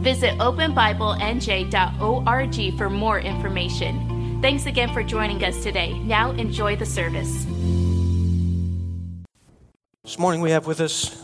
Visit 0.00 0.38
openbiblenj.org 0.38 2.78
for 2.78 2.88
more 2.88 3.20
information. 3.20 4.38
Thanks 4.40 4.64
again 4.64 4.90
for 4.94 5.02
joining 5.02 5.44
us 5.44 5.62
today. 5.62 5.92
Now 5.98 6.30
enjoy 6.30 6.76
the 6.76 6.86
service. 6.86 7.44
This 10.02 10.18
morning 10.18 10.40
we 10.40 10.52
have 10.52 10.66
with 10.66 10.80
us 10.80 11.22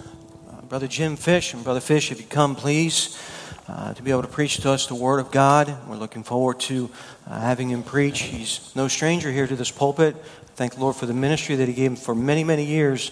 uh, 0.51 0.61
Brother 0.69 0.89
Jim 0.89 1.17
Fish. 1.17 1.55
And 1.55 1.65
Brother 1.65 1.81
Fish, 1.81 2.13
if 2.13 2.21
you 2.21 2.27
come, 2.27 2.55
please, 2.55 3.19
uh, 3.67 3.95
to 3.95 4.03
be 4.03 4.11
able 4.11 4.21
to 4.21 4.29
preach 4.29 4.59
to 4.59 4.71
us 4.71 4.87
the 4.87 4.95
Word 4.95 5.21
of 5.21 5.31
God. 5.31 5.75
We're 5.89 5.97
looking 5.97 6.23
forward 6.23 6.61
to 6.61 6.91
uh, 7.27 7.41
having 7.41 7.71
him 7.71 7.83
preach. 7.83 8.25
He's 8.25 8.77
no 8.77 8.89
stranger 8.89 9.33
here 9.33 9.47
to 9.47 9.57
this 9.57 9.71
pulpit. 9.71 10.17
Thank 10.55 10.75
the 10.75 10.81
Lord 10.81 10.97
for 10.97 11.07
the 11.07 11.15
ministry 11.15 11.57
that 11.57 11.67
he 11.67 11.73
gave 11.73 11.93
him 11.93 11.97
for 11.97 12.15
many, 12.15 12.45
many 12.45 12.67
years 12.67 13.11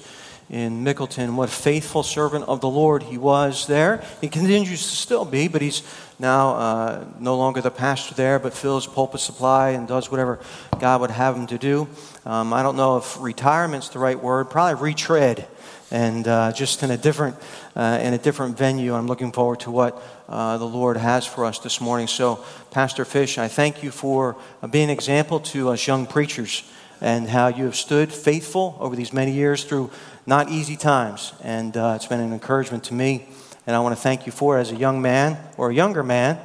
in 0.51 0.85
Mickleton. 0.85 1.37
What 1.37 1.49
a 1.49 1.53
faithful 1.53 2.03
servant 2.03 2.45
of 2.45 2.61
the 2.61 2.69
Lord 2.69 3.03
he 3.03 3.19
was 3.19 3.67
there. 3.67 4.05
He 4.21 4.29
continues 4.29 4.83
to 4.83 4.97
still 4.97 5.25
be, 5.25 5.49
but 5.49 5.63
he's 5.63 5.83
now 6.19 6.55
uh, 6.55 7.05
no 7.19 7.37
longer 7.37 7.61
the 7.61 7.71
pastor 7.71 8.15
there, 8.15 8.39
but 8.39 8.55
fills 8.55 8.87
pulpit 8.87 9.21
supply 9.21 9.71
and 9.71 9.89
does 9.89 10.11
whatever 10.11 10.39
God 10.79 11.01
would 11.01 11.11
have 11.11 11.37
him 11.37 11.47
to 11.49 11.59
do. 11.59 11.89
Um, 12.25 12.53
I 12.53 12.63
don't 12.63 12.77
know 12.77 12.99
if 12.99 13.21
retirement's 13.21 13.89
the 13.89 13.99
right 13.99 14.21
word, 14.21 14.51
probably 14.51 14.81
retread. 14.83 15.47
And 15.91 16.27
uh, 16.27 16.53
just 16.53 16.83
in 16.83 16.91
a 16.91 16.97
different, 16.97 17.37
uh, 17.77 18.01
in 18.03 18.15
a 18.15 18.19
different 18.19 18.57
venue, 18.59 18.95
I'm 18.95 19.07
looking 19.07 19.33
forward 19.33 19.61
to 19.61 19.71
what 19.71 20.03
uh, 20.29 20.59
the 20.59 20.67
Lord 20.67 20.97
has 20.97 21.27
for 21.27 21.45
us 21.45 21.59
this 21.59 21.81
morning. 21.81 22.09
So, 22.09 22.45
Pastor 22.71 23.05
Fish, 23.05 23.39
I 23.39 23.49
thank 23.49 23.83
you 23.83 23.91
for 23.91 24.37
uh, 24.63 24.67
being 24.67 24.85
an 24.85 24.91
example 24.91 25.41
to 25.41 25.71
us 25.71 25.87
young 25.87 26.07
preachers 26.07 26.65
and 27.05 27.29
how 27.29 27.49
you 27.49 27.65
have 27.65 27.77
stood 27.77 28.11
faithful 28.11 28.79
over 28.81 28.97
these 28.97 29.13
many 29.13 29.31
years 29.31 29.63
through 29.63 29.91
not 30.27 30.49
easy 30.49 30.75
times. 30.75 31.35
And 31.43 31.77
uh, 31.77 31.93
it's 31.97 32.07
been 32.07 32.21
an 32.21 32.33
encouragement 32.33 32.85
to 32.85 32.95
me. 32.95 33.29
And 33.67 33.77
I 33.77 33.81
want 33.81 33.95
to 33.95 34.01
thank 34.01 34.25
you 34.25 34.33
for 34.33 34.57
as 34.57 34.73
a 34.73 34.75
young 34.75 35.03
man 35.03 35.37
or 35.59 35.69
a 35.69 35.75
younger 35.75 36.03
man 36.03 36.41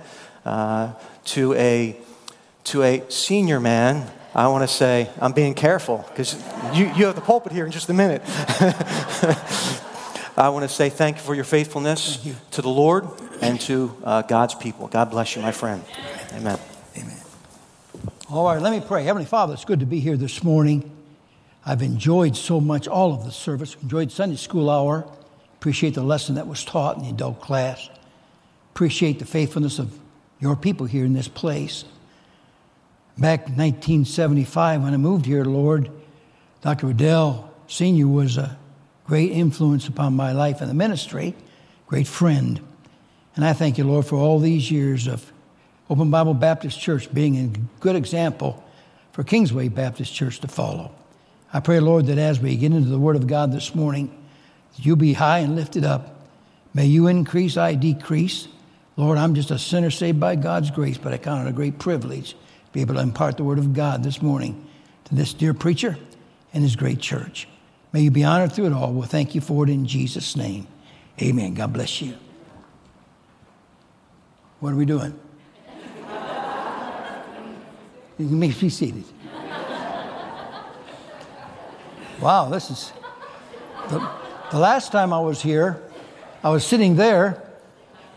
uh, 0.45 0.93
to, 1.25 1.53
a, 1.53 1.95
to 2.65 2.83
a 2.83 3.09
senior 3.09 3.61
man. 3.61 4.11
I 4.35 4.49
want 4.49 4.67
to 4.69 4.73
say, 4.73 5.09
I'm 5.21 5.31
being 5.31 5.53
careful 5.53 6.05
because 6.09 6.35
you, 6.73 6.87
you 6.87 7.05
have 7.05 7.15
the 7.15 7.21
pulpit 7.21 7.53
here 7.53 7.65
in 7.65 7.71
just 7.71 7.89
a 7.89 7.93
minute. 7.93 8.21
I 10.37 10.49
want 10.49 10.69
to 10.69 10.73
say 10.73 10.89
thank 10.89 11.17
you 11.17 11.23
for 11.23 11.35
your 11.35 11.45
faithfulness 11.45 12.23
you. 12.25 12.35
to 12.51 12.61
the 12.61 12.69
Lord 12.69 13.07
and 13.41 13.61
to 13.61 13.95
uh, 14.03 14.21
God's 14.23 14.55
people. 14.55 14.89
God 14.89 15.09
bless 15.09 15.37
you, 15.37 15.41
my 15.41 15.53
friend. 15.53 15.83
Amen. 16.33 16.59
Amen. 16.97 17.28
All 18.31 18.45
right, 18.45 18.61
let 18.61 18.71
me 18.71 18.79
pray. 18.79 19.05
Heavenly 19.05 19.25
Father, 19.25 19.55
it's 19.55 19.65
good 19.65 19.79
to 19.79 19.87
be 19.87 19.99
here 19.99 20.15
this 20.15 20.43
morning. 20.43 20.95
I've 21.65 21.81
enjoyed 21.81 22.35
so 22.35 22.61
much 22.61 22.87
all 22.87 23.11
of 23.11 23.25
the 23.25 23.31
service, 23.31 23.75
enjoyed 23.81 24.11
Sunday 24.11 24.35
school 24.35 24.69
hour, 24.69 25.07
appreciate 25.55 25.95
the 25.95 26.03
lesson 26.03 26.35
that 26.35 26.45
was 26.45 26.63
taught 26.63 26.97
in 26.97 27.03
the 27.05 27.09
adult 27.09 27.41
class, 27.41 27.89
appreciate 28.75 29.17
the 29.17 29.25
faithfulness 29.25 29.79
of 29.79 29.97
your 30.39 30.55
people 30.55 30.85
here 30.85 31.05
in 31.05 31.13
this 31.13 31.27
place. 31.27 31.85
Back 33.17 33.47
in 33.47 33.57
1975, 33.57 34.83
when 34.83 34.93
I 34.93 34.97
moved 34.97 35.25
here, 35.25 35.43
Lord, 35.43 35.89
Dr. 36.61 36.85
Riddell 36.85 37.51
Sr. 37.65 38.07
was 38.07 38.37
a 38.37 38.59
great 39.07 39.31
influence 39.31 39.87
upon 39.87 40.15
my 40.15 40.33
life 40.33 40.61
in 40.61 40.67
the 40.67 40.75
ministry, 40.75 41.33
great 41.87 42.05
friend. 42.05 42.61
And 43.35 43.43
I 43.43 43.53
thank 43.53 43.79
you, 43.79 43.85
Lord, 43.85 44.05
for 44.05 44.17
all 44.17 44.37
these 44.37 44.69
years 44.69 45.07
of 45.07 45.33
Open 45.89 46.11
Bible 46.11 46.35
Baptist 46.35 46.79
Church 46.79 47.11
being 47.11 47.37
a 47.37 47.79
good 47.79 47.95
example 47.95 48.63
for 49.11 49.23
Kingsway 49.23 49.69
Baptist 49.69 50.13
Church 50.13 50.39
to 50.41 50.47
follow. 50.47 50.91
I 51.51 51.61
pray, 51.61 51.79
Lord, 51.79 52.05
that 52.07 52.19
as 52.19 52.39
we 52.39 52.55
get 52.55 52.71
into 52.71 52.89
the 52.89 52.99
Word 52.99 53.15
of 53.15 53.25
God 53.25 53.51
this 53.51 53.73
morning, 53.73 54.15
you 54.75 54.95
be 54.95 55.13
high 55.13 55.39
and 55.39 55.55
lifted 55.55 55.83
up. 55.83 56.27
May 56.75 56.85
you 56.85 57.07
increase, 57.07 57.57
I 57.57 57.73
decrease. 57.73 58.47
Lord, 58.97 59.17
I'm 59.17 59.33
just 59.33 59.49
a 59.49 59.57
sinner 59.57 59.89
saved 59.89 60.19
by 60.19 60.35
God's 60.35 60.69
grace, 60.69 60.99
but 60.99 61.11
I 61.11 61.17
count 61.17 61.47
it 61.47 61.49
a 61.49 61.53
great 61.53 61.79
privilege 61.79 62.31
to 62.33 62.71
be 62.71 62.81
able 62.81 62.93
to 62.95 63.01
impart 63.01 63.37
the 63.37 63.43
Word 63.43 63.57
of 63.57 63.73
God 63.73 64.03
this 64.03 64.21
morning 64.21 64.67
to 65.05 65.15
this 65.15 65.33
dear 65.33 65.55
preacher 65.55 65.97
and 66.53 66.63
his 66.63 66.75
great 66.75 66.99
church. 66.99 67.47
May 67.93 68.01
you 68.01 68.11
be 68.11 68.23
honored 68.23 68.51
through 68.51 68.67
it 68.67 68.73
all. 68.73 68.93
We'll 68.93 69.07
thank 69.07 69.33
you 69.33 69.41
for 69.41 69.63
it 69.63 69.71
in 69.71 69.87
Jesus' 69.87 70.35
name. 70.35 70.67
Amen. 71.19 71.55
God 71.55 71.73
bless 71.73 71.99
you. 71.99 72.13
What 74.59 74.73
are 74.73 74.75
we 74.75 74.85
doing? 74.85 75.19
You 78.19 78.27
can 78.27 78.39
be 78.39 78.51
seated. 78.51 79.05
Wow, 82.21 82.49
this 82.49 82.69
is. 82.69 82.91
The, 83.87 84.07
the 84.51 84.59
last 84.59 84.91
time 84.91 85.13
I 85.13 85.19
was 85.21 85.41
here, 85.41 85.81
I 86.43 86.49
was 86.49 86.65
sitting 86.65 86.97
there, 86.97 87.41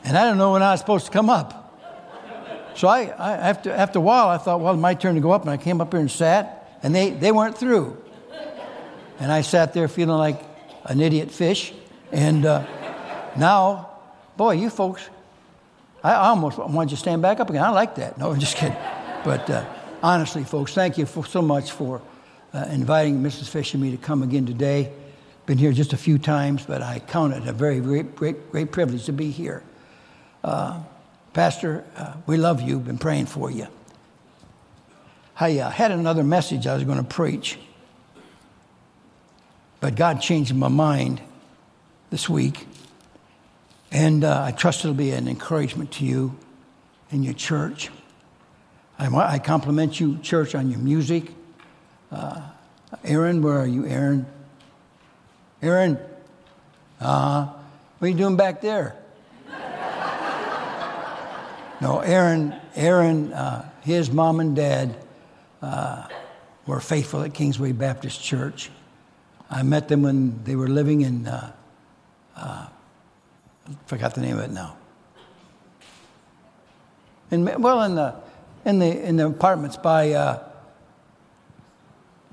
and 0.05 0.19
I 0.19 0.25
didn't 0.25 0.39
know 0.39 0.53
when 0.53 0.63
I 0.63 0.73
was 0.73 0.81
supposed 0.81 1.07
to 1.07 1.13
come 1.13 1.31
up. 1.31 1.61
So 2.75 2.89
I, 2.89 3.05
I 3.05 3.33
after, 3.35 3.71
after 3.71 4.01
a 4.01 4.03
while, 4.03 4.29
I 4.29 4.39
thought, 4.39 4.61
well, 4.61 4.77
my 4.77 4.95
turn 4.95 5.15
to 5.15 5.21
go 5.21 5.31
up, 5.31 5.43
and 5.43 5.51
I 5.51 5.57
came 5.57 5.81
up 5.81 5.93
here 5.93 6.01
and 6.01 6.11
sat, 6.11 6.79
and 6.83 6.93
they, 6.93 7.11
they 7.11 7.31
weren't 7.31 7.57
through. 7.57 7.97
And 9.21 9.31
I 9.31 9.43
sat 9.43 9.73
there 9.73 9.87
feeling 9.87 10.17
like 10.17 10.43
an 10.85 11.01
idiot 11.01 11.31
fish. 11.31 11.73
And 12.11 12.45
uh, 12.45 12.67
now, 13.37 13.91
boy, 14.37 14.55
you 14.55 14.69
folks, 14.69 15.09
I 16.03 16.15
almost 16.15 16.59
want 16.59 16.91
you 16.91 16.97
to 16.97 17.01
stand 17.01 17.23
back 17.23 17.39
up 17.39 17.49
again. 17.51 17.63
I 17.63 17.71
like 17.71 17.95
that. 17.97 18.19
No, 18.19 18.33
I'm 18.33 18.41
just 18.41 18.57
kidding. 18.57 18.77
But 19.25 19.49
uh, 19.49 19.65
honestly, 20.03 20.45
folks, 20.45 20.75
thank 20.75 20.99
you 20.99 21.07
for, 21.07 21.25
so 21.25 21.41
much 21.41 21.71
for 21.71 22.03
uh, 22.53 22.67
inviting 22.71 23.23
Mrs. 23.23 23.49
Fish 23.49 23.75
and 23.75 23.83
me 23.83 23.91
to 23.93 23.97
come 23.97 24.23
again 24.23 24.47
today. 24.47 24.93
Been 25.47 25.59
here 25.59 25.73
just 25.73 25.93
a 25.93 25.97
few 25.97 26.19
times, 26.19 26.65
but 26.67 26.83
I 26.83 26.99
count 27.01 27.35
it 27.35 27.47
a 27.47 27.53
very 27.53 27.81
great, 27.81 28.15
great, 28.15 28.51
great 28.51 28.73
privilege 28.73 29.07
to 29.07 29.13
be 29.13 29.31
here. 29.31 29.63
Uh, 30.45 30.81
Pastor, 31.33 31.85
uh, 31.97 32.15
we 32.27 32.37
love 32.37 32.61
you. 32.61 32.79
Been 32.79 32.99
praying 32.99 33.27
for 33.27 33.51
you. 33.51 33.67
I 35.39 35.59
uh, 35.59 35.71
had 35.71 35.91
another 35.91 36.23
message 36.23 36.67
I 36.67 36.75
was 36.75 36.85
going 36.85 36.99
to 36.99 37.05
preach, 37.05 37.59
but 39.81 39.97
God 39.97 40.21
changed 40.21 40.55
my 40.55 40.69
mind 40.69 41.21
this 42.11 42.29
week, 42.29 42.67
and 43.91 44.23
uh, 44.23 44.43
I 44.45 44.53
trust 44.53 44.81
it'll 44.81 44.95
be 44.95 45.11
an 45.11 45.27
encouragement 45.27 45.91
to 45.93 46.05
you 46.05 46.37
and 47.11 47.25
your 47.25 47.35
church. 47.35 47.91
I, 49.03 49.39
compliment 49.39 49.99
you, 49.99 50.19
church, 50.19 50.55
on 50.55 50.71
your 50.71 50.79
music 50.79 51.33
uh, 52.13 52.43
Aaron, 53.05 53.41
where 53.43 53.59
are 53.59 53.67
you, 53.67 53.87
Aaron? 53.87 54.27
Aaron, 55.63 55.99
uh, 57.01 57.47
what 57.99 58.07
are 58.07 58.11
you 58.11 58.17
doing 58.17 58.37
back 58.37 58.61
there? 58.61 58.97
no, 61.81 62.01
Aaron, 62.01 62.55
Aaron, 62.77 63.33
uh, 63.33 63.69
his 63.81 64.11
mom 64.11 64.41
and 64.41 64.55
dad 64.55 64.95
uh, 65.63 66.07
were 66.67 66.81
faithful 66.81 67.23
at 67.23 67.33
Kingsway 67.33 67.73
Baptist 67.73 68.23
Church. 68.23 68.71
I 69.51 69.63
met 69.63 69.89
them 69.89 70.03
when 70.03 70.45
they 70.45 70.55
were 70.55 70.69
living 70.69 71.01
in, 71.01 71.27
uh, 71.27 71.53
uh, 72.37 72.67
forgot 73.87 74.15
the 74.15 74.21
name 74.21 74.39
of 74.39 74.45
it 74.45 74.51
now. 74.51 74.77
In, 77.31 77.45
well, 77.63 77.83
in 77.83 77.95
the, 77.95 78.15
in 78.65 78.79
the, 78.79 79.09
in 79.09 79.17
the 79.17 79.27
apartments 79.27 79.77
by, 79.77 80.13
uh, 80.13 80.49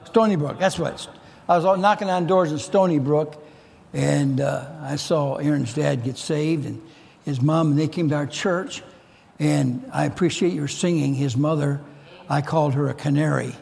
Stony 0.05 0.35
Brook, 0.35 0.57
that's 0.59 0.79
what. 0.79 1.07
I 1.47 1.57
was 1.57 1.79
knocking 1.79 2.09
on 2.09 2.25
doors 2.25 2.51
in 2.51 2.59
Stony 2.59 2.99
Brook, 2.99 3.43
and 3.93 4.41
uh, 4.41 4.67
I 4.81 4.95
saw 4.95 5.35
Aaron's 5.35 5.73
dad 5.73 6.03
get 6.03 6.17
saved, 6.17 6.65
and 6.65 6.81
his 7.25 7.41
mom, 7.41 7.71
and 7.71 7.79
they 7.79 7.87
came 7.87 8.09
to 8.09 8.15
our 8.15 8.27
church. 8.27 8.81
And 9.39 9.89
I 9.93 10.05
appreciate 10.05 10.53
your 10.53 10.67
singing. 10.67 11.13
His 11.13 11.37
mother, 11.37 11.79
I 12.27 12.41
called 12.41 12.73
her 12.73 12.89
a 12.89 12.93
canary. 12.93 13.55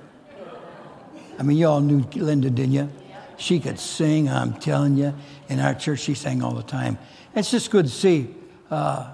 I 1.37 1.43
mean, 1.43 1.57
you 1.57 1.67
all 1.67 1.81
knew 1.81 1.99
Linda, 2.15 2.49
didn't 2.49 2.73
you? 2.73 2.89
She 3.37 3.59
could 3.59 3.77
sing, 3.77 4.27
I'm 4.27 4.53
telling 4.53 4.97
you. 4.97 5.13
In 5.49 5.59
our 5.59 5.75
church, 5.75 5.99
she 5.99 6.15
sang 6.15 6.41
all 6.41 6.53
the 6.53 6.63
time. 6.63 6.97
It's 7.35 7.51
just 7.51 7.69
good 7.69 7.85
to 7.85 7.91
see 7.91 8.33
uh, 8.71 9.13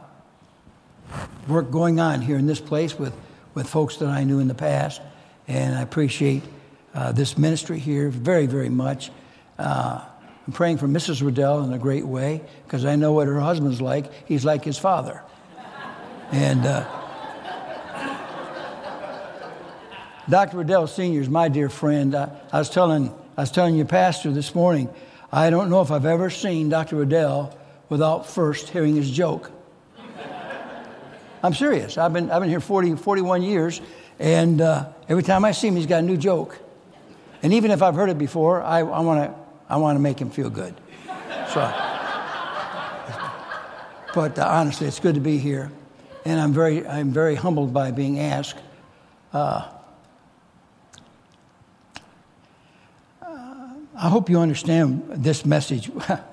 work 1.48 1.70
going 1.70 2.00
on 2.00 2.22
here 2.22 2.38
in 2.38 2.46
this 2.46 2.62
place 2.62 2.98
with, 2.98 3.14
with 3.54 3.68
folks 3.68 3.98
that 3.98 4.10
I 4.10 4.24
knew 4.24 4.40
in 4.40 4.48
the 4.48 4.56
past. 4.56 5.02
And 5.48 5.76
I 5.76 5.82
appreciate 5.82 6.44
uh, 6.94 7.12
this 7.12 7.38
ministry 7.38 7.80
here 7.80 8.10
very, 8.10 8.46
very 8.46 8.70
much. 8.70 9.12
Uh, 9.58 10.04
I'm 10.46 10.54
praying 10.54 10.78
for 10.78 10.88
Mrs. 10.88 11.24
Riddell 11.24 11.64
in 11.64 11.72
a 11.72 11.78
great 11.78 12.06
way 12.06 12.42
because 12.66 12.86
I 12.86 12.96
know 12.96 13.14
what 13.14 13.28
her 13.28 13.40
husband's 13.40 13.82
like. 13.82 14.12
He's 14.28 14.44
like 14.44 14.64
his 14.64 14.78
father. 14.78 15.24
And 16.32 16.66
uh, 16.66 16.86
Dr. 20.30 20.58
Riddell 20.58 20.88
Sr. 20.88 21.22
is 21.22 21.30
my 21.30 21.48
dear 21.48 21.70
friend. 21.70 22.16
I, 22.16 22.32
I, 22.52 22.60
was 22.60 22.70
telling, 22.70 23.14
I 23.38 23.42
was 23.42 23.52
telling 23.52 23.76
your 23.76 23.86
pastor 23.86 24.32
this 24.32 24.56
morning, 24.56 24.90
I 25.32 25.50
don't 25.50 25.70
know 25.70 25.82
if 25.82 25.92
I've 25.92 26.06
ever 26.06 26.30
seen 26.30 26.70
Dr. 26.70 26.98
Riddell 26.98 27.58
without 27.90 28.26
first 28.28 28.70
hearing 28.70 28.96
his 28.96 29.12
joke. 29.12 29.52
I'm 31.44 31.54
serious. 31.54 31.98
I've 31.98 32.14
been, 32.14 32.32
I've 32.32 32.42
been 32.42 32.50
here 32.50 32.62
40, 32.62 32.96
41 32.96 33.44
years, 33.44 33.82
and 34.18 34.62
uh, 34.62 34.86
every 35.10 35.24
time 35.24 35.44
I 35.44 35.52
see 35.52 35.68
him, 35.68 35.76
he's 35.76 35.86
got 35.86 36.00
a 36.00 36.06
new 36.06 36.16
joke. 36.16 36.58
And 37.44 37.54
even 37.54 37.70
if 37.70 37.82
I've 37.82 37.96
heard 37.96 38.10
it 38.10 38.18
before, 38.18 38.64
I, 38.64 38.80
I 38.80 39.02
want 39.02 39.30
to 39.30 39.44
I 39.68 39.78
wanna 39.78 40.00
make 40.00 40.20
him 40.20 40.30
feel 40.30 40.50
good. 40.50 40.74
So, 41.54 41.60
but 44.16 44.40
uh, 44.40 44.48
honestly, 44.48 44.88
it's 44.88 45.00
good 45.00 45.16
to 45.16 45.22
be 45.22 45.38
here. 45.38 45.70
And 46.26 46.40
I'm 46.40 46.54
very, 46.54 46.88
I'm 46.88 47.12
very 47.12 47.36
humbled 47.36 47.74
by 47.74 47.92
being 47.92 48.20
asked. 48.20 48.60
Uh, 49.34 49.68
I 53.22 54.10
hope 54.10 54.30
you 54.30 54.40
understand 54.40 55.04
this 55.10 55.46
message. 55.46 55.92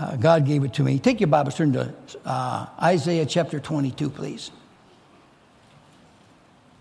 uh, 0.00 0.16
God 0.16 0.46
gave 0.46 0.64
it 0.64 0.72
to 0.74 0.82
me. 0.82 0.98
Take 0.98 1.20
your 1.20 1.28
Bible, 1.28 1.52
turn 1.52 1.72
to 1.74 1.92
uh, 2.24 2.66
Isaiah 2.82 3.26
chapter 3.26 3.60
22, 3.60 4.08
please. 4.08 4.50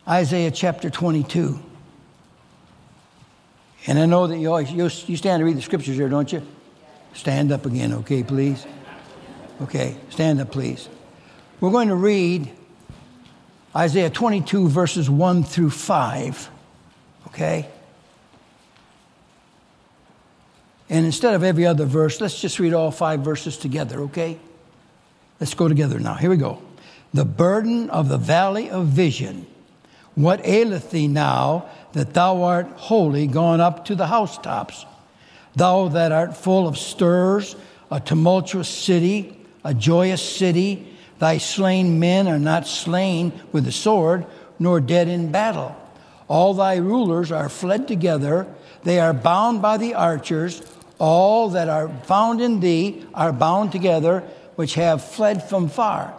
Isaiah 0.07 0.51
chapter 0.51 0.89
22. 0.89 1.59
And 3.87 3.99
I 3.99 4.05
know 4.05 4.27
that 4.27 4.37
you 4.37 4.49
always 4.49 4.71
you, 4.71 4.83
you 4.83 5.17
stand 5.17 5.41
to 5.41 5.45
read 5.45 5.57
the 5.57 5.61
scriptures 5.61 5.95
here, 5.95 6.07
don't 6.07 6.31
you? 6.31 6.41
Stand 7.13 7.51
up 7.51 7.65
again, 7.65 7.93
okay, 7.93 8.23
please. 8.23 8.65
Okay, 9.61 9.97
stand 10.09 10.39
up, 10.39 10.51
please. 10.51 10.87
We're 11.59 11.71
going 11.71 11.89
to 11.89 11.95
read 11.95 12.49
Isaiah 13.75 14.09
22, 14.09 14.69
verses 14.69 15.09
1 15.09 15.43
through 15.43 15.71
5. 15.71 16.49
Okay? 17.27 17.67
And 20.89 21.05
instead 21.05 21.35
of 21.35 21.43
every 21.43 21.65
other 21.65 21.85
verse, 21.85 22.19
let's 22.19 22.41
just 22.41 22.59
read 22.59 22.73
all 22.73 22.89
five 22.91 23.21
verses 23.21 23.57
together, 23.57 24.01
okay? 24.01 24.39
Let's 25.39 25.53
go 25.53 25.67
together 25.67 25.99
now. 25.99 26.15
Here 26.15 26.29
we 26.29 26.37
go. 26.37 26.61
The 27.13 27.25
burden 27.25 27.89
of 27.89 28.09
the 28.09 28.17
valley 28.17 28.69
of 28.69 28.87
vision. 28.87 29.45
What 30.15 30.45
aileth 30.45 30.91
thee 30.91 31.07
now 31.07 31.69
that 31.93 32.13
thou 32.13 32.43
art 32.43 32.67
wholly 32.75 33.27
gone 33.27 33.61
up 33.61 33.85
to 33.85 33.95
the 33.95 34.07
housetops? 34.07 34.85
Thou 35.55 35.89
that 35.89 36.11
art 36.11 36.35
full 36.35 36.67
of 36.67 36.77
stirs, 36.77 37.55
a 37.91 37.99
tumultuous 37.99 38.69
city, 38.69 39.37
a 39.63 39.73
joyous 39.73 40.21
city, 40.21 40.95
thy 41.19 41.37
slain 41.37 41.99
men 41.99 42.27
are 42.27 42.39
not 42.39 42.67
slain 42.67 43.31
with 43.51 43.65
the 43.65 43.71
sword, 43.71 44.25
nor 44.57 44.79
dead 44.79 45.07
in 45.07 45.31
battle. 45.31 45.75
All 46.27 46.53
thy 46.53 46.75
rulers 46.77 47.31
are 47.31 47.49
fled 47.49 47.87
together, 47.87 48.47
they 48.83 48.99
are 48.99 49.13
bound 49.13 49.61
by 49.61 49.77
the 49.77 49.93
archers. 49.95 50.61
All 50.99 51.49
that 51.49 51.69
are 51.69 51.89
found 52.03 52.41
in 52.41 52.59
thee 52.59 53.05
are 53.13 53.33
bound 53.33 53.71
together, 53.71 54.23
which 54.55 54.75
have 54.75 55.03
fled 55.03 55.47
from 55.47 55.69
far. 55.69 56.13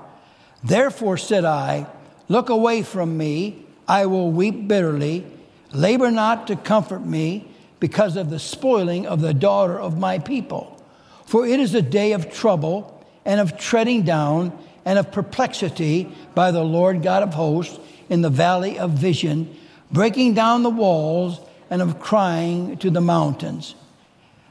Therefore 0.65 1.17
said 1.17 1.45
I, 1.45 1.87
Look 2.29 2.49
away 2.49 2.83
from 2.83 3.17
me, 3.17 3.67
I 3.87 4.07
will 4.07 4.31
weep 4.31 4.69
bitterly. 4.69 5.27
Labor 5.73 6.11
not 6.11 6.47
to 6.47 6.57
comfort 6.57 7.05
me 7.05 7.47
because 7.81 8.17
of 8.17 8.31
the 8.31 8.39
spoiling 8.39 9.07
of 9.07 9.21
the 9.21 9.35
daughter 9.35 9.79
of 9.79 9.99
my 9.99 10.19
people. 10.19 10.81
For 11.27 11.47
it 11.47 11.61
is 11.61 11.75
a 11.75 11.83
day 11.83 12.13
of 12.13 12.33
trouble 12.33 13.05
and 13.25 13.41
of 13.41 13.59
treading 13.59 14.03
down 14.03 14.57
and 14.85 14.99
of 14.99 15.13
perplexity 15.13 16.11
by 16.35 16.51
the 16.51 16.63
Lord 16.63 17.03
God 17.03 17.23
of 17.23 17.35
hosts 17.35 17.79
in 18.09 18.23
the 18.23 18.31
valley 18.31 18.79
of 18.79 18.91
vision, 18.93 19.57
breaking 19.91 20.35
down 20.35 20.63
the 20.63 20.71
walls 20.71 21.41
and 21.69 21.83
of 21.83 22.01
crying 22.01 22.77
to 22.79 22.91
the 22.91 23.01
mountains. 23.01 23.75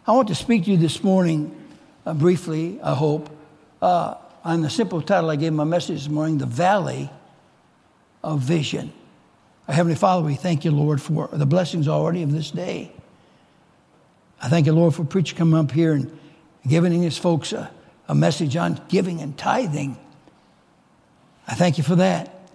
I 0.09 0.11
want 0.13 0.29
to 0.29 0.35
speak 0.35 0.65
to 0.65 0.71
you 0.71 0.77
this 0.77 1.03
morning 1.03 1.56
uh, 2.03 2.15
briefly, 2.15 2.79
I 2.81 2.95
hope, 2.95 3.29
uh, 3.79 4.15
on 4.44 4.63
the 4.63 4.69
simple 4.71 5.03
title 5.03 5.29
I 5.29 5.35
gave 5.35 5.53
my 5.53 5.65
message 5.65 6.00
this 6.00 6.09
morning 6.09 6.39
The 6.39 6.47
Valley 6.47 7.11
of 8.23 8.39
Vision. 8.39 8.91
Our 9.67 9.75
Heavenly 9.75 9.95
Father, 9.95 10.25
we 10.25 10.33
thank 10.33 10.65
you, 10.65 10.71
Lord, 10.71 11.00
for 11.00 11.29
the 11.31 11.45
blessings 11.45 11.88
already 11.88 12.23
of 12.23 12.31
this 12.31 12.50
day. 12.50 12.91
I 14.41 14.50
thank 14.50 14.65
you, 14.65 14.73
Lord, 14.73 14.95
for 14.95 15.03
preacher 15.03 15.35
coming 15.35 15.59
up 15.59 15.69
here 15.69 15.94
and 15.94 16.17
giving 16.67 17.03
his 17.03 17.19
folks 17.19 17.53
a, 17.53 17.69
a 18.07 18.15
message 18.15 18.56
on 18.56 18.81
giving 18.88 19.21
and 19.21 19.38
tithing. 19.38 19.95
I 21.47 21.53
thank 21.53 21.77
you 21.77 21.83
for 21.83 21.97
that. 21.97 22.50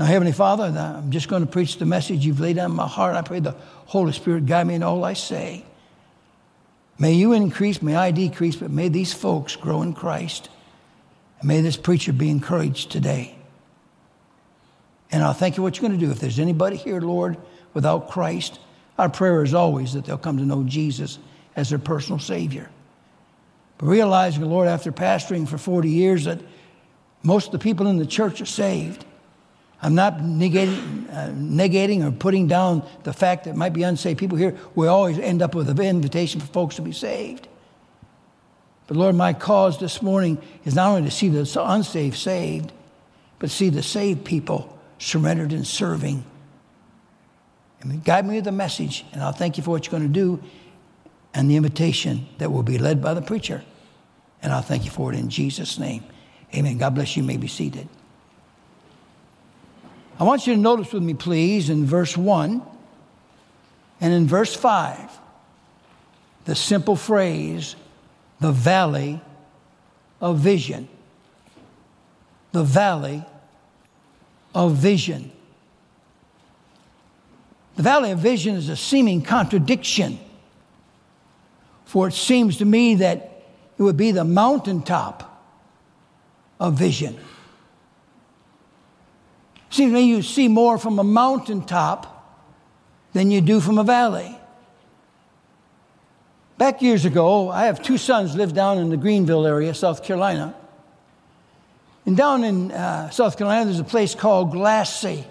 Now, 0.00 0.06
Heavenly 0.06 0.32
Father, 0.32 0.64
I'm 0.64 1.12
just 1.12 1.28
going 1.28 1.46
to 1.46 1.48
preach 1.48 1.78
the 1.78 1.86
message 1.86 2.26
you've 2.26 2.40
laid 2.40 2.58
on 2.58 2.72
my 2.72 2.88
heart. 2.88 3.14
I 3.14 3.22
pray 3.22 3.38
the 3.38 3.54
Holy 3.84 4.12
Spirit 4.12 4.46
guide 4.46 4.66
me 4.66 4.74
in 4.74 4.82
all 4.82 5.04
I 5.04 5.12
say. 5.12 5.64
May 6.98 7.12
you 7.12 7.32
increase, 7.32 7.82
may 7.82 7.94
I 7.94 8.10
decrease, 8.10 8.56
but 8.56 8.70
may 8.70 8.88
these 8.88 9.12
folks 9.12 9.56
grow 9.56 9.82
in 9.82 9.92
Christ. 9.92 10.48
And 11.40 11.48
may 11.48 11.60
this 11.60 11.76
preacher 11.76 12.12
be 12.12 12.30
encouraged 12.30 12.90
today. 12.90 13.36
And 15.10 15.22
I'll 15.22 15.34
thank 15.34 15.56
you 15.56 15.62
what 15.62 15.76
you're 15.76 15.88
going 15.88 15.98
to 15.98 16.04
do. 16.04 16.10
If 16.10 16.20
there's 16.20 16.38
anybody 16.38 16.76
here, 16.76 17.00
Lord, 17.00 17.36
without 17.74 18.10
Christ, 18.10 18.58
our 18.98 19.08
prayer 19.08 19.42
is 19.42 19.54
always 19.54 19.92
that 19.92 20.04
they'll 20.04 20.18
come 20.18 20.38
to 20.38 20.44
know 20.44 20.64
Jesus 20.64 21.18
as 21.54 21.70
their 21.70 21.78
personal 21.78 22.18
Savior. 22.18 22.70
But 23.78 23.86
realizing, 23.86 24.44
Lord, 24.44 24.68
after 24.68 24.90
pastoring 24.90 25.46
for 25.46 25.58
40 25.58 25.90
years, 25.90 26.24
that 26.24 26.40
most 27.22 27.46
of 27.46 27.52
the 27.52 27.58
people 27.58 27.86
in 27.86 27.98
the 27.98 28.06
church 28.06 28.40
are 28.40 28.46
saved. 28.46 29.04
I'm 29.82 29.94
not 29.94 30.18
negating, 30.18 31.08
uh, 31.12 31.28
negating 31.32 32.06
or 32.06 32.10
putting 32.10 32.46
down 32.46 32.86
the 33.04 33.12
fact 33.12 33.44
that 33.44 33.56
might 33.56 33.72
be 33.72 33.82
unsaved 33.82 34.18
people 34.18 34.38
here. 34.38 34.56
We 34.74 34.86
always 34.86 35.18
end 35.18 35.42
up 35.42 35.54
with 35.54 35.68
an 35.68 35.78
invitation 35.80 36.40
for 36.40 36.46
folks 36.46 36.76
to 36.76 36.82
be 36.82 36.92
saved. 36.92 37.46
But 38.86 38.96
Lord, 38.96 39.14
my 39.16 39.32
cause 39.32 39.78
this 39.78 40.00
morning 40.00 40.38
is 40.64 40.74
not 40.74 40.88
only 40.88 41.08
to 41.08 41.14
see 41.14 41.28
the 41.28 41.62
unsaved 41.62 42.16
saved, 42.16 42.72
but 43.38 43.50
see 43.50 43.68
the 43.68 43.82
saved 43.82 44.24
people 44.24 44.78
surrendered 44.98 45.52
and 45.52 45.66
serving. 45.66 46.24
And 47.80 48.02
guide 48.02 48.26
me 48.26 48.36
with 48.36 48.44
the 48.44 48.52
message, 48.52 49.04
and 49.12 49.22
I'll 49.22 49.32
thank 49.32 49.58
you 49.58 49.62
for 49.62 49.70
what 49.70 49.86
you're 49.86 49.98
going 49.98 50.02
to 50.02 50.08
do 50.08 50.42
and 51.34 51.50
the 51.50 51.56
invitation 51.56 52.26
that 52.38 52.50
will 52.50 52.62
be 52.62 52.78
led 52.78 53.02
by 53.02 53.12
the 53.12 53.20
preacher. 53.20 53.62
And 54.42 54.52
I'll 54.52 54.62
thank 54.62 54.84
you 54.84 54.90
for 54.90 55.12
it 55.12 55.18
in 55.18 55.28
Jesus' 55.28 55.78
name. 55.78 56.04
Amen. 56.54 56.78
God 56.78 56.94
bless 56.94 57.16
you. 57.16 57.22
you 57.22 57.26
may 57.26 57.36
be 57.36 57.48
seated. 57.48 57.88
I 60.18 60.24
want 60.24 60.46
you 60.46 60.54
to 60.54 60.60
notice 60.60 60.92
with 60.92 61.02
me, 61.02 61.14
please, 61.14 61.68
in 61.68 61.84
verse 61.84 62.16
1 62.16 62.62
and 64.00 64.12
in 64.12 64.26
verse 64.26 64.54
5, 64.54 65.10
the 66.46 66.54
simple 66.54 66.96
phrase, 66.96 67.76
the 68.40 68.52
valley 68.52 69.20
of 70.20 70.38
vision. 70.38 70.88
The 72.52 72.62
valley 72.62 73.24
of 74.54 74.74
vision. 74.74 75.32
The 77.76 77.82
valley 77.82 78.10
of 78.10 78.18
vision 78.18 78.54
is 78.54 78.70
a 78.70 78.76
seeming 78.76 79.20
contradiction, 79.20 80.18
for 81.84 82.08
it 82.08 82.14
seems 82.14 82.56
to 82.58 82.64
me 82.64 82.94
that 82.96 83.44
it 83.76 83.82
would 83.82 83.98
be 83.98 84.12
the 84.12 84.24
mountaintop 84.24 85.44
of 86.58 86.78
vision. 86.78 87.18
Seems 89.70 89.90
to 89.90 89.94
me 89.94 90.02
you 90.02 90.22
see 90.22 90.48
more 90.48 90.78
from 90.78 90.98
a 90.98 91.04
mountaintop 91.04 92.12
than 93.12 93.30
you 93.30 93.40
do 93.40 93.60
from 93.60 93.78
a 93.78 93.84
valley. 93.84 94.38
Back 96.58 96.80
years 96.80 97.04
ago, 97.04 97.50
I 97.50 97.66
have 97.66 97.82
two 97.82 97.98
sons 97.98 98.34
lived 98.34 98.54
down 98.54 98.78
in 98.78 98.88
the 98.88 98.96
Greenville 98.96 99.46
area, 99.46 99.74
South 99.74 100.02
Carolina. 100.02 100.54
And 102.06 102.16
down 102.16 102.44
in 102.44 102.70
uh, 102.70 103.10
South 103.10 103.36
Carolina, 103.36 103.66
there's 103.66 103.80
a 103.80 103.84
place 103.84 104.14
called 104.14 104.52
Glassy. 104.52 105.24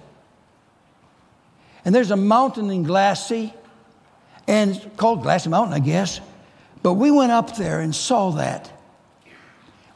And 1.83 1.95
there's 1.95 2.11
a 2.11 2.17
mountain 2.17 2.69
in 2.69 2.83
Glassy, 2.83 3.53
and 4.47 4.75
it's 4.75 4.85
called 4.97 5.23
Glassy 5.23 5.49
Mountain, 5.49 5.73
I 5.73 5.79
guess. 5.79 6.19
But 6.83 6.93
we 6.93 7.09
went 7.09 7.31
up 7.31 7.55
there 7.55 7.79
and 7.79 7.95
saw 7.95 8.31
that. 8.31 8.71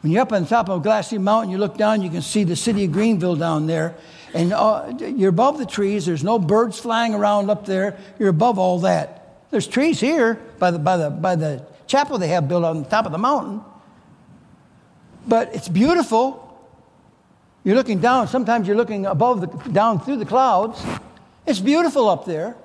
When 0.02 0.14
you're 0.14 0.22
up 0.22 0.32
on 0.32 0.46
top 0.46 0.70
of 0.70 0.82
Glassy 0.82 1.18
Mountain, 1.18 1.52
you 1.52 1.58
look 1.58 1.78
down, 1.78 2.02
you 2.02 2.10
can 2.10 2.22
see 2.22 2.46
the 2.46 2.56
city 2.56 2.86
of 2.86 2.94
Greenville 2.94 3.36
down 3.36 3.68
there. 3.68 3.96
And 4.34 4.54
uh, 4.54 4.94
you're 5.00 5.30
above 5.30 5.58
the 5.58 5.66
trees. 5.66 6.06
There's 6.06 6.24
no 6.24 6.40
birds 6.40 6.80
flying 6.80 7.14
around 7.14 7.50
up 7.50 7.66
there. 7.66 7.98
You're 8.18 8.30
above 8.30 8.58
all 8.58 8.80
that. 8.80 9.50
There's 9.52 9.68
trees 9.68 10.00
here 10.00 10.36
by 10.58 10.72
the, 10.72 10.80
by 10.80 10.98
the, 10.98 11.10
by 11.10 11.36
the 11.36 11.66
chapel 11.88 12.18
they 12.18 12.30
have 12.30 12.48
built 12.48 12.64
on 12.64 12.84
the 12.84 12.90
top 12.90 13.06
of 13.06 13.12
the 13.12 13.18
mountain. 13.18 13.62
But 15.28 15.54
it's 15.54 15.68
beautiful. 15.68 16.46
You're 17.64 17.76
looking 17.76 18.00
down. 18.00 18.28
Sometimes 18.28 18.68
you're 18.68 18.78
looking 18.78 19.06
above 19.06 19.42
the, 19.42 19.72
down 19.72 20.00
through 20.00 20.18
the 20.18 20.26
clouds. 20.26 20.82
It's 21.46 21.60
beautiful 21.60 22.08
up 22.08 22.26
there. 22.26 22.56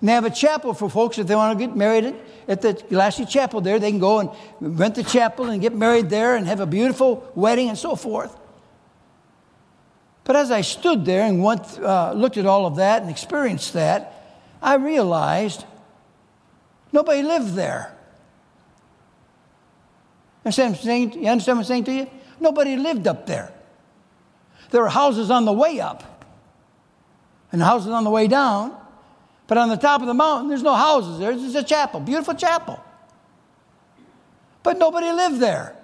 And 0.00 0.08
they 0.08 0.12
have 0.12 0.24
a 0.24 0.30
chapel 0.30 0.74
for 0.74 0.90
folks 0.90 1.18
if 1.18 1.26
they 1.26 1.34
want 1.34 1.58
to 1.58 1.66
get 1.66 1.74
married 1.74 2.14
at 2.48 2.60
the 2.60 2.74
Glassy 2.74 3.24
Chapel 3.24 3.60
there. 3.60 3.78
They 3.78 3.90
can 3.90 3.98
go 3.98 4.20
and 4.20 4.30
rent 4.60 4.94
the 4.94 5.02
chapel 5.02 5.46
and 5.46 5.60
get 5.60 5.74
married 5.74 6.10
there 6.10 6.36
and 6.36 6.46
have 6.46 6.60
a 6.60 6.66
beautiful 6.66 7.30
wedding 7.34 7.68
and 7.68 7.78
so 7.78 7.96
forth. 7.96 8.36
But 10.24 10.36
as 10.36 10.50
I 10.50 10.60
stood 10.60 11.04
there 11.04 11.22
and 11.22 11.42
went, 11.42 11.78
uh, 11.78 12.12
looked 12.12 12.36
at 12.36 12.46
all 12.46 12.66
of 12.66 12.76
that 12.76 13.02
and 13.02 13.10
experienced 13.10 13.72
that, 13.74 14.12
I 14.60 14.74
realized 14.74 15.64
nobody 16.92 17.22
lived 17.22 17.54
there. 17.54 17.96
Understand 20.44 20.72
what 20.72 20.80
I'm 20.80 20.84
saying? 20.84 21.12
You 21.22 21.28
understand 21.28 21.58
what 21.58 21.62
I'm 21.62 21.68
saying 21.68 21.84
to 21.84 21.92
you? 21.92 22.10
Nobody 22.38 22.76
lived 22.76 23.06
up 23.06 23.26
there. 23.26 23.52
There 24.70 24.82
were 24.82 24.88
houses 24.88 25.30
on 25.30 25.44
the 25.44 25.52
way 25.52 25.80
up 25.80 26.26
and 27.52 27.62
houses 27.62 27.88
on 27.88 28.04
the 28.04 28.10
way 28.10 28.28
down, 28.28 28.76
but 29.46 29.58
on 29.58 29.68
the 29.68 29.76
top 29.76 30.00
of 30.00 30.06
the 30.06 30.14
mountain, 30.14 30.48
there's 30.48 30.62
no 30.62 30.74
houses 30.74 31.18
there. 31.18 31.30
There's 31.30 31.52
just 31.52 31.64
a 31.64 31.68
chapel, 31.68 32.00
beautiful 32.00 32.34
chapel. 32.34 32.82
But 34.62 34.78
nobody 34.78 35.12
lived 35.12 35.40
there. 35.40 35.76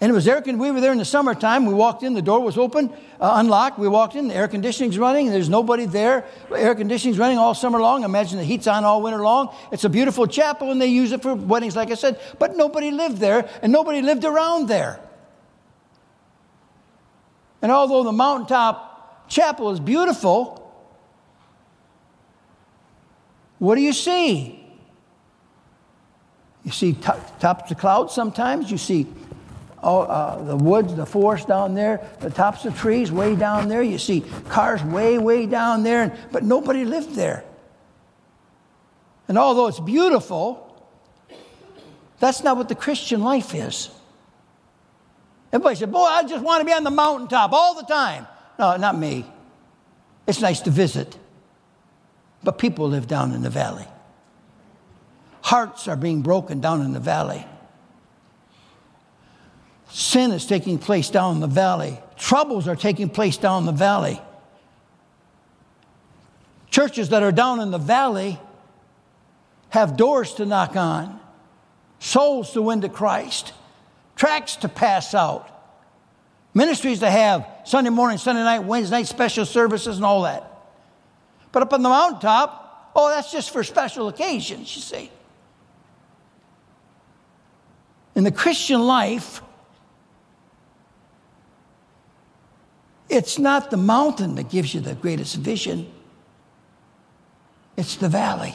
And 0.00 0.10
it 0.10 0.14
was 0.14 0.26
air 0.26 0.42
We 0.44 0.70
were 0.70 0.80
there 0.80 0.92
in 0.92 0.98
the 0.98 1.04
summertime. 1.04 1.66
We 1.66 1.74
walked 1.74 2.02
in, 2.02 2.14
the 2.14 2.22
door 2.22 2.40
was 2.40 2.56
open, 2.56 2.88
uh, 3.20 3.32
unlocked. 3.34 3.78
We 3.78 3.86
walked 3.86 4.16
in, 4.16 4.28
the 4.28 4.34
air 4.34 4.48
conditioning's 4.48 4.98
running, 4.98 5.30
there's 5.30 5.50
nobody 5.50 5.84
there. 5.84 6.24
Air 6.56 6.74
conditioning's 6.74 7.18
running 7.18 7.36
all 7.36 7.54
summer 7.54 7.78
long. 7.78 8.02
Imagine 8.02 8.38
the 8.38 8.44
heat's 8.44 8.66
on 8.66 8.84
all 8.84 9.02
winter 9.02 9.22
long. 9.22 9.54
It's 9.70 9.84
a 9.84 9.90
beautiful 9.90 10.26
chapel, 10.26 10.70
and 10.70 10.80
they 10.80 10.86
use 10.86 11.12
it 11.12 11.20
for 11.20 11.34
weddings, 11.34 11.76
like 11.76 11.90
I 11.90 11.94
said. 11.94 12.18
But 12.38 12.56
nobody 12.56 12.90
lived 12.90 13.18
there, 13.18 13.48
and 13.60 13.70
nobody 13.72 14.00
lived 14.00 14.24
around 14.24 14.68
there. 14.68 14.98
And 17.60 17.70
although 17.70 18.02
the 18.02 18.12
mountaintop 18.12 19.28
chapel 19.28 19.70
is 19.70 19.80
beautiful, 19.80 20.59
what 23.60 23.74
do 23.74 23.82
you 23.82 23.92
see? 23.92 24.58
You 26.64 26.72
see 26.72 26.94
t- 26.94 27.12
tops 27.38 27.70
of 27.70 27.78
clouds 27.78 28.14
sometimes. 28.14 28.70
You 28.70 28.78
see 28.78 29.06
oh, 29.82 30.00
uh, 30.00 30.42
the 30.42 30.56
woods, 30.56 30.94
the 30.94 31.04
forest 31.04 31.46
down 31.46 31.74
there, 31.74 32.08
the 32.20 32.30
tops 32.30 32.64
of 32.64 32.76
trees 32.76 33.12
way 33.12 33.36
down 33.36 33.68
there. 33.68 33.82
You 33.82 33.98
see 33.98 34.22
cars 34.48 34.82
way, 34.82 35.18
way 35.18 35.44
down 35.44 35.82
there, 35.82 36.16
but 36.32 36.42
nobody 36.42 36.86
lived 36.86 37.14
there. 37.14 37.44
And 39.28 39.36
although 39.36 39.66
it's 39.66 39.78
beautiful, 39.78 40.66
that's 42.18 42.42
not 42.42 42.56
what 42.56 42.70
the 42.70 42.74
Christian 42.74 43.20
life 43.22 43.54
is. 43.54 43.90
Everybody 45.52 45.76
said, 45.76 45.92
Boy, 45.92 46.04
I 46.04 46.24
just 46.24 46.42
want 46.42 46.62
to 46.62 46.64
be 46.64 46.72
on 46.72 46.82
the 46.82 46.90
mountaintop 46.90 47.52
all 47.52 47.74
the 47.74 47.86
time. 47.86 48.26
No, 48.58 48.78
not 48.78 48.96
me. 48.96 49.26
It's 50.26 50.40
nice 50.40 50.60
to 50.60 50.70
visit. 50.70 51.18
But 52.42 52.58
people 52.58 52.88
live 52.88 53.06
down 53.06 53.32
in 53.32 53.42
the 53.42 53.50
valley. 53.50 53.86
Hearts 55.42 55.88
are 55.88 55.96
being 55.96 56.22
broken 56.22 56.60
down 56.60 56.80
in 56.82 56.92
the 56.92 57.00
valley. 57.00 57.44
Sin 59.90 60.30
is 60.30 60.46
taking 60.46 60.78
place 60.78 61.10
down 61.10 61.34
in 61.34 61.40
the 61.40 61.46
valley. 61.46 61.98
Troubles 62.16 62.68
are 62.68 62.76
taking 62.76 63.08
place 63.08 63.36
down 63.36 63.62
in 63.62 63.66
the 63.66 63.72
valley. 63.72 64.20
Churches 66.70 67.08
that 67.08 67.22
are 67.22 67.32
down 67.32 67.60
in 67.60 67.70
the 67.70 67.78
valley 67.78 68.38
have 69.70 69.96
doors 69.96 70.34
to 70.34 70.46
knock 70.46 70.76
on, 70.76 71.18
souls 71.98 72.52
to 72.52 72.62
win 72.62 72.80
to 72.82 72.88
Christ, 72.88 73.52
tracts 74.14 74.56
to 74.56 74.68
pass 74.68 75.14
out, 75.14 75.48
ministries 76.54 77.00
to 77.00 77.10
have 77.10 77.46
Sunday 77.64 77.90
morning, 77.90 78.18
Sunday 78.18 78.42
night, 78.42 78.60
Wednesday 78.60 78.98
night 78.98 79.06
special 79.06 79.44
services, 79.44 79.96
and 79.96 80.04
all 80.04 80.22
that. 80.22 80.49
But 81.52 81.62
up 81.62 81.72
on 81.72 81.82
the 81.82 81.88
mountaintop, 81.88 82.92
oh, 82.94 83.08
that's 83.08 83.32
just 83.32 83.50
for 83.50 83.64
special 83.64 84.08
occasions, 84.08 84.74
you 84.74 84.82
see. 84.82 85.10
In 88.14 88.24
the 88.24 88.32
Christian 88.32 88.80
life, 88.82 89.42
it's 93.08 93.38
not 93.38 93.70
the 93.70 93.76
mountain 93.76 94.36
that 94.36 94.50
gives 94.50 94.74
you 94.74 94.80
the 94.80 94.94
greatest 94.94 95.36
vision, 95.36 95.90
it's 97.76 97.96
the 97.96 98.08
valley. 98.08 98.54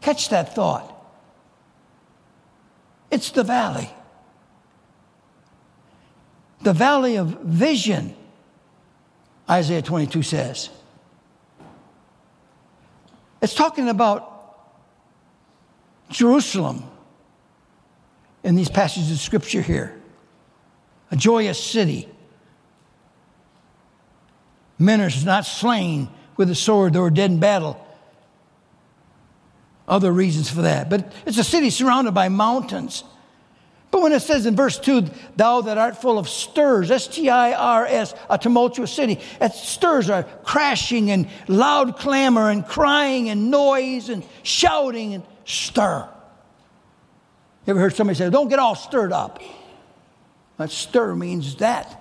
Catch 0.00 0.30
that 0.30 0.54
thought. 0.54 0.94
It's 3.10 3.30
the 3.30 3.44
valley. 3.44 3.90
The 6.62 6.72
valley 6.72 7.16
of 7.16 7.28
vision, 7.42 8.14
Isaiah 9.50 9.82
22 9.82 10.22
says. 10.22 10.70
It's 13.40 13.54
talking 13.54 13.88
about 13.88 14.34
Jerusalem 16.10 16.84
in 18.42 18.56
these 18.56 18.68
passages 18.68 19.10
of 19.10 19.18
scripture 19.18 19.62
here. 19.62 20.00
A 21.10 21.16
joyous 21.16 21.62
city. 21.62 22.08
Men 24.78 25.00
are 25.00 25.10
not 25.24 25.46
slain 25.46 26.08
with 26.36 26.50
a 26.50 26.54
sword, 26.54 26.92
they 26.92 27.00
were 27.00 27.10
dead 27.10 27.30
in 27.30 27.40
battle. 27.40 27.84
Other 29.88 30.12
reasons 30.12 30.50
for 30.50 30.62
that. 30.62 30.90
But 30.90 31.12
it's 31.26 31.38
a 31.38 31.44
city 31.44 31.70
surrounded 31.70 32.12
by 32.12 32.28
mountains. 32.28 33.04
But 33.90 34.02
when 34.02 34.12
it 34.12 34.20
says 34.20 34.44
in 34.44 34.54
verse 34.54 34.78
2, 34.78 35.08
thou 35.36 35.62
that 35.62 35.78
art 35.78 35.96
full 35.96 36.18
of 36.18 36.28
stirs, 36.28 36.90
S 36.90 37.06
T 37.08 37.30
I 37.30 37.52
R 37.52 37.86
S, 37.86 38.14
a 38.28 38.36
tumultuous 38.36 38.92
city, 38.92 39.18
it 39.40 39.52
stirs 39.52 40.10
are 40.10 40.24
crashing 40.44 41.10
and 41.10 41.28
loud 41.46 41.96
clamor 41.96 42.50
and 42.50 42.66
crying 42.66 43.30
and 43.30 43.50
noise 43.50 44.10
and 44.10 44.22
shouting 44.42 45.14
and 45.14 45.24
stir. 45.46 46.06
You 47.66 47.70
ever 47.70 47.80
heard 47.80 47.94
somebody 47.94 48.18
say, 48.18 48.28
don't 48.28 48.48
get 48.48 48.58
all 48.58 48.74
stirred 48.74 49.12
up? 49.12 49.42
That 50.58 50.70
stir 50.70 51.14
means 51.14 51.56
that. 51.56 51.94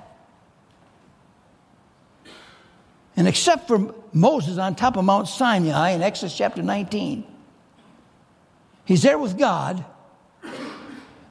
And 3.15 3.27
except 3.27 3.67
for 3.67 3.95
Moses 4.13 4.57
on 4.57 4.75
top 4.75 4.97
of 4.97 5.05
Mount 5.05 5.27
Sinai 5.27 5.91
in 5.91 6.01
Exodus 6.01 6.37
chapter 6.37 6.61
19, 6.61 7.25
he's 8.85 9.03
there 9.03 9.17
with 9.17 9.37
God. 9.37 9.83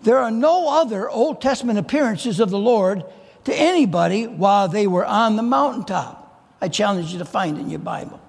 There 0.07 0.19
are 0.19 0.31
no 0.31 0.69
other 0.69 1.11
Old 1.11 1.43
Testament 1.43 1.81
appearances 1.81 2.39
of 2.39 2.49
the 2.49 2.59
Lord 2.59 3.05
to 3.43 3.53
anybody 3.53 4.29
while 4.29 4.69
they 4.69 4.87
were 4.87 5.05
on 5.05 5.35
the 5.35 5.43
mountaintop. 5.43 6.47
I 6.61 6.69
challenge 6.69 7.13
you 7.13 7.19
to 7.19 7.25
find 7.25 7.59
in 7.59 7.69
your 7.69 7.81
Bible. 7.81 8.21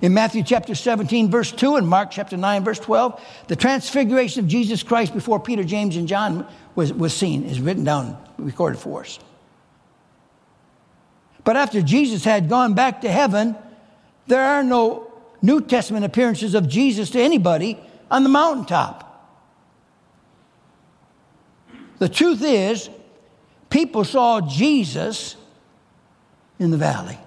In 0.00 0.14
Matthew 0.14 0.44
chapter 0.44 0.76
17, 0.76 1.28
verse 1.28 1.50
2, 1.50 1.74
and 1.74 1.88
Mark 1.88 2.12
chapter 2.12 2.36
9, 2.36 2.62
verse 2.62 2.78
12, 2.78 3.20
the 3.48 3.56
transfiguration 3.56 4.44
of 4.44 4.46
Jesus 4.46 4.84
Christ 4.84 5.12
before 5.12 5.40
Peter, 5.40 5.64
James, 5.64 5.96
and 5.96 6.06
John 6.06 6.46
was, 6.76 6.92
was 6.92 7.12
seen, 7.12 7.42
is 7.42 7.60
written 7.60 7.82
down, 7.82 8.16
recorded 8.38 8.78
for 8.78 9.00
us. 9.00 9.18
But 11.42 11.56
after 11.56 11.82
Jesus 11.82 12.22
had 12.22 12.48
gone 12.48 12.74
back 12.74 13.00
to 13.00 13.10
heaven, 13.10 13.56
there 14.28 14.44
are 14.44 14.62
no 14.62 15.05
New 15.42 15.60
Testament 15.60 16.04
appearances 16.04 16.54
of 16.54 16.68
Jesus 16.68 17.10
to 17.10 17.20
anybody 17.20 17.78
on 18.10 18.22
the 18.22 18.28
mountaintop. 18.28 19.02
The 21.98 22.08
truth 22.08 22.42
is, 22.42 22.90
people 23.70 24.04
saw 24.04 24.40
Jesus 24.40 25.36
in 26.58 26.70
the 26.70 26.76
valley 26.76 27.18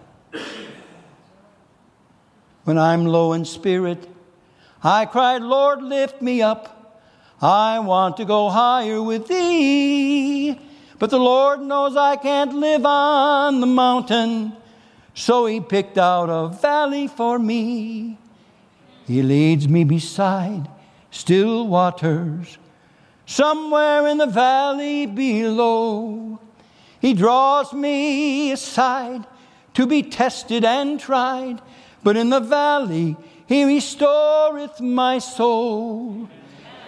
when 2.63 2.78
I'm 2.78 3.06
low 3.06 3.34
in 3.34 3.46
spirit. 3.46 4.08
I 4.84 5.06
cried, 5.06 5.42
Lord, 5.42 5.82
lift 5.82 6.22
me 6.22 6.42
up. 6.42 6.75
I 7.42 7.80
want 7.80 8.18
to 8.18 8.25
go 8.25 8.50
higher 8.50 9.01
with 9.01 9.28
thee. 9.28 10.60
But 11.00 11.10
the 11.10 11.20
Lord 11.20 11.62
knows 11.62 11.96
I 11.96 12.18
can't 12.18 12.54
live 12.54 12.86
on 12.86 13.62
the 13.62 13.68
mountain. 13.68 14.54
So 15.13 15.46
he 15.46 15.60
picked 15.60 15.98
out 15.98 16.30
a 16.30 16.48
valley 16.48 17.08
for 17.08 17.39
me. 17.39 18.18
He 19.06 19.22
leads 19.22 19.68
me 19.68 19.84
beside 19.84 20.70
still 21.12 21.68
waters, 21.68 22.58
somewhere 23.25 24.08
in 24.08 24.20
the 24.20 24.28
valley 24.28 25.06
below. 25.08 26.39
He 27.01 27.13
draws 27.13 27.74
me 27.74 28.51
aside 28.51 29.25
to 29.74 29.88
be 29.88 30.04
tested 30.04 30.63
and 30.63 31.00
tried 31.00 31.62
but 32.04 32.18
in 32.18 32.30
the 32.30 32.39
valley 32.39 33.18
he 33.48 33.63
restoreth 33.63 34.80
my 34.80 35.20
soul. 35.20 36.30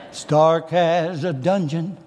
It's 0.09 0.23
dark 0.23 0.73
as 0.73 1.23
a 1.23 1.33
dungeon, 1.33 1.97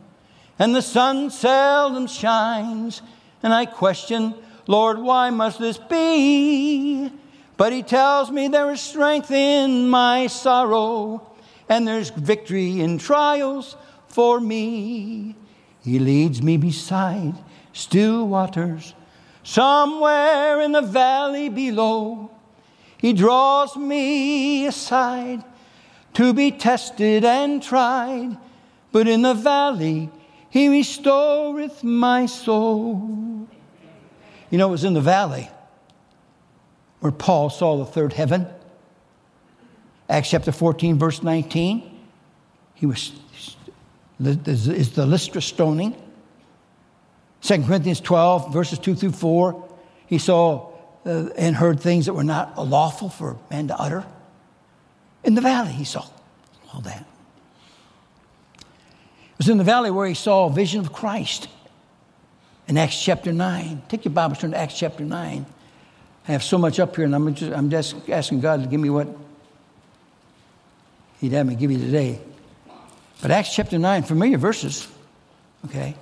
and 0.58 0.74
the 0.74 0.82
sun 0.82 1.30
seldom 1.30 2.06
shines. 2.06 3.02
And 3.42 3.52
I 3.52 3.66
question, 3.66 4.34
Lord, 4.66 4.98
why 4.98 5.30
must 5.30 5.58
this 5.58 5.78
be? 5.78 7.10
But 7.56 7.72
he 7.72 7.82
tells 7.82 8.30
me 8.30 8.48
there 8.48 8.70
is 8.72 8.80
strength 8.80 9.30
in 9.30 9.88
my 9.88 10.26
sorrow, 10.26 11.30
and 11.68 11.86
there's 11.86 12.10
victory 12.10 12.80
in 12.80 12.98
trials 12.98 13.76
for 14.08 14.40
me. 14.40 15.36
He 15.82 15.98
leads 15.98 16.42
me 16.42 16.56
beside 16.56 17.34
still 17.72 18.26
waters, 18.26 18.94
somewhere 19.42 20.60
in 20.60 20.72
the 20.72 20.82
valley 20.82 21.48
below. 21.48 22.30
He 22.96 23.12
draws 23.12 23.76
me 23.76 24.66
aside 24.66 25.44
to 26.14 26.32
be 26.32 26.50
tested 26.52 27.24
and 27.24 27.62
tried, 27.62 28.38
but 28.92 29.06
in 29.06 29.22
the 29.22 29.34
valley 29.34 30.10
he 30.48 30.68
restoreth 30.68 31.82
my 31.84 32.26
soul. 32.26 33.33
You 34.54 34.58
know, 34.58 34.68
it 34.68 34.70
was 34.70 34.84
in 34.84 34.94
the 34.94 35.00
valley 35.00 35.50
where 37.00 37.10
Paul 37.10 37.50
saw 37.50 37.76
the 37.76 37.84
third 37.84 38.12
heaven. 38.12 38.46
Acts 40.08 40.30
chapter 40.30 40.52
14, 40.52 40.96
verse 40.96 41.24
19. 41.24 42.06
He 42.74 42.86
was, 42.86 43.10
is 44.20 44.92
the 44.92 45.06
Lystra 45.06 45.42
stoning. 45.42 46.00
2 47.40 47.64
Corinthians 47.64 48.00
12, 48.00 48.52
verses 48.52 48.78
2 48.78 48.94
through 48.94 49.10
4. 49.10 49.68
He 50.06 50.18
saw 50.18 50.70
uh, 51.04 51.30
and 51.36 51.56
heard 51.56 51.80
things 51.80 52.06
that 52.06 52.12
were 52.12 52.22
not 52.22 52.56
lawful 52.56 53.08
for 53.08 53.36
man 53.50 53.66
to 53.66 53.76
utter. 53.76 54.06
In 55.24 55.34
the 55.34 55.40
valley, 55.40 55.72
he 55.72 55.84
saw 55.84 56.06
all 56.72 56.80
that. 56.82 57.04
It 58.60 59.38
was 59.38 59.48
in 59.48 59.58
the 59.58 59.64
valley 59.64 59.90
where 59.90 60.06
he 60.06 60.14
saw 60.14 60.46
a 60.46 60.50
vision 60.52 60.78
of 60.78 60.92
Christ 60.92 61.48
in 62.66 62.78
Acts 62.78 63.00
chapter 63.00 63.32
9. 63.32 63.82
Take 63.88 64.04
your 64.04 64.12
Bible, 64.12 64.36
turn 64.36 64.52
to 64.52 64.56
Acts 64.56 64.78
chapter 64.78 65.04
9. 65.04 65.46
I 66.26 66.32
have 66.32 66.42
so 66.42 66.56
much 66.56 66.80
up 66.80 66.96
here, 66.96 67.04
and 67.04 67.14
I'm 67.14 67.34
just, 67.34 67.52
I'm 67.52 67.70
just 67.70 67.96
asking 68.08 68.40
God 68.40 68.62
to 68.62 68.68
give 68.68 68.80
me 68.80 68.90
what 68.90 69.08
He'd 71.20 71.32
have 71.32 71.46
me 71.46 71.54
give 71.54 71.70
you 71.70 71.78
today. 71.78 72.20
But 73.22 73.30
Acts 73.30 73.54
chapter 73.54 73.78
9, 73.78 74.02
familiar 74.02 74.38
verses, 74.38 74.86
okay? 75.66 75.94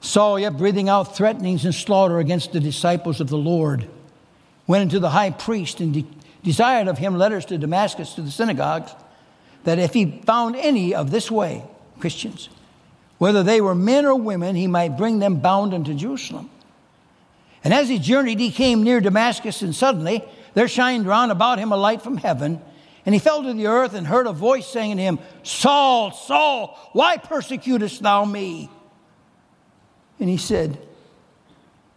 Saul, 0.00 0.38
yet 0.38 0.56
breathing 0.56 0.88
out 0.88 1.16
threatenings 1.16 1.64
and 1.64 1.74
slaughter 1.74 2.18
against 2.18 2.52
the 2.52 2.60
disciples 2.60 3.20
of 3.20 3.28
the 3.28 3.36
Lord, 3.36 3.88
went 4.66 4.82
into 4.82 5.00
the 5.00 5.10
high 5.10 5.30
priest 5.30 5.80
and 5.80 5.92
de- 5.92 6.06
desired 6.44 6.86
of 6.86 6.98
him 6.98 7.18
letters 7.18 7.44
to 7.46 7.58
Damascus 7.58 8.14
to 8.14 8.22
the 8.22 8.30
synagogues, 8.30 8.94
that 9.64 9.80
if 9.80 9.94
he 9.94 10.22
found 10.24 10.54
any 10.54 10.94
of 10.94 11.10
this 11.10 11.28
way, 11.28 11.64
Christians, 11.98 12.48
whether 13.18 13.42
they 13.42 13.60
were 13.60 13.74
men 13.74 14.04
or 14.04 14.14
women, 14.14 14.56
he 14.56 14.66
might 14.66 14.96
bring 14.96 15.18
them 15.18 15.36
bound 15.40 15.72
unto 15.72 15.94
Jerusalem. 15.94 16.50
And 17.64 17.72
as 17.72 17.88
he 17.88 17.98
journeyed, 17.98 18.38
he 18.38 18.50
came 18.50 18.82
near 18.82 19.00
Damascus, 19.00 19.62
and 19.62 19.74
suddenly 19.74 20.22
there 20.54 20.68
shined 20.68 21.06
round 21.06 21.32
about 21.32 21.58
him 21.58 21.72
a 21.72 21.76
light 21.76 22.02
from 22.02 22.16
heaven. 22.16 22.60
And 23.04 23.14
he 23.14 23.18
fell 23.18 23.42
to 23.42 23.54
the 23.54 23.66
earth 23.66 23.94
and 23.94 24.06
heard 24.06 24.26
a 24.26 24.32
voice 24.32 24.66
saying 24.66 24.96
to 24.96 25.02
him, 25.02 25.18
Saul, 25.42 26.10
Saul, 26.10 26.78
why 26.92 27.16
persecutest 27.16 28.02
thou 28.02 28.24
me? 28.24 28.68
And 30.18 30.28
he 30.28 30.38
said, 30.38 30.78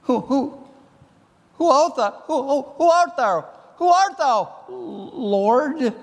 Who, 0.04 0.20
who, 0.22 0.68
who 1.56 1.68
art 1.68 1.96
thou? 1.96 2.24
Who, 2.26 2.44
who, 2.44 2.62
who 2.62 2.90
art 2.90 3.18
thou? 3.18 3.50
Who 3.78 3.88
art 3.88 4.18
thou, 4.18 4.56
Lord? 4.70 5.94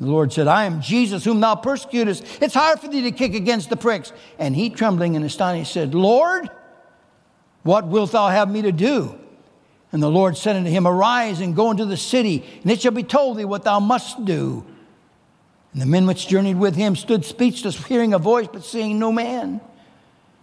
The 0.00 0.06
Lord 0.06 0.32
said, 0.32 0.46
I 0.46 0.64
am 0.64 0.80
Jesus 0.80 1.24
whom 1.24 1.40
thou 1.40 1.56
persecutest. 1.56 2.24
It's 2.40 2.54
hard 2.54 2.78
for 2.78 2.88
thee 2.88 3.02
to 3.02 3.10
kick 3.10 3.34
against 3.34 3.68
the 3.68 3.76
pricks. 3.76 4.12
And 4.38 4.54
he, 4.54 4.70
trembling 4.70 5.16
and 5.16 5.24
astonished, 5.24 5.72
said, 5.72 5.94
Lord, 5.94 6.48
what 7.64 7.86
wilt 7.88 8.12
thou 8.12 8.28
have 8.28 8.50
me 8.50 8.62
to 8.62 8.72
do? 8.72 9.18
And 9.90 10.02
the 10.02 10.10
Lord 10.10 10.36
said 10.36 10.54
unto 10.54 10.70
him, 10.70 10.86
Arise 10.86 11.40
and 11.40 11.56
go 11.56 11.70
into 11.70 11.84
the 11.84 11.96
city, 11.96 12.44
and 12.62 12.70
it 12.70 12.80
shall 12.80 12.92
be 12.92 13.02
told 13.02 13.38
thee 13.38 13.44
what 13.44 13.64
thou 13.64 13.80
must 13.80 14.24
do. 14.24 14.64
And 15.72 15.82
the 15.82 15.86
men 15.86 16.06
which 16.06 16.28
journeyed 16.28 16.58
with 16.58 16.76
him 16.76 16.94
stood 16.94 17.24
speechless, 17.24 17.84
hearing 17.86 18.14
a 18.14 18.18
voice, 18.18 18.48
but 18.52 18.64
seeing 18.64 18.98
no 18.98 19.10
man. 19.10 19.60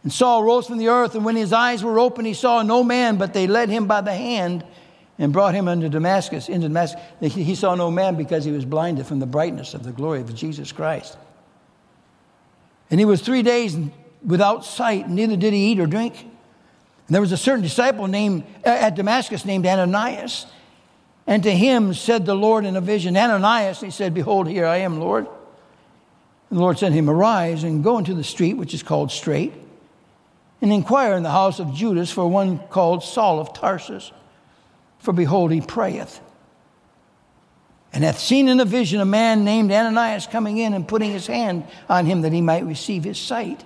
And 0.04 0.12
Saul 0.12 0.44
rose 0.44 0.68
from 0.68 0.80
the 0.80 0.90
earth, 0.90 1.16
and 1.16 1.24
when 1.24 1.36
his 1.36 1.54
eyes 1.54 1.84
were 1.84 2.00
open, 2.00 2.26
he 2.26 2.34
saw 2.34 2.62
no 2.62 2.84
man, 2.84 3.18
but 3.18 3.34
they 3.34 3.48
led 3.48 3.70
him 3.70 3.88
by 3.88 4.02
the 4.02 4.14
hand 4.14 4.66
and 5.18 5.32
brought 5.32 5.56
him 5.56 5.68
unto 5.68 5.90
Damascus, 5.90 6.50
into 6.50 6.68
Damascus. 6.68 7.02
He 7.22 7.56
saw 7.56 7.76
no 7.76 7.90
man 7.90 8.16
because 8.16 8.44
he 8.44 8.52
was 8.52 8.66
blinded 8.66 9.06
from 9.06 9.20
the 9.20 9.26
brightness 9.26 9.74
of 9.74 9.84
the 9.84 9.92
glory 9.92 10.22
of 10.22 10.34
Jesus 10.36 10.72
Christ. 10.72 11.18
And 12.92 13.00
he 13.00 13.06
was 13.06 13.22
three 13.22 13.42
days 13.42 13.78
without 14.26 14.66
sight, 14.66 15.10
neither 15.10 15.38
did 15.38 15.54
he 15.54 15.72
eat 15.72 15.80
or 15.80 15.88
drink. 15.88 16.20
And 16.20 17.14
there 17.14 17.22
was 17.22 17.32
a 17.32 17.38
certain 17.38 17.62
disciple 17.62 18.08
named 18.08 18.44
at 18.64 18.96
Damascus 18.96 19.46
named 19.46 19.66
Ananias. 19.66 20.48
And 21.28 21.44
to 21.44 21.52
him 21.52 21.94
said 21.94 22.26
the 22.26 22.36
Lord 22.36 22.66
in 22.66 22.76
a 22.76 22.82
vision, 22.82 23.18
Ananias, 23.18 23.82
he 23.82 23.92
said, 23.92 24.14
Behold, 24.14 24.48
here 24.48 24.66
I 24.66 24.78
am, 24.78 25.00
Lord. 25.00 25.28
And 26.50 26.60
the 26.60 26.62
Lord 26.62 26.78
said 26.78 26.90
to 26.90 26.96
him, 26.96 27.10
Arise 27.10 27.64
and 27.64 27.84
go 27.84 27.98
into 27.98 28.14
the 28.14 28.24
street 28.24 28.54
which 28.54 28.74
is 28.74 28.84
called 28.84 29.12
Straight, 29.12 29.54
and 30.62 30.72
inquire 30.72 31.16
in 31.16 31.24
the 31.24 31.32
house 31.32 31.60
of 31.60 31.74
Judas 31.74 32.12
for 32.12 32.28
one 32.28 32.60
called 32.70 33.04
Saul 33.04 33.40
of 33.40 33.54
Tarsus. 33.54 34.12
For 35.06 35.14
behold, 35.14 35.52
he 35.52 35.62
prayeth. 35.62 36.20
And 37.94 38.04
hath 38.04 38.20
seen 38.20 38.50
in 38.50 38.60
a 38.60 38.66
vision 38.66 39.00
a 39.00 39.06
man 39.06 39.46
named 39.46 39.72
Ananias 39.72 40.26
coming 40.26 40.58
in 40.58 40.74
and 40.74 40.88
putting 40.88 41.12
his 41.12 41.28
hand 41.28 41.64
on 41.88 42.08
him 42.08 42.22
that 42.22 42.34
he 42.34 42.42
might 42.42 42.66
receive 42.66 43.04
his 43.04 43.20
sight. 43.20 43.64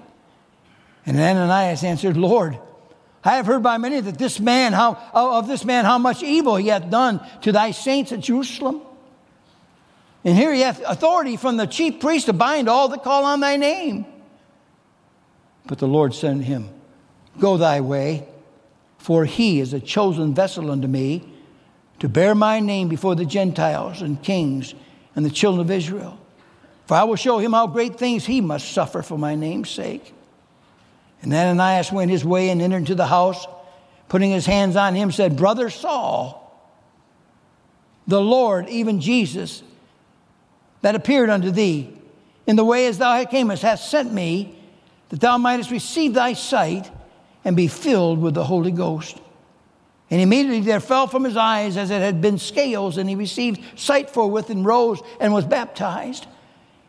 And 1.06 1.17
Ananias 1.17 1.86
answered, 1.86 2.17
Lord, 2.17 2.60
I 3.23 3.38
have 3.38 3.45
heard 3.45 3.63
by 3.63 3.78
many 3.78 4.02
that 4.02 4.17
this 4.17 4.38
man, 4.41 4.73
how, 4.73 4.97
of 5.13 5.47
this 5.47 5.63
man, 5.63 5.86
how 5.86 5.97
much 5.97 6.23
evil 6.23 6.58
he 6.58 6.67
hath 6.67 6.89
done 6.89 7.21
to 7.43 7.54
thy 7.54 7.71
saints 7.71 8.12
at 8.12 8.19
Jerusalem. 8.19 8.82
And 10.25 10.36
here 10.36 10.54
he 10.54 10.60
hath 10.60 10.82
authority 10.86 11.38
from 11.38 11.56
the 11.56 11.67
chief 11.67 12.02
priest 12.02 12.25
to 12.25 12.34
bind 12.34 12.67
all 12.67 12.89
that 12.89 13.02
call 13.02 13.23
on 13.23 13.39
thy 13.39 13.56
name. 13.56 14.06
But 15.67 15.78
the 15.78 15.88
Lord 15.88 16.13
said 16.13 16.36
to 16.36 16.43
him, 16.43 16.69
Go 17.39 17.56
thy 17.56 17.80
way, 17.80 18.28
for 18.99 19.25
he 19.25 19.59
is 19.59 19.73
a 19.73 19.79
chosen 19.79 20.35
vessel 20.35 20.69
unto 20.69 20.88
me 20.88 21.23
to 21.99 22.07
bear 22.07 22.35
my 22.35 22.59
name 22.59 22.89
before 22.89 23.15
the 23.15 23.25
Gentiles 23.25 24.01
and 24.01 24.21
kings 24.21 24.75
and 25.15 25.25
the 25.25 25.29
children 25.29 25.62
of 25.62 25.71
Israel. 25.71 26.19
For 26.85 26.95
I 26.95 27.03
will 27.03 27.15
show 27.15 27.39
him 27.39 27.53
how 27.53 27.65
great 27.65 27.97
things 27.97 28.25
he 28.25 28.41
must 28.41 28.71
suffer 28.71 29.01
for 29.01 29.17
my 29.17 29.35
name's 29.35 29.69
sake. 29.69 30.13
And 31.21 31.33
Ananias 31.33 31.91
went 31.91 32.12
his 32.12 32.23
way 32.23 32.49
and 32.49 32.62
entered 32.62 32.77
into 32.77 32.95
the 32.95 33.07
house, 33.07 33.47
putting 34.09 34.31
his 34.31 34.45
hands 34.45 34.75
on 34.75 34.95
him, 34.95 35.12
said, 35.12 35.35
Brother 35.35 35.69
Saul, 35.69 36.38
the 38.07 38.21
Lord, 38.21 38.67
even 38.69 39.01
Jesus, 39.01 39.63
that 40.81 40.95
appeared 40.95 41.29
unto 41.29 41.51
thee 41.51 41.93
in 42.47 42.55
the 42.55 42.65
way 42.65 42.88
as 42.88 42.97
thou 42.97 43.23
camest, 43.25 43.62
hath 43.62 43.79
sent 43.79 44.12
me, 44.12 44.57
that 45.09 45.19
thou 45.19 45.38
mightest 45.38 45.71
receive 45.71 46.13
thy 46.13 46.33
sight 46.33 46.89
and 47.45 47.56
be 47.56 47.67
filled 47.67 48.19
with 48.19 48.34
the 48.34 48.43
Holy 48.43 48.71
Ghost. 48.71 49.19
And 50.12 50.21
immediately 50.21 50.62
there 50.62 50.80
fell 50.80 51.08
from 51.08 51.23
his 51.23 51.38
eyes 51.38 51.78
as 51.78 51.91
it 51.91 52.02
had 52.02 52.21
been 52.21 52.38
scales, 52.38 52.97
and 52.97 53.08
he 53.08 53.15
received 53.15 53.62
sight 53.80 54.10
forthwith 54.10 54.49
and 54.49 54.65
rose 54.65 55.02
and 55.19 55.34
was 55.34 55.45
baptized. 55.45 56.25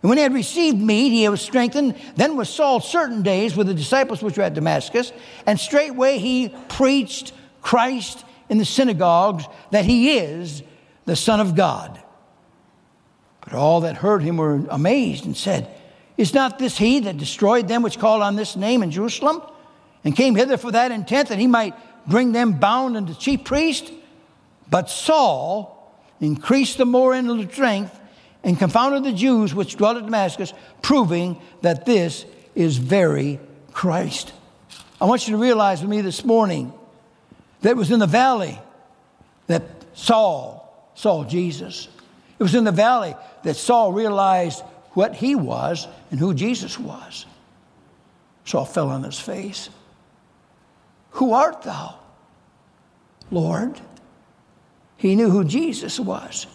And 0.03 0.09
when 0.09 0.17
he 0.17 0.23
had 0.23 0.33
received 0.33 0.79
meat, 0.79 1.11
he 1.11 1.29
was 1.29 1.43
strengthened. 1.43 1.95
Then 2.17 2.37
was 2.37 2.49
Saul 2.49 2.81
certain 2.81 3.23
days 3.23 3.55
with 3.55 3.67
the 3.67 3.75
disciples 3.75 4.23
which 4.23 4.39
were 4.39 4.45
at 4.45 4.55
Damascus, 4.55 5.13
and 5.45 5.61
straightway 5.61 6.19
he 6.19 6.55
preached 6.69 7.33
Christ 7.61 8.25
in 8.49 8.57
the 8.57 8.65
synagogues 8.65 9.45
that 9.71 9.85
he 9.85 10.17
is 10.17 10.63
the 11.05 11.17
Son 11.17 11.41
of 11.41 11.55
God. 11.55 12.03
But 13.43 13.53
all 13.55 13.83
that 13.83 13.97
heard 13.97 14.23
him 14.23 14.39
were 14.39 14.65
amazed 14.71 15.27
and 15.27 15.37
said, 15.37 15.69
Is 16.17 16.33
not 16.33 16.59
this 16.59 16.79
he 16.79 17.01
that 17.01 17.19
destroyed 17.19 17.69
them 17.69 17.83
which 17.83 17.99
called 17.99 18.23
on 18.23 18.37
this 18.37 18.57
name 18.57 18.83
in 18.83 18.91
Jerusalem, 18.91 19.43
and 20.05 20.17
came 20.17 20.35
hither 20.35 20.57
for 20.57 20.71
that 20.73 20.93
intent 20.93 21.29
that 21.29 21.39
he 21.39 21.47
might 21.47 21.75
bring 22.07 22.33
them 22.33 22.53
bound 22.53 22.97
unto 22.97 23.15
chief 23.15 23.45
priest? 23.45 23.93
But 24.69 24.89
Saul 24.89 25.77
increased 26.21 26.79
the 26.79 26.87
more 26.87 27.15
in 27.15 27.51
strength 27.51 27.99
and 28.43 28.59
confounded 28.59 29.05
the 29.05 29.13
Jews 29.13 29.55
which 29.55 29.77
dwelt 29.77 29.97
at 29.97 30.05
Damascus, 30.05 30.53
proving 30.83 31.41
that 31.63 31.85
this 31.85 32.25
is 32.55 32.79
very 32.79 33.39
Christ. 33.73 34.33
I 35.01 35.07
want 35.07 35.27
you 35.27 35.37
to 35.37 35.43
realize 35.43 35.81
with 35.81 35.91
me 35.91 36.01
this 36.01 36.25
morning 36.25 36.73
that 37.63 37.71
it 37.71 37.77
was 37.77 37.91
in 37.91 37.99
the 37.99 38.07
valley 38.07 38.59
that 39.47 39.63
Saul 39.95 40.91
saw 40.95 41.25
Jesus. 41.25 41.89
It 42.39 42.43
was 42.43 42.55
in 42.55 42.65
the 42.65 42.73
valley 42.73 43.15
that 43.43 43.57
Saul 43.57 43.93
realized 43.93 44.63
what 44.93 45.15
he 45.15 45.35
was 45.35 45.87
and 46.11 46.19
who 46.19 46.35
Jesus 46.35 46.79
was. 46.79 47.27
Saul 48.45 48.65
fell 48.65 48.89
on 48.89 49.03
his 49.03 49.21
face. 49.21 49.69
Who 51.13 51.33
art 51.33 51.63
thou, 51.63 51.99
Lord? 53.31 53.81
He 54.97 55.17
knew 55.17 55.31
who 55.31 55.45
Jesus 55.45 55.99
was. 55.99 56.47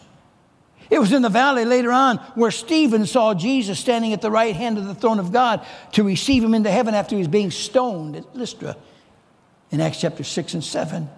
It 0.90 1.00
was 1.00 1.12
in 1.12 1.24
the 1.24 1.30
valley 1.30 1.66
later 1.66 1.92
on 1.92 2.18
where 2.36 2.52
Stephen 2.52 3.06
saw 3.06 3.34
Jesus 3.34 3.80
standing 3.80 4.14
at 4.14 4.22
the 4.22 4.30
right 4.30 4.56
hand 4.56 4.78
of 4.78 4.86
the 4.86 4.94
throne 4.94 5.20
of 5.20 5.32
God 5.32 5.66
to 5.94 6.04
receive 6.04 6.44
him 6.44 6.54
into 6.54 6.70
heaven 6.70 6.94
after 6.94 7.16
he 7.16 7.20
was 7.20 7.28
being 7.28 7.50
stoned 7.50 8.16
at 8.16 8.36
Lystra 8.36 8.78
in 9.72 9.82
Acts 9.82 10.00
chapter 10.00 10.24
6 10.24 10.54
and 10.54 10.64
7. 10.64 11.10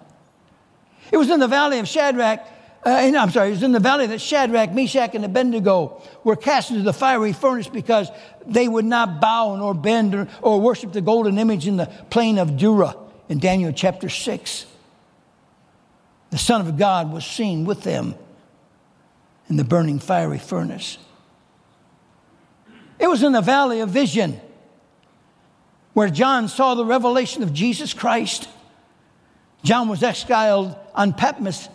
It 1.12 1.18
was 1.18 1.28
in 1.28 1.38
the 1.38 1.48
valley 1.48 1.80
of 1.80 1.88
Shadrach, 1.88 2.40
uh, 2.84 3.12
I'm 3.14 3.30
sorry, 3.30 3.48
it 3.48 3.52
was 3.52 3.62
in 3.62 3.72
the 3.72 3.80
valley 3.80 4.06
that 4.06 4.20
Shadrach, 4.20 4.72
Meshach, 4.72 5.14
and 5.14 5.24
Abednego 5.24 6.02
were 6.24 6.36
cast 6.36 6.70
into 6.70 6.82
the 6.82 6.94
fiery 6.94 7.34
furnace 7.34 7.68
because 7.68 8.08
they 8.46 8.68
would 8.68 8.86
not 8.86 9.20
bow 9.20 9.54
nor 9.56 9.74
bend 9.74 10.14
or, 10.14 10.28
or 10.40 10.60
worship 10.60 10.92
the 10.92 11.02
golden 11.02 11.38
image 11.38 11.66
in 11.66 11.76
the 11.76 11.86
plain 12.08 12.38
of 12.38 12.56
Dura 12.56 12.96
in 13.28 13.38
Daniel 13.38 13.72
chapter 13.72 14.08
6. 14.08 14.66
The 16.30 16.38
Son 16.38 16.60
of 16.60 16.76
God 16.76 17.12
was 17.12 17.24
seen 17.24 17.64
with 17.64 17.82
them 17.82 18.14
in 19.48 19.56
the 19.56 19.64
burning 19.64 19.98
fiery 19.98 20.38
furnace. 20.38 20.98
It 22.98 23.06
was 23.06 23.22
in 23.22 23.32
the 23.32 23.40
valley 23.40 23.80
of 23.80 23.90
vision 23.90 24.40
where 25.94 26.10
John 26.10 26.48
saw 26.48 26.74
the 26.74 26.84
revelation 26.84 27.42
of 27.42 27.52
Jesus 27.52 27.94
Christ. 27.94 28.48
John 29.62 29.88
was 29.88 30.02
exiled 30.02 30.76
on 30.94 31.12
Patmos, 31.12 31.68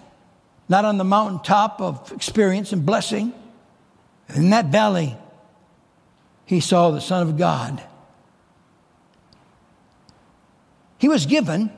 not 0.69 0.85
on 0.85 0.97
the 0.97 1.03
mountaintop 1.03 1.81
of 1.81 2.11
experience 2.11 2.71
and 2.71 2.85
blessing. 2.85 3.33
In 4.35 4.51
that 4.51 4.67
valley, 4.67 5.17
he 6.45 6.59
saw 6.59 6.91
the 6.91 7.01
Son 7.01 7.27
of 7.27 7.37
God. 7.37 7.83
He 11.03 11.09
was 11.09 11.25
given 11.25 11.69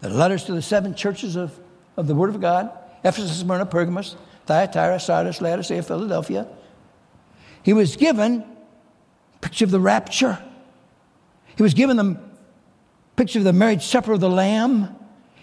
the 0.00 0.08
letters 0.08 0.44
to 0.44 0.52
the 0.52 0.62
seven 0.62 0.94
churches 0.94 1.34
of, 1.34 1.58
of 1.96 2.06
the 2.06 2.14
Word 2.14 2.30
of 2.30 2.40
God 2.40 2.70
Ephesus, 3.02 3.40
Smyrna, 3.40 3.66
Pergamos, 3.66 4.14
Thyatira, 4.46 5.00
Sardis, 5.00 5.40
Laodicea, 5.40 5.82
Philadelphia. 5.82 6.46
He 7.64 7.72
was 7.72 7.96
given 7.96 8.44
a 9.34 9.38
picture 9.40 9.64
of 9.64 9.72
the 9.72 9.80
rapture. 9.80 10.40
He 11.56 11.64
was 11.64 11.74
given 11.74 11.96
the 11.96 12.20
picture 13.16 13.40
of 13.40 13.44
the 13.44 13.52
marriage 13.52 13.82
supper 13.82 14.12
of 14.12 14.20
the 14.20 14.30
Lamb. 14.30 14.94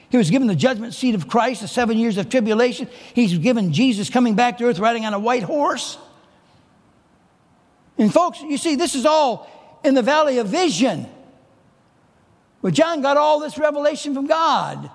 He 0.08 0.16
was 0.16 0.30
given 0.30 0.48
the 0.48 0.56
judgment 0.56 0.94
seat 0.94 1.14
of 1.14 1.28
Christ, 1.28 1.60
the 1.60 1.68
seven 1.68 1.98
years 1.98 2.18
of 2.18 2.30
tribulation. 2.30 2.88
He's 3.14 3.38
given 3.38 3.74
Jesus 3.74 4.10
coming 4.10 4.36
back 4.36 4.60
to 4.60 4.64
earth 4.64 4.80
riding 4.80 5.04
on 5.04 5.14
a 5.14 5.20
white 5.20 5.44
horse. 5.44 5.98
And 7.98 8.14
folks, 8.14 8.42
you 8.42 8.58
see, 8.58 8.76
this 8.76 8.96
is 8.96 9.06
all 9.06 9.50
in 9.84 9.96
the 9.96 10.02
valley 10.02 10.38
of 10.38 10.48
vision. 10.48 11.08
Where 12.62 12.72
John 12.72 13.02
got 13.02 13.18
all 13.18 13.40
this 13.40 13.58
revelation 13.58 14.14
from 14.14 14.28
God. 14.28 14.90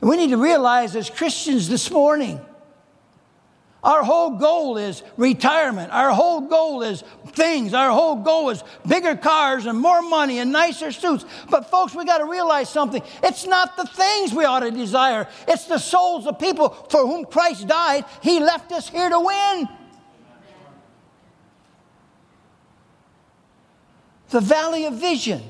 And 0.00 0.10
we 0.10 0.16
need 0.16 0.30
to 0.30 0.36
realize 0.36 0.94
as 0.96 1.08
Christians 1.08 1.68
this 1.68 1.90
morning, 1.90 2.40
our 3.82 4.04
whole 4.04 4.30
goal 4.36 4.76
is 4.76 5.02
retirement. 5.16 5.92
Our 5.92 6.10
whole 6.10 6.42
goal 6.42 6.82
is 6.82 7.02
things. 7.28 7.74
Our 7.74 7.90
whole 7.90 8.16
goal 8.16 8.50
is 8.50 8.62
bigger 8.86 9.16
cars 9.16 9.66
and 9.66 9.78
more 9.78 10.02
money 10.02 10.38
and 10.38 10.52
nicer 10.52 10.92
suits. 10.92 11.24
But, 11.50 11.68
folks, 11.68 11.92
we 11.92 12.04
got 12.04 12.18
to 12.18 12.26
realize 12.26 12.68
something. 12.68 13.02
It's 13.24 13.44
not 13.44 13.76
the 13.76 13.84
things 13.84 14.32
we 14.32 14.44
ought 14.44 14.60
to 14.60 14.70
desire, 14.70 15.26
it's 15.48 15.64
the 15.64 15.78
souls 15.78 16.26
of 16.26 16.38
people 16.38 16.68
for 16.90 17.00
whom 17.00 17.24
Christ 17.24 17.66
died. 17.66 18.04
He 18.22 18.38
left 18.38 18.70
us 18.70 18.88
here 18.88 19.08
to 19.08 19.18
win. 19.18 19.68
The 24.32 24.40
valley 24.40 24.86
of 24.86 24.94
vision. 24.94 25.42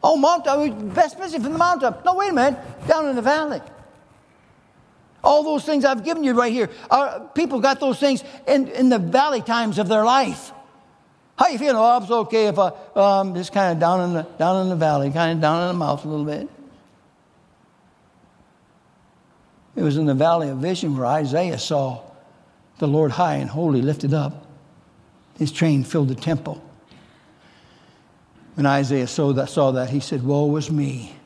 Oh, 0.00 0.16
mountain, 0.16 0.90
best 0.90 1.18
visit 1.18 1.42
from 1.42 1.52
the 1.52 1.58
mountain. 1.58 1.92
No, 2.04 2.14
wait 2.14 2.30
a 2.30 2.32
minute, 2.32 2.86
down 2.86 3.08
in 3.08 3.16
the 3.16 3.22
valley. 3.22 3.60
All 5.24 5.42
those 5.42 5.64
things 5.64 5.84
I've 5.84 6.04
given 6.04 6.22
you 6.22 6.32
right 6.32 6.52
here. 6.52 6.70
Uh, 6.88 7.20
people 7.34 7.58
got 7.58 7.80
those 7.80 7.98
things 7.98 8.22
in, 8.46 8.68
in 8.68 8.88
the 8.88 9.00
valley 9.00 9.42
times 9.42 9.80
of 9.80 9.88
their 9.88 10.04
life. 10.04 10.52
How 11.36 11.48
you 11.48 11.58
feeling? 11.58 11.74
Oh, 11.74 11.98
it's 12.00 12.08
okay 12.08 12.46
if 12.46 12.56
I 12.56 12.70
um, 12.94 13.34
just 13.34 13.52
kind 13.52 13.72
of 13.72 13.80
down 13.80 14.02
in 14.02 14.14
the 14.14 14.22
down 14.38 14.62
in 14.62 14.68
the 14.68 14.76
valley, 14.76 15.10
kind 15.10 15.32
of 15.32 15.40
down 15.40 15.62
in 15.62 15.68
the 15.68 15.74
mouth 15.74 16.04
a 16.04 16.08
little 16.08 16.24
bit. 16.24 16.48
It 19.74 19.82
was 19.82 19.96
in 19.96 20.06
the 20.06 20.14
valley 20.14 20.50
of 20.50 20.58
vision 20.58 20.96
where 20.96 21.06
Isaiah 21.06 21.58
saw 21.58 22.02
the 22.78 22.86
Lord 22.86 23.10
high 23.10 23.36
and 23.36 23.50
holy 23.50 23.82
lifted 23.82 24.14
up. 24.14 24.43
His 25.38 25.50
train 25.50 25.84
filled 25.84 26.08
the 26.08 26.14
temple. 26.14 26.62
When 28.54 28.66
Isaiah 28.66 29.06
saw 29.06 29.32
that, 29.32 29.48
saw 29.48 29.72
that, 29.72 29.90
he 29.90 30.00
said, 30.00 30.22
Woe 30.22 30.54
is 30.56 30.70
me, 30.70 31.16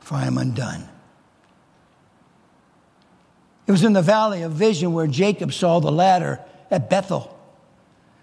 for 0.00 0.14
I 0.14 0.26
am 0.26 0.38
undone. 0.38 0.88
It 3.66 3.72
was 3.72 3.84
in 3.84 3.92
the 3.92 4.02
valley 4.02 4.42
of 4.42 4.52
vision 4.52 4.94
where 4.94 5.06
Jacob 5.06 5.52
saw 5.52 5.78
the 5.78 5.92
ladder 5.92 6.40
at 6.70 6.88
Bethel, 6.88 7.38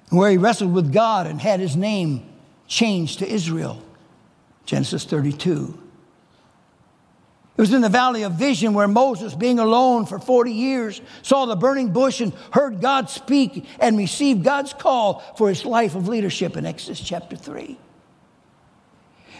where 0.10 0.32
he 0.32 0.38
wrestled 0.38 0.74
with 0.74 0.92
God 0.92 1.28
and 1.28 1.40
had 1.40 1.60
his 1.60 1.76
name 1.76 2.26
changed 2.68 3.20
to 3.20 3.28
Israel. 3.28 3.82
Genesis 4.66 5.04
32. 5.04 5.85
It 7.58 7.62
was 7.62 7.74
in 7.74 7.82
the 7.82 7.90
valley 7.90 8.24
of 8.24 8.34
vision 8.34 8.74
where 8.74 8.88
Moses, 8.88 9.34
being 9.34 9.60
alone 9.60 10.06
for 10.06 10.20
40 10.20 10.52
years, 10.52 11.02
saw 11.22 11.46
the 11.46 11.56
burning 11.56 11.94
bush 11.94 12.20
and 12.20 12.34
heard 12.52 12.82
God 12.82 13.10
speak 13.10 13.66
and 13.80 13.98
received 13.98 14.44
God's 14.44 14.74
call 14.74 15.20
for 15.38 15.48
his 15.48 15.64
life 15.64 15.96
of 15.96 16.10
leadership 16.10 16.58
in 16.58 16.66
Exodus 16.66 17.00
chapter 17.00 17.38
3. 17.38 17.78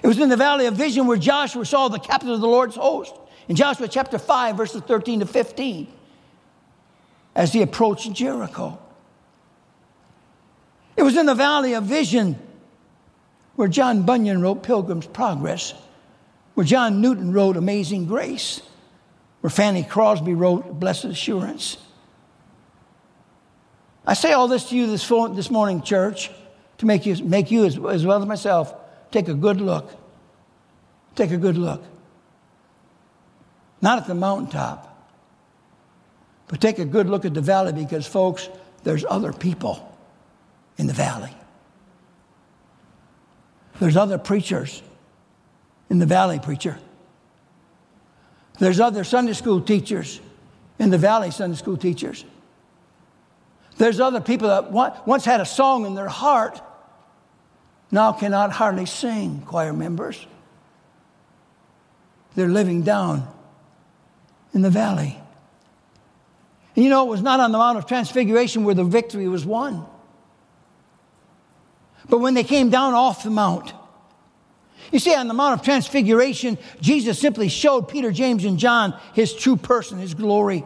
It 0.02 0.08
was 0.08 0.20
in 0.20 0.30
the 0.30 0.38
valley 0.38 0.66
of 0.66 0.76
vision 0.76 1.08
where 1.08 1.18
Joshua 1.18 1.66
saw 1.66 1.90
the 1.90 2.00
captain 2.00 2.30
of 2.30 2.40
the 2.40 2.48
Lord's 2.48 2.76
host 2.76 3.14
in 3.50 3.58
Joshua 3.58 3.88
chapter 3.90 4.18
5, 4.18 4.56
verses 4.56 4.82
13 4.82 5.20
to 5.20 5.26
15, 5.26 5.88
as 7.36 7.52
he 7.52 7.62
approached 7.62 8.14
Jericho. 8.14 8.80
It 10.96 11.04
was 11.04 11.18
in 11.18 11.26
the 11.26 11.36
valley 11.36 11.74
of 11.74 11.84
vision 11.84 12.40
where 13.56 13.68
John 13.68 14.04
Bunyan 14.04 14.42
wrote 14.42 14.64
Pilgrim's 14.64 15.08
Progress, 15.08 15.74
where 16.56 16.66
John 16.66 17.02
Newton 17.02 17.32
wrote 17.32 17.58
Amazing 17.58 18.06
Grace, 18.06 18.62
where 19.42 19.52
Fanny 19.52 19.84
Crosby 19.84 20.34
wrote 20.34 20.80
Blessed 20.80 21.06
Assurance. 21.06 21.78
I 24.08 24.14
say 24.14 24.34
all 24.34 24.48
this 24.48 24.70
to 24.70 24.76
you 24.76 24.88
this, 24.88 25.08
this 25.08 25.52
morning, 25.52 25.82
church, 25.82 26.32
to 26.80 26.86
make 26.86 27.06
you, 27.06 27.24
make 27.24 27.52
you 27.52 27.66
as, 27.66 27.78
as 27.78 28.06
well 28.06 28.22
as 28.22 28.28
myself 28.28 28.74
take 29.12 29.28
a 29.28 29.34
good 29.34 29.62
look. 29.62 29.92
Take 31.16 31.32
a 31.32 31.38
good 31.38 31.58
look. 31.58 31.84
Not 33.82 34.00
at 34.00 34.08
the 34.08 34.16
mountaintop, 34.16 34.92
but 36.48 36.62
take 36.62 36.80
a 36.80 36.86
good 36.86 37.08
look 37.08 37.26
at 37.26 37.34
the 37.34 37.42
valley 37.42 37.74
because, 37.74 38.08
folks, 38.08 38.50
there's 38.84 39.06
other 39.08 39.34
people 39.34 39.98
in 40.78 40.88
the 40.88 40.94
valley. 40.94 41.36
There's 43.80 43.98
other 43.98 44.18
preachers 44.18 44.82
in 45.90 46.00
the 46.00 46.06
valley, 46.06 46.40
preacher. 46.40 46.78
There's 48.60 48.80
other 48.80 49.04
Sunday 49.04 49.34
school 49.34 49.62
teachers 49.62 50.20
in 50.80 50.90
the 50.90 50.98
valley, 50.98 51.32
Sunday 51.32 51.58
school 51.58 51.78
teachers. 51.78 52.26
There's 53.78 54.00
other 54.00 54.22
people 54.22 54.48
that 54.48 54.72
once 54.72 55.26
had 55.26 55.42
a 55.42 55.46
song 55.46 55.86
in 55.86 55.96
their 55.96 56.08
heart, 56.08 56.62
now 57.92 58.14
cannot 58.14 58.52
hardly 58.52 58.86
sing, 58.86 59.44
choir 59.46 59.74
members. 59.74 60.26
They're 62.36 62.50
living 62.50 62.84
down 62.84 63.28
in 64.54 64.62
the 64.62 64.70
valley. 64.70 65.18
And 66.76 66.84
you 66.84 66.90
know, 66.90 67.06
it 67.06 67.10
was 67.10 67.22
not 67.22 67.40
on 67.40 67.52
the 67.52 67.58
Mount 67.58 67.78
of 67.78 67.86
Transfiguration 67.86 68.64
where 68.64 68.76
the 68.76 68.84
victory 68.84 69.28
was 69.28 69.46
won. 69.46 69.86
But 72.10 72.20
when 72.20 72.34
they 72.34 72.44
came 72.44 72.70
down 72.70 72.94
off 72.94 73.24
the 73.24 73.30
mount, 73.30 73.74
you 74.92 75.00
see, 75.00 75.16
on 75.16 75.28
the 75.28 75.34
Mount 75.34 75.60
of 75.60 75.66
Transfiguration, 75.66 76.58
Jesus 76.82 77.20
simply 77.20 77.50
showed 77.50 77.88
Peter, 77.90 78.12
James, 78.12 78.46
and 78.46 78.58
John 78.60 79.00
his 79.14 79.34
true 79.34 79.56
person, 79.56 79.98
his 79.98 80.14
glory. 80.14 80.64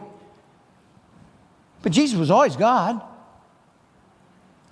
But 1.82 1.92
Jesus 1.92 2.18
was 2.18 2.30
always 2.30 2.56
God. 2.56 3.00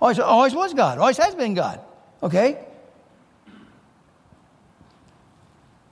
Always, 0.00 0.18
always 0.18 0.54
was 0.54 0.74
God, 0.74 0.98
always 0.98 1.16
has 1.16 1.34
been 1.34 1.54
God. 1.54 1.80
Okay? 2.22 2.58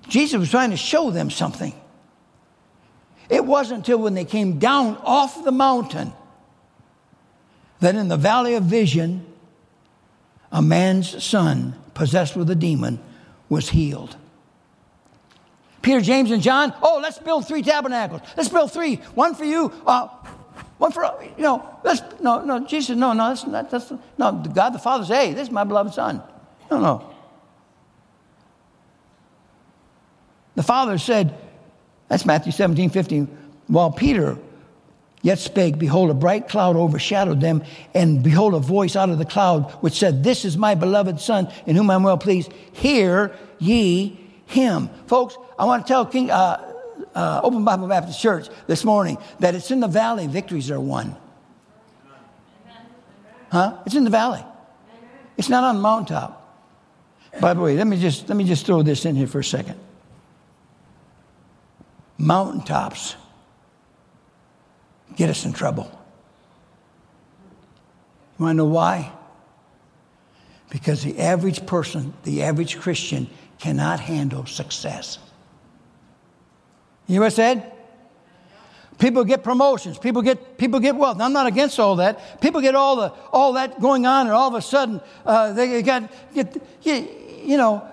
Jesus 0.09 0.39
was 0.39 0.51
trying 0.51 0.71
to 0.71 0.77
show 0.77 1.11
them 1.11 1.31
something. 1.31 1.75
It 3.29 3.45
wasn't 3.45 3.79
until 3.79 3.99
when 3.99 4.15
they 4.15 4.25
came 4.25 4.59
down 4.59 4.97
off 4.99 5.43
the 5.43 5.51
mountain 5.51 6.13
that 7.81 7.97
in 7.97 8.09
the 8.09 8.17
valley 8.17 8.55
of 8.55 8.65
vision, 8.65 9.27
a 10.53 10.63
man's 10.63 11.23
son, 11.25 11.75
possessed 11.95 12.37
with 12.37 12.49
a 12.51 12.55
demon, 12.55 13.01
was 13.49 13.69
healed. 13.69 14.17
Peter, 15.83 16.01
James, 16.01 16.31
and 16.31 16.43
John, 16.43 16.75
oh, 16.83 16.99
let's 17.01 17.19
build 17.19 17.47
three 17.47 17.63
tabernacles. 17.63 18.21
Let's 18.37 18.49
build 18.49 18.73
three. 18.73 18.97
One 19.15 19.35
for 19.35 19.45
you, 19.45 19.73
uh, 19.87 20.09
one 20.79 20.91
for, 20.91 21.05
you 21.37 21.43
know, 21.43 21.79
let's, 21.85 22.03
no, 22.21 22.45
no, 22.45 22.67
Jesus, 22.67 22.97
no, 22.97 23.13
no, 23.13 23.29
that's 23.29 23.47
not, 23.47 23.71
that's, 23.71 23.93
no, 24.19 24.33
God 24.33 24.71
the 24.71 24.79
Father 24.79 25.05
says, 25.05 25.17
hey, 25.17 25.33
this 25.33 25.49
is 25.49 25.53
my 25.53 25.65
beloved 25.65 25.95
son. 25.95 26.23
No, 26.71 26.81
no. 26.81 27.15
The 30.57 30.63
Father 30.63 30.99
said, 30.99 31.37
that's 32.09 32.27
Matthew 32.27 32.53
17, 32.53 32.91
15. 32.91 33.27
While 33.69 33.91
Peter 33.93 34.37
yet 35.23 35.39
spake, 35.39 35.79
behold, 35.79 36.11
a 36.11 36.15
bright 36.15 36.49
cloud 36.49 36.77
overshadowed 36.77 37.41
them, 37.41 37.65
and 37.95 38.23
behold, 38.23 38.55
a 38.55 38.59
voice 38.59 38.97
out 38.97 39.11
of 39.11 39.19
the 39.19 39.25
cloud 39.25 39.71
which 39.81 39.95
said, 39.95 40.23
This 40.23 40.45
is 40.45 40.57
my 40.57 40.75
beloved 40.75 41.21
Son, 41.21 41.49
in 41.67 41.77
whom 41.77 41.91
I'm 41.91 42.03
well 42.03 42.19
pleased. 42.19 42.53
Hear 42.73 43.35
ye 43.59 44.21
him. 44.47 44.89
Folks, 45.07 45.37
I 45.59 45.65
want 45.65 45.87
to 45.87 45.93
tell 45.93 46.07
King, 46.07 46.31
uh, 46.31 46.73
uh, 47.15 47.41
Open 47.43 47.65
Bible 47.65 47.89
Baptist 47.89 48.21
Church 48.21 48.49
this 48.67 48.85
morning 48.85 49.19
that 49.41 49.55
it's 49.55 49.71
in 49.71 49.81
the 49.81 49.89
valley 49.89 50.27
victories 50.27 50.71
are 50.71 50.81
won. 50.81 51.17
Huh? 53.51 53.79
It's 53.87 53.95
in 53.95 54.05
the 54.05 54.11
valley. 54.11 54.45
It's 55.37 55.49
not 55.49 55.65
on 55.65 55.77
the 55.77 55.83
mountaintop. 55.83 56.43
By 57.41 57.55
the 57.55 57.61
way, 57.61 57.77
let 57.77 57.87
me 57.87 58.01
just 58.01 58.29
let 58.29 58.37
me 58.37 58.45
just 58.45 58.65
throw 58.65 58.83
this 58.83 59.05
in 59.05 59.15
here 59.15 59.27
for 59.27 59.41
a 59.41 59.45
second. 59.45 59.79
mountaintops 62.19 63.17
get 65.17 65.31
us 65.31 65.45
in 65.45 65.53
trouble. 65.53 65.91
You 68.39 68.45
want 68.45 68.55
to 68.55 68.59
know 68.59 68.67
why? 68.67 69.13
Because 70.71 71.03
the 71.03 71.19
average 71.19 71.65
person, 71.67 72.13
the 72.25 72.43
average 72.43 72.79
Christian, 72.79 73.29
cannot 73.59 74.01
handle 74.01 74.45
success. 74.47 75.19
You 77.07 77.15
hear 77.15 77.21
what 77.23 77.27
I 77.27 77.31
said? 77.31 77.73
People 78.99 79.25
get 79.25 79.45
promotions. 79.45 79.99
People 79.99 80.23
get 80.23 80.57
people 80.57 80.81
get 80.81 80.97
wealth. 80.97 81.19
Now, 81.19 81.27
I'm 81.27 81.33
not 81.33 81.47
against 81.47 81.79
all 81.79 81.97
that. 81.97 82.41
People 82.41 82.61
get 82.61 82.75
all 82.75 82.97
the 82.97 83.13
all 83.31 83.53
that 83.55 83.81
going 83.81 84.07
on, 84.07 84.27
and 84.27 84.35
all 84.35 84.49
of 84.49 84.55
a 84.55 84.63
sudden 84.63 85.01
uh, 85.25 85.53
they 85.53 85.83
got 85.83 86.11
get 86.35 86.57
you, 86.83 87.09
you 87.45 87.57
know. 87.57 87.87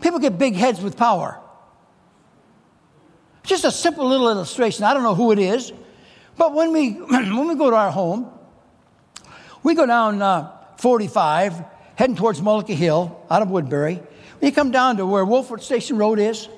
People 0.00 0.18
get 0.18 0.38
big 0.38 0.54
heads 0.54 0.80
with 0.80 0.96
power. 0.96 1.40
Just 3.42 3.64
a 3.64 3.70
simple 3.70 4.06
little 4.06 4.28
illustration. 4.28 4.84
I 4.84 4.92
don't 4.92 5.02
know 5.02 5.14
who 5.14 5.32
it 5.32 5.38
is, 5.38 5.72
but 6.36 6.54
when 6.54 6.72
we 6.72 6.90
when 7.00 7.48
we 7.48 7.54
go 7.54 7.70
to 7.70 7.76
our 7.76 7.90
home, 7.90 8.30
we 9.62 9.74
go 9.74 9.86
down 9.86 10.22
uh, 10.22 10.52
45, 10.78 11.64
heading 11.96 12.16
towards 12.16 12.40
Mullica 12.40 12.74
Hill, 12.74 13.24
out 13.30 13.42
of 13.42 13.50
Woodbury. 13.50 13.94
When 13.94 14.50
you 14.50 14.52
come 14.52 14.70
down 14.70 14.98
to 14.98 15.06
where 15.06 15.24
Wolfert 15.24 15.62
Station 15.62 15.96
Road 15.98 16.18
is, 16.18 16.48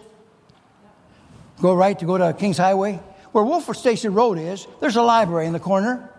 go 1.60 1.74
right 1.74 1.98
to 1.98 2.04
go 2.04 2.18
to 2.18 2.32
Kings 2.32 2.58
Highway. 2.58 3.00
Where 3.32 3.44
Wolfert 3.44 3.76
Station 3.76 4.14
Road 4.14 4.38
is, 4.38 4.66
there's 4.80 4.96
a 4.96 5.02
library 5.02 5.46
in 5.46 5.52
the 5.52 5.60
corner. 5.60 6.10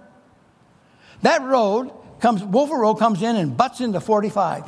That 1.23 1.41
road 1.41 1.91
comes, 2.19 2.41
Wolfert 2.41 2.79
Road 2.79 2.95
comes 2.95 3.21
in 3.21 3.35
and 3.35 3.57
butts 3.57 3.81
into 3.81 3.99
45. 3.99 4.63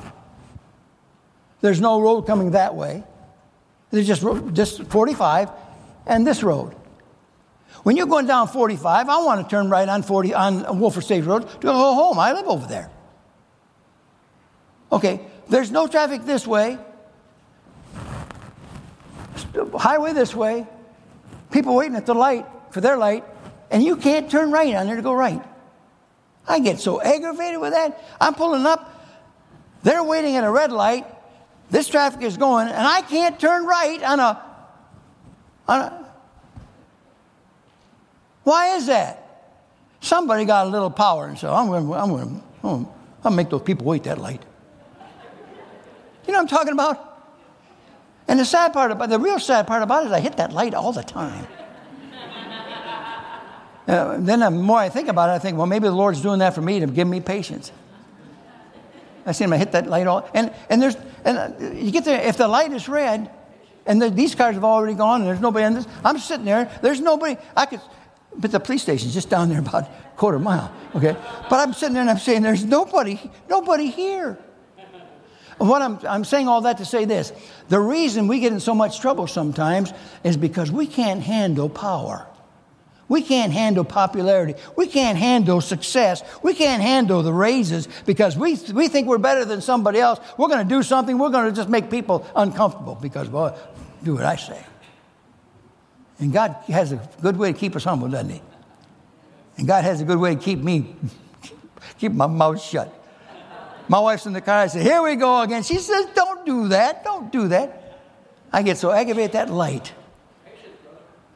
There's 1.61 1.79
no 1.79 2.01
road 2.01 2.23
coming 2.23 2.51
that 2.51 2.75
way. 2.75 3.03
There's 3.91 4.07
just, 4.07 4.23
just 4.53 4.83
45 4.85 5.49
and 6.07 6.25
this 6.25 6.43
road. 6.43 6.75
When 7.83 7.97
you're 7.97 8.07
going 8.07 8.27
down 8.27 8.47
45, 8.47 9.09
I 9.09 9.23
want 9.23 9.41
to 9.41 9.49
turn 9.49 9.69
right 9.69 9.87
on 9.87 10.03
40 10.03 10.33
on 10.33 10.63
Wolfert 10.79 11.03
Station 11.03 11.27
Road 11.27 11.49
to 11.49 11.57
go 11.59 11.73
home. 11.73 12.19
I 12.19 12.33
live 12.33 12.47
over 12.47 12.67
there. 12.67 12.91
Okay, 14.91 15.21
there's 15.49 15.71
no 15.71 15.87
traffic 15.87 16.23
this 16.23 16.45
way. 16.45 16.77
Highway 19.73 20.13
this 20.13 20.35
way. 20.35 20.67
People 21.49 21.75
waiting 21.75 21.95
at 21.95 22.05
the 22.05 22.13
light 22.13 22.45
for 22.69 22.81
their 22.81 22.97
light, 22.97 23.23
and 23.71 23.83
you 23.83 23.95
can't 23.95 24.29
turn 24.29 24.51
right 24.51 24.75
on 24.75 24.85
there 24.85 24.95
to 24.95 25.01
go 25.01 25.13
right. 25.13 25.41
I 26.47 26.59
get 26.59 26.79
so 26.79 27.01
aggravated 27.01 27.59
with 27.59 27.73
that. 27.73 28.03
I'm 28.19 28.35
pulling 28.35 28.65
up. 28.65 28.87
They're 29.83 30.03
waiting 30.03 30.35
at 30.35 30.43
a 30.43 30.51
red 30.51 30.71
light. 30.71 31.05
This 31.71 31.87
traffic 31.87 32.21
is 32.21 32.37
going, 32.37 32.67
and 32.67 32.85
I 32.87 33.01
can't 33.01 33.39
turn 33.39 33.65
right 33.65 34.03
on 34.03 34.19
a. 34.19 34.45
On 35.67 35.79
a 35.79 36.00
why 38.43 38.75
is 38.75 38.87
that? 38.87 39.17
Somebody 39.99 40.45
got 40.45 40.67
a 40.67 40.69
little 40.69 40.89
power, 40.89 41.27
and 41.27 41.37
so 41.37 41.53
I'm 41.53 41.67
going 41.67 41.85
to 41.85 41.93
I'm 41.93 42.09
going 42.61 42.87
to 43.23 43.31
make 43.31 43.49
those 43.49 43.61
people 43.61 43.85
wait 43.85 44.03
that 44.03 44.17
light. 44.17 44.41
You 46.25 46.33
know 46.33 46.39
what 46.39 46.51
I'm 46.51 46.57
talking 46.57 46.73
about? 46.73 47.07
And 48.27 48.39
the 48.39 48.45
sad 48.45 48.73
part 48.73 48.91
about 48.91 49.09
the 49.09 49.19
real 49.19 49.39
sad 49.39 49.67
part 49.67 49.83
about 49.83 50.03
it 50.03 50.07
is 50.07 50.11
I 50.11 50.19
hit 50.19 50.37
that 50.37 50.53
light 50.53 50.73
all 50.73 50.93
the 50.93 51.03
time. 51.03 51.45
uh, 53.87 54.17
then 54.19 54.39
the 54.39 54.49
more 54.49 54.79
I 54.79 54.89
think 54.89 55.07
about 55.07 55.29
it, 55.29 55.33
I 55.33 55.39
think, 55.39 55.57
well, 55.57 55.67
maybe 55.67 55.87
the 55.87 55.93
Lord's 55.93 56.21
doing 56.21 56.39
that 56.39 56.55
for 56.55 56.61
me 56.61 56.79
to 56.79 56.87
give 56.87 57.07
me 57.07 57.19
patience. 57.19 57.71
I 59.25 59.33
see 59.33 59.43
him, 59.43 59.53
I 59.53 59.57
hit 59.57 59.73
that 59.73 59.87
light 59.87 60.07
all, 60.07 60.27
and 60.33 60.51
and 60.69 60.81
there's 60.81 60.95
and 61.25 61.37
uh, 61.37 61.51
you 61.75 61.91
get 61.91 62.05
there 62.05 62.19
if 62.21 62.37
the 62.37 62.47
light 62.47 62.71
is 62.71 62.89
red, 62.89 63.29
and 63.85 64.01
the, 64.01 64.09
these 64.09 64.33
cars 64.33 64.55
have 64.55 64.63
already 64.63 64.95
gone, 64.95 65.21
and 65.21 65.29
there's 65.29 65.41
nobody 65.41 65.65
in 65.65 65.73
this. 65.75 65.87
I'm 66.03 66.17
sitting 66.17 66.45
there. 66.45 66.71
There's 66.81 67.01
nobody. 67.01 67.37
I 67.55 67.65
could, 67.65 67.81
but 68.37 68.51
the 68.51 68.59
police 68.59 68.81
station's 68.81 69.13
just 69.13 69.29
down 69.29 69.49
there 69.49 69.59
about 69.59 69.83
a 69.83 69.89
quarter 70.15 70.39
mile. 70.39 70.71
Okay, 70.95 71.15
but 71.49 71.59
I'm 71.59 71.73
sitting 71.73 71.93
there 71.93 72.01
and 72.01 72.09
I'm 72.09 72.19
saying, 72.19 72.41
there's 72.41 72.65
nobody, 72.65 73.19
nobody 73.49 73.87
here. 73.87 74.37
What 75.57 75.83
I'm, 75.83 75.99
I'm 76.07 76.25
saying 76.25 76.47
all 76.47 76.61
that 76.61 76.79
to 76.79 76.85
say 76.85 77.05
this 77.05 77.31
the 77.69 77.79
reason 77.79 78.27
we 78.27 78.39
get 78.39 78.51
in 78.51 78.59
so 78.59 78.73
much 78.73 78.99
trouble 78.99 79.27
sometimes 79.27 79.93
is 80.23 80.35
because 80.35 80.71
we 80.71 80.87
can't 80.87 81.21
handle 81.21 81.69
power. 81.69 82.27
We 83.07 83.21
can't 83.21 83.51
handle 83.51 83.83
popularity. 83.83 84.55
We 84.77 84.87
can't 84.87 85.17
handle 85.17 85.59
success. 85.59 86.23
We 86.41 86.53
can't 86.53 86.81
handle 86.81 87.21
the 87.23 87.33
raises 87.33 87.89
because 88.05 88.37
we, 88.37 88.57
we 88.73 88.87
think 88.87 89.07
we're 89.07 89.17
better 89.17 89.43
than 89.43 89.59
somebody 89.59 89.99
else. 89.99 90.21
We're 90.37 90.47
going 90.47 90.65
to 90.65 90.75
do 90.75 90.81
something, 90.81 91.17
we're 91.17 91.29
going 91.29 91.49
to 91.49 91.51
just 91.51 91.67
make 91.67 91.91
people 91.91 92.25
uncomfortable 92.37 92.95
because, 92.95 93.27
well, 93.27 93.57
do 94.01 94.15
what 94.15 94.23
I 94.23 94.37
say. 94.37 94.63
And 96.21 96.31
God 96.31 96.55
has 96.67 96.91
a 96.91 97.01
good 97.21 97.35
way 97.35 97.51
to 97.51 97.57
keep 97.57 97.75
us 97.75 97.83
humble, 97.83 98.07
doesn't 98.07 98.29
He? 98.29 98.41
And 99.57 99.67
God 99.67 99.83
has 99.83 100.01
a 100.01 100.05
good 100.05 100.19
way 100.19 100.35
to 100.35 100.41
keep 100.41 100.59
me, 100.59 100.95
keep 101.97 102.11
my 102.11 102.27
mouth 102.27 102.61
shut. 102.61 102.97
My 103.89 103.99
wife's 103.99 104.25
in 104.25 104.33
the 104.33 104.39
car. 104.39 104.59
I 104.59 104.67
say, 104.67 104.83
Here 104.83 105.01
we 105.01 105.15
go 105.15 105.41
again. 105.41 105.63
She 105.63 105.77
says, 105.77 106.05
Don't 106.13 106.45
do 106.45 106.69
that. 106.69 107.03
Don't 107.03 107.31
do 107.31 107.47
that. 107.49 107.99
I 108.53 108.61
get 108.61 108.77
so 108.77 108.91
aggravated 108.91 109.35
at 109.35 109.47
that 109.47 109.53
light. 109.53 109.93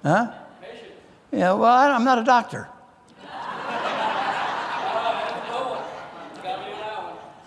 Huh? 0.03 0.31
Yeah, 1.31 1.53
well, 1.53 1.65
I'm 1.65 2.03
not 2.03 2.19
a 2.19 2.23
doctor. 2.23 2.69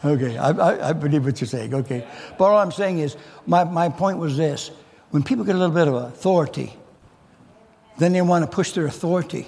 Okay, 0.05 0.37
I, 0.37 0.51
I, 0.51 0.88
I, 0.90 0.92
believe 0.92 1.24
what 1.24 1.40
you're 1.40 1.48
saying. 1.48 1.74
Okay. 1.74 2.07
But 2.38 2.44
all 2.44 2.59
I'm 2.59 2.70
saying 2.70 3.01
is, 3.01 3.16
my, 3.46 3.64
my 3.64 3.88
point 3.88 4.18
was 4.18 4.37
this 4.37 4.70
when 5.11 5.24
people 5.24 5.44
get 5.44 5.57
a 5.57 5.59
little 5.59 5.74
bit 5.74 5.88
of 5.88 5.94
authority, 5.94 6.72
then 7.98 8.12
they 8.12 8.22
want 8.22 8.44
to 8.44 8.50
push 8.50 8.72
their 8.72 8.87
authority. 8.87 9.46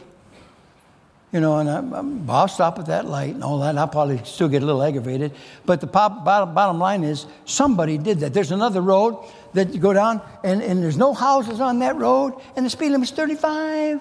You 1.32 1.38
know, 1.38 1.58
and 1.58 1.70
I, 1.70 2.40
will 2.40 2.48
stop 2.48 2.80
at 2.80 2.86
that 2.86 3.06
light 3.06 3.34
and 3.34 3.44
all 3.44 3.60
that. 3.60 3.78
I'll 3.78 3.86
probably 3.86 4.20
still 4.24 4.48
get 4.48 4.64
a 4.64 4.66
little 4.66 4.82
aggravated. 4.82 5.32
But 5.64 5.80
the 5.80 5.86
pop, 5.86 6.24
bottom, 6.24 6.54
bottom 6.54 6.80
line 6.80 7.04
is 7.04 7.26
somebody 7.44 7.98
did 7.98 8.20
that. 8.20 8.34
There's 8.34 8.50
another 8.50 8.80
road 8.80 9.16
that 9.54 9.72
you 9.72 9.78
go 9.78 9.92
down, 9.92 10.20
and, 10.42 10.60
and 10.60 10.82
there's 10.82 10.96
no 10.96 11.14
houses 11.14 11.60
on 11.60 11.78
that 11.80 11.96
road, 11.96 12.34
and 12.56 12.66
the 12.66 12.70
speed 12.70 12.90
limit's 12.90 13.12
35. 13.12 14.00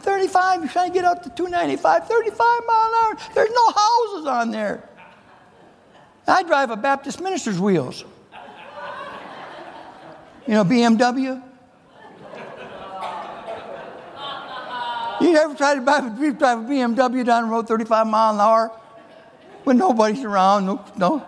35, 0.00 0.60
you're 0.60 0.68
trying 0.70 0.90
to 0.90 0.94
get 0.94 1.04
out 1.04 1.22
to 1.24 1.30
295, 1.30 2.06
35 2.06 2.38
mile 2.38 2.56
an 2.68 2.94
hour. 2.94 3.18
There's 3.34 3.50
no 3.50 3.70
houses 3.70 4.26
on 4.26 4.50
there. 4.50 4.88
I 6.28 6.42
drive 6.42 6.70
a 6.70 6.76
Baptist 6.76 7.20
minister's 7.20 7.58
wheels. 7.58 8.04
You 10.46 10.54
know, 10.54 10.64
BMW. 10.64 11.42
You 15.36 15.42
ever 15.42 15.54
tried 15.54 15.74
to 15.74 15.80
drive 15.82 16.18
a, 16.18 16.32
drive 16.32 16.58
a 16.60 16.62
BMW 16.62 17.22
down 17.22 17.44
the 17.44 17.50
road 17.50 17.68
35 17.68 18.06
mile 18.06 18.32
an 18.32 18.40
hour 18.40 18.68
when 19.64 19.76
nobody's 19.76 20.24
around? 20.24 20.64
No, 20.64 20.82
no. 20.96 21.26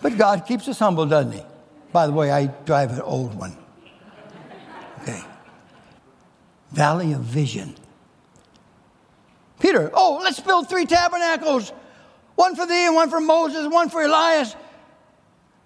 But 0.00 0.16
God 0.16 0.46
keeps 0.46 0.68
us 0.68 0.78
humble, 0.78 1.06
doesn't 1.06 1.32
He? 1.32 1.42
By 1.90 2.06
the 2.06 2.12
way, 2.12 2.30
I 2.30 2.46
drive 2.46 2.92
an 2.92 3.00
old 3.00 3.34
one. 3.34 3.56
Okay. 5.02 5.20
Valley 6.70 7.12
of 7.12 7.22
Vision. 7.22 7.74
Peter, 9.58 9.90
oh, 9.92 10.20
let's 10.22 10.38
build 10.38 10.68
three 10.68 10.86
tabernacles 10.86 11.72
one 12.36 12.54
for 12.54 12.64
thee 12.64 12.86
and 12.86 12.94
one 12.94 13.10
for 13.10 13.20
Moses, 13.20 13.66
one 13.66 13.88
for 13.88 14.04
Elias. 14.04 14.54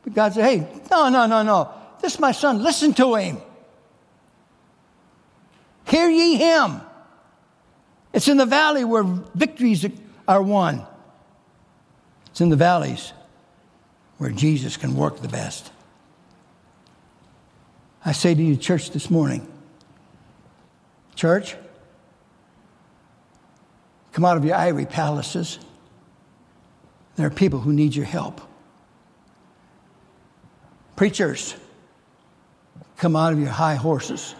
But 0.02 0.14
God 0.14 0.32
said, 0.32 0.44
hey, 0.44 0.80
no, 0.90 1.10
no, 1.10 1.26
no, 1.26 1.42
no. 1.42 1.74
This 2.00 2.14
is 2.14 2.20
my 2.20 2.32
son. 2.32 2.62
Listen 2.62 2.94
to 2.94 3.16
him. 3.16 3.36
Hear 5.84 6.08
ye 6.08 6.36
him. 6.36 6.80
It's 8.14 8.28
in 8.28 8.36
the 8.36 8.46
valley 8.46 8.84
where 8.84 9.02
victories 9.02 9.84
are 10.28 10.40
won. 10.40 10.86
It's 12.28 12.40
in 12.40 12.48
the 12.48 12.56
valleys 12.56 13.12
where 14.18 14.30
Jesus 14.30 14.76
can 14.76 14.94
work 14.94 15.20
the 15.20 15.28
best. 15.28 15.72
I 18.04 18.12
say 18.12 18.32
to 18.32 18.42
you, 18.42 18.56
church, 18.56 18.90
this 18.90 19.10
morning, 19.10 19.50
church, 21.16 21.56
come 24.12 24.24
out 24.24 24.36
of 24.36 24.44
your 24.44 24.54
ivory 24.54 24.86
palaces. 24.86 25.58
There 27.16 27.26
are 27.26 27.30
people 27.30 27.58
who 27.58 27.72
need 27.72 27.96
your 27.96 28.06
help. 28.06 28.40
Preachers, 30.94 31.56
come 32.96 33.16
out 33.16 33.32
of 33.32 33.40
your 33.40 33.48
high 33.48 33.74
horses. 33.74 34.36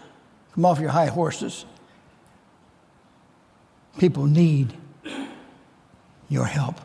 Come 0.54 0.64
off 0.64 0.78
your 0.78 0.90
high 0.90 1.06
horses. 1.06 1.64
People 3.98 4.26
need 4.26 4.74
your 6.28 6.44
help. 6.44 6.80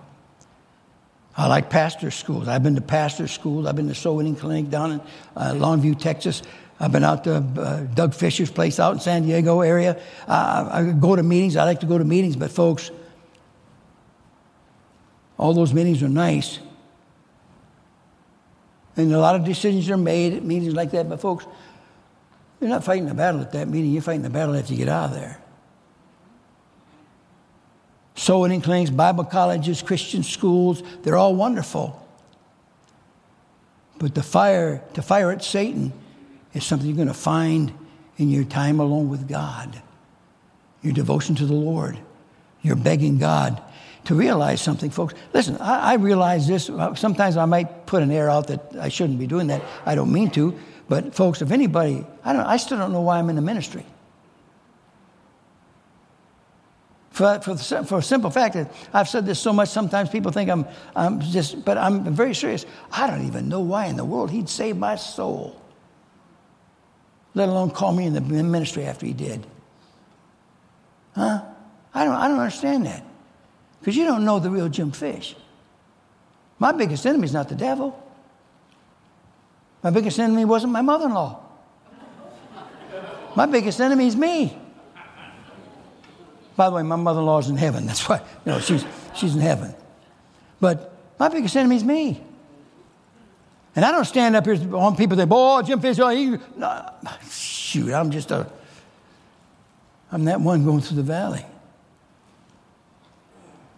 I 1.35 1.47
like 1.47 1.69
pastor 1.69 2.11
schools. 2.11 2.47
I've 2.47 2.63
been 2.63 2.75
to 2.75 2.81
pastor 2.81 3.27
schools. 3.27 3.65
I've 3.65 3.75
been 3.75 3.87
to 3.87 3.95
soul 3.95 4.17
winning 4.17 4.35
clinic 4.35 4.69
down 4.69 4.91
in 4.91 5.01
uh, 5.35 5.53
Longview, 5.53 5.97
Texas. 5.97 6.43
I've 6.79 6.91
been 6.91 7.03
out 7.03 7.23
to 7.23 7.35
uh, 7.37 7.79
Doug 7.93 8.13
Fisher's 8.13 8.51
place 8.51 8.79
out 8.79 8.93
in 8.93 8.99
San 8.99 9.23
Diego 9.23 9.61
area. 9.61 10.01
Uh, 10.27 10.69
I 10.71 10.83
go 10.91 11.15
to 11.15 11.23
meetings. 11.23 11.55
I 11.55 11.63
like 11.63 11.79
to 11.79 11.85
go 11.85 11.97
to 11.97 12.03
meetings, 12.03 12.35
but 12.35 12.51
folks, 12.51 12.91
all 15.37 15.53
those 15.53 15.73
meetings 15.73 16.03
are 16.03 16.09
nice. 16.09 16.59
And 18.97 19.13
a 19.13 19.19
lot 19.19 19.35
of 19.35 19.45
decisions 19.45 19.89
are 19.89 19.97
made 19.97 20.33
at 20.33 20.43
meetings 20.43 20.73
like 20.73 20.91
that. 20.91 21.07
But 21.07 21.21
folks, 21.21 21.45
You're 22.59 22.69
not 22.69 22.83
fighting 22.83 23.09
a 23.09 23.13
battle 23.13 23.41
at 23.41 23.53
that 23.53 23.67
meeting, 23.67 23.91
you're 23.91 24.01
fighting 24.01 24.21
the 24.21 24.29
battle 24.29 24.55
after 24.55 24.73
you 24.73 24.79
get 24.79 24.89
out 24.89 25.11
of 25.11 25.15
there. 25.15 25.39
Winning 28.27 28.61
clinics, 28.61 28.89
Bible 28.91 29.23
colleges, 29.23 29.81
Christian 29.81 30.23
schools, 30.23 30.83
they're 31.03 31.17
all 31.17 31.35
wonderful. 31.35 32.05
But 33.97 34.15
the 34.15 34.23
fire, 34.23 34.83
to 34.93 35.01
fire 35.01 35.31
at 35.31 35.43
Satan 35.43 35.93
is 36.53 36.63
something 36.63 36.87
you're 36.87 36.95
going 36.95 37.07
to 37.07 37.13
find 37.13 37.73
in 38.17 38.29
your 38.29 38.43
time 38.43 38.79
alone 38.79 39.09
with 39.09 39.27
God, 39.27 39.81
your 40.81 40.93
devotion 40.93 41.35
to 41.35 41.45
the 41.45 41.53
Lord. 41.53 41.97
You're 42.61 42.75
begging 42.75 43.17
God 43.17 43.61
to 44.05 44.15
realize 44.15 44.61
something, 44.61 44.89
folks. 44.89 45.13
Listen, 45.33 45.57
I, 45.57 45.91
I, 45.91 45.93
realize 45.95 46.47
this. 46.47 46.69
Uh, 46.69 46.95
sometimes 46.95 47.37
I 47.37 47.45
might 47.45 47.85
put 47.85 48.03
an 48.03 48.11
air 48.11 48.29
out 48.29 48.47
that 48.47 48.75
I 48.79 48.89
shouldn't 48.89 49.19
be 49.19 49.27
doing 49.27 49.47
that. 49.47 49.61
I 49.85 49.95
don't 49.95 50.11
mean 50.11 50.29
to. 50.31 50.57
But, 50.87 51.13
folks, 51.13 51.41
if 51.41 51.51
anybody, 51.51 52.05
I, 52.23 52.33
don't, 52.33 52.45
I 52.45 52.57
still 52.57 52.77
don't 52.77 52.91
know 52.91 53.01
why 53.01 53.19
I'm 53.19 53.29
in 53.29 53.35
the 53.35 53.41
ministry. 53.41 53.85
For, 57.19 57.37
for, 57.41 57.57
for 57.83 57.97
a 57.97 58.01
simple 58.01 58.29
fact 58.29 58.53
that 58.53 58.71
I've 58.93 59.09
said 59.09 59.25
this 59.25 59.41
so 59.41 59.51
much, 59.51 59.67
sometimes 59.67 60.09
people 60.09 60.31
think 60.31 60.49
I'm, 60.49 60.65
I'm 60.95 61.19
just, 61.19 61.65
but 61.65 61.77
I'm 61.77 62.15
very 62.15 62.33
serious. 62.33 62.65
I 62.93 63.07
don't 63.07 63.27
even 63.27 63.49
know 63.49 63.59
why 63.59 63.87
in 63.87 63.97
the 63.97 64.05
world 64.05 64.31
he'd 64.31 64.47
save 64.47 64.77
my 64.77 64.95
soul, 64.95 65.61
let 67.33 67.49
alone 67.49 67.71
call 67.71 67.91
me 67.91 68.05
in 68.05 68.13
the 68.13 68.21
ministry 68.21 68.85
after 68.85 69.05
he 69.05 69.11
did. 69.11 69.45
Huh? 71.13 71.41
I 71.93 72.05
don't, 72.05 72.15
I 72.15 72.29
don't 72.29 72.39
understand 72.39 72.85
that. 72.85 73.03
Because 73.81 73.97
you 73.97 74.05
don't 74.05 74.23
know 74.23 74.39
the 74.39 74.49
real 74.49 74.69
Jim 74.69 74.91
Fish. 74.93 75.35
My 76.57 76.71
biggest 76.71 77.05
enemy 77.05 77.25
is 77.25 77.33
not 77.33 77.49
the 77.49 77.55
devil. 77.55 78.01
My 79.83 79.89
biggest 79.89 80.17
enemy 80.19 80.45
wasn't 80.45 80.71
my 80.71 80.81
mother 80.81 81.07
in 81.07 81.13
law. 81.13 81.43
My 83.35 83.45
biggest 83.45 83.81
enemy 83.81 84.07
is 84.07 84.15
me. 84.15 84.57
By 86.59 86.69
the 86.69 86.75
way, 86.75 86.83
my 86.83 86.97
mother 86.97 87.21
in 87.21 87.25
law 87.25 87.39
is 87.39 87.47
in 87.47 87.55
heaven. 87.55 87.85
That's 87.85 88.09
why, 88.09 88.17
you 88.17 88.51
know, 88.51 88.59
she's, 88.59 88.83
she's 89.15 89.33
in 89.33 89.39
heaven. 89.39 89.73
But 90.59 90.93
my 91.17 91.29
biggest 91.29 91.55
enemy 91.55 91.77
is 91.77 91.85
me. 91.85 92.21
And 93.77 93.85
I 93.85 93.91
don't 93.91 94.03
stand 94.03 94.35
up 94.35 94.43
here 94.45 94.75
on 94.75 94.97
people 94.97 95.15
that, 95.15 95.29
oh, 95.31 95.61
Jim 95.61 95.79
Fish, 95.79 95.99
oh, 95.99 96.09
he, 96.09 96.37
no, 96.57 96.93
shoot, 97.29 97.93
I'm 97.93 98.11
just 98.11 98.31
a, 98.31 98.45
I'm 100.11 100.25
that 100.25 100.41
one 100.41 100.65
going 100.65 100.81
through 100.81 100.97
the 100.97 101.03
valley. 101.03 101.45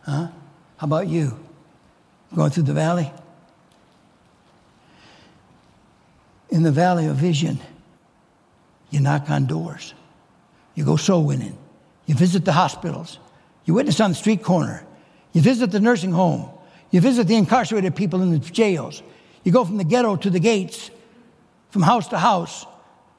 Huh? 0.01 0.29
How 0.77 0.87
about 0.87 1.07
you? 1.07 1.37
Going 2.33 2.49
through 2.49 2.63
the 2.63 2.73
valley? 2.73 3.11
In 6.49 6.63
the 6.63 6.71
valley 6.71 7.05
of 7.05 7.15
vision, 7.15 7.59
you 8.89 9.01
knock 9.01 9.29
on 9.29 9.45
doors. 9.45 9.93
You 10.73 10.83
go 10.83 10.95
soul 10.95 11.25
winning. 11.25 11.59
You 12.05 12.15
visit 12.15 12.45
the 12.45 12.51
hospitals. 12.51 13.19
You 13.65 13.73
witness 13.73 13.99
on 13.99 14.11
the 14.11 14.15
street 14.15 14.43
corner. 14.43 14.85
You 15.33 15.41
visit 15.41 15.71
the 15.71 15.79
nursing 15.79 16.11
home. 16.11 16.49
You 16.89 16.99
visit 17.01 17.27
the 17.27 17.35
incarcerated 17.35 17.95
people 17.95 18.21
in 18.21 18.31
the 18.31 18.39
jails. 18.39 19.01
You 19.43 19.51
go 19.51 19.63
from 19.63 19.77
the 19.77 19.83
ghetto 19.83 20.15
to 20.17 20.29
the 20.29 20.39
gates, 20.39 20.91
from 21.69 21.81
house 21.83 22.07
to 22.09 22.17
house. 22.17 22.65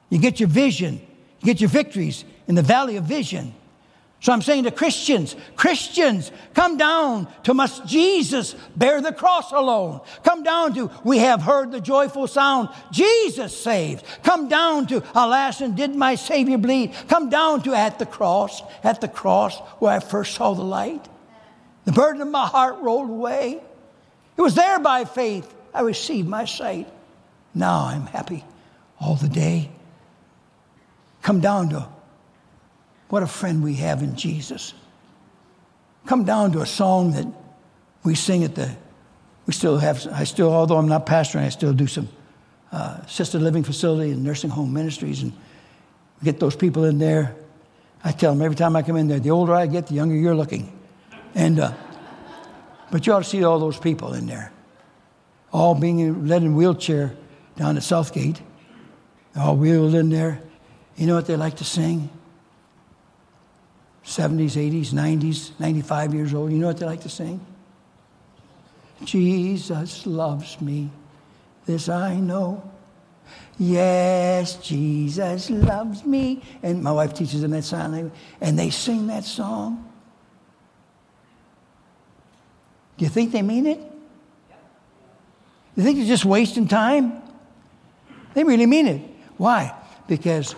You 0.09 0.19
get 0.19 0.39
your 0.39 0.49
vision. 0.49 1.01
You 1.39 1.45
get 1.45 1.59
your 1.59 1.69
victories 1.69 2.23
in 2.47 2.55
the 2.55 2.61
valley 2.61 2.97
of 2.97 3.05
vision. 3.05 3.53
So 4.23 4.31
I'm 4.31 4.41
saying 4.41 4.63
to 4.63 4.71
Christians, 4.71 5.35
Christians, 5.57 6.31
come 6.53 6.77
down 6.77 7.27
to 7.43 7.53
must 7.53 7.85
Jesus 7.85 8.53
bear 8.73 9.01
the 9.01 9.11
cross 9.11 9.51
alone. 9.51 9.99
Come 10.23 10.43
down 10.43 10.73
to 10.75 10.89
we 11.03 11.17
have 11.17 11.41
heard 11.41 11.73
the 11.73 11.81
joyful 11.81 12.27
sound, 12.27 12.69
Jesus 12.89 13.55
saves. 13.61 14.01
Come 14.23 14.47
down 14.47 14.87
to 14.87 15.03
alas 15.13 15.59
and 15.59 15.75
did 15.75 15.93
my 15.93 16.15
Savior 16.15 16.57
bleed. 16.57 16.93
Come 17.09 17.29
down 17.29 17.63
to 17.63 17.73
at 17.73 17.99
the 17.99 18.05
cross, 18.05 18.63
at 18.81 19.01
the 19.01 19.09
cross 19.09 19.59
where 19.79 19.91
I 19.91 19.99
first 19.99 20.35
saw 20.35 20.53
the 20.53 20.63
light. 20.63 21.05
The 21.83 21.91
burden 21.91 22.21
of 22.21 22.29
my 22.29 22.47
heart 22.47 22.77
rolled 22.79 23.09
away. 23.09 23.61
It 24.37 24.41
was 24.41 24.55
there 24.55 24.79
by 24.79 25.03
faith 25.03 25.53
I 25.73 25.81
received 25.81 26.29
my 26.29 26.45
sight. 26.45 26.87
Now 27.53 27.87
I'm 27.87 28.05
happy 28.05 28.45
all 29.01 29.15
the 29.15 29.27
day. 29.27 29.69
Come 31.23 31.41
down 31.41 31.67
to 31.71 31.89
what 33.13 33.21
a 33.21 33.27
friend 33.27 33.61
we 33.61 33.75
have 33.75 34.01
in 34.01 34.15
Jesus. 34.15 34.73
Come 36.07 36.23
down 36.23 36.51
to 36.53 36.61
a 36.61 36.65
song 36.65 37.11
that 37.11 37.27
we 38.03 38.15
sing 38.15 38.43
at 38.43 38.55
the, 38.55 38.75
we 39.45 39.53
still 39.53 39.77
have, 39.77 40.07
I 40.11 40.23
still, 40.23 40.51
although 40.51 40.77
I'm 40.77 40.87
not 40.87 41.05
pastoring, 41.05 41.43
I 41.43 41.49
still 41.49 41.73
do 41.73 41.85
some 41.85 42.09
uh, 42.71 43.01
assisted 43.05 43.43
living 43.43 43.61
facility 43.61 44.13
and 44.13 44.23
nursing 44.23 44.49
home 44.49 44.73
ministries 44.73 45.21
and 45.21 45.31
get 46.23 46.39
those 46.39 46.55
people 46.55 46.85
in 46.85 46.97
there. 46.97 47.35
I 48.03 48.13
tell 48.13 48.33
them 48.33 48.41
every 48.41 48.55
time 48.55 48.75
I 48.75 48.81
come 48.81 48.95
in 48.95 49.07
there, 49.07 49.19
the 49.19 49.29
older 49.29 49.53
I 49.53 49.67
get, 49.67 49.85
the 49.85 49.93
younger 49.93 50.15
you're 50.15 50.33
looking. 50.33 50.75
And, 51.35 51.59
uh, 51.59 51.73
but 52.89 53.05
you 53.05 53.13
ought 53.13 53.19
to 53.19 53.29
see 53.29 53.43
all 53.43 53.59
those 53.59 53.77
people 53.77 54.15
in 54.15 54.25
there, 54.25 54.51
all 55.51 55.75
being 55.75 56.25
led 56.27 56.41
in 56.41 56.55
wheelchair 56.55 57.15
down 57.57 57.77
at 57.77 57.83
Southgate, 57.83 58.41
all 59.35 59.55
wheeled 59.55 59.93
in 59.93 60.09
there. 60.09 60.41
You 60.95 61.05
know 61.05 61.13
what 61.13 61.27
they 61.27 61.35
like 61.35 61.57
to 61.57 61.63
sing? 61.63 62.09
70s, 64.05 64.57
80s, 64.57 64.89
90s, 64.89 65.51
95 65.59 66.13
years 66.13 66.33
old. 66.33 66.51
You 66.51 66.59
know 66.59 66.67
what 66.67 66.77
they 66.77 66.85
like 66.85 67.01
to 67.01 67.09
sing? 67.09 67.39
Jesus 69.03 70.05
loves 70.05 70.59
me, 70.61 70.89
this 71.65 71.89
I 71.89 72.15
know. 72.15 72.69
Yes, 73.57 74.55
Jesus 74.55 75.49
loves 75.49 76.05
me. 76.05 76.41
And 76.61 76.83
my 76.83 76.91
wife 76.91 77.13
teaches 77.13 77.41
them 77.41 77.51
that 77.51 77.63
song, 77.63 78.11
and 78.41 78.59
they 78.59 78.69
sing 78.69 79.07
that 79.07 79.23
song. 79.23 79.89
Do 82.97 83.05
you 83.05 83.09
think 83.09 83.31
they 83.31 83.41
mean 83.41 83.65
it? 83.65 83.79
You 85.75 85.83
think 85.83 85.97
they're 85.97 86.07
just 86.07 86.25
wasting 86.25 86.67
time? 86.67 87.21
They 88.33 88.43
really 88.43 88.65
mean 88.65 88.87
it. 88.87 89.01
Why? 89.37 89.73
Because 90.07 90.55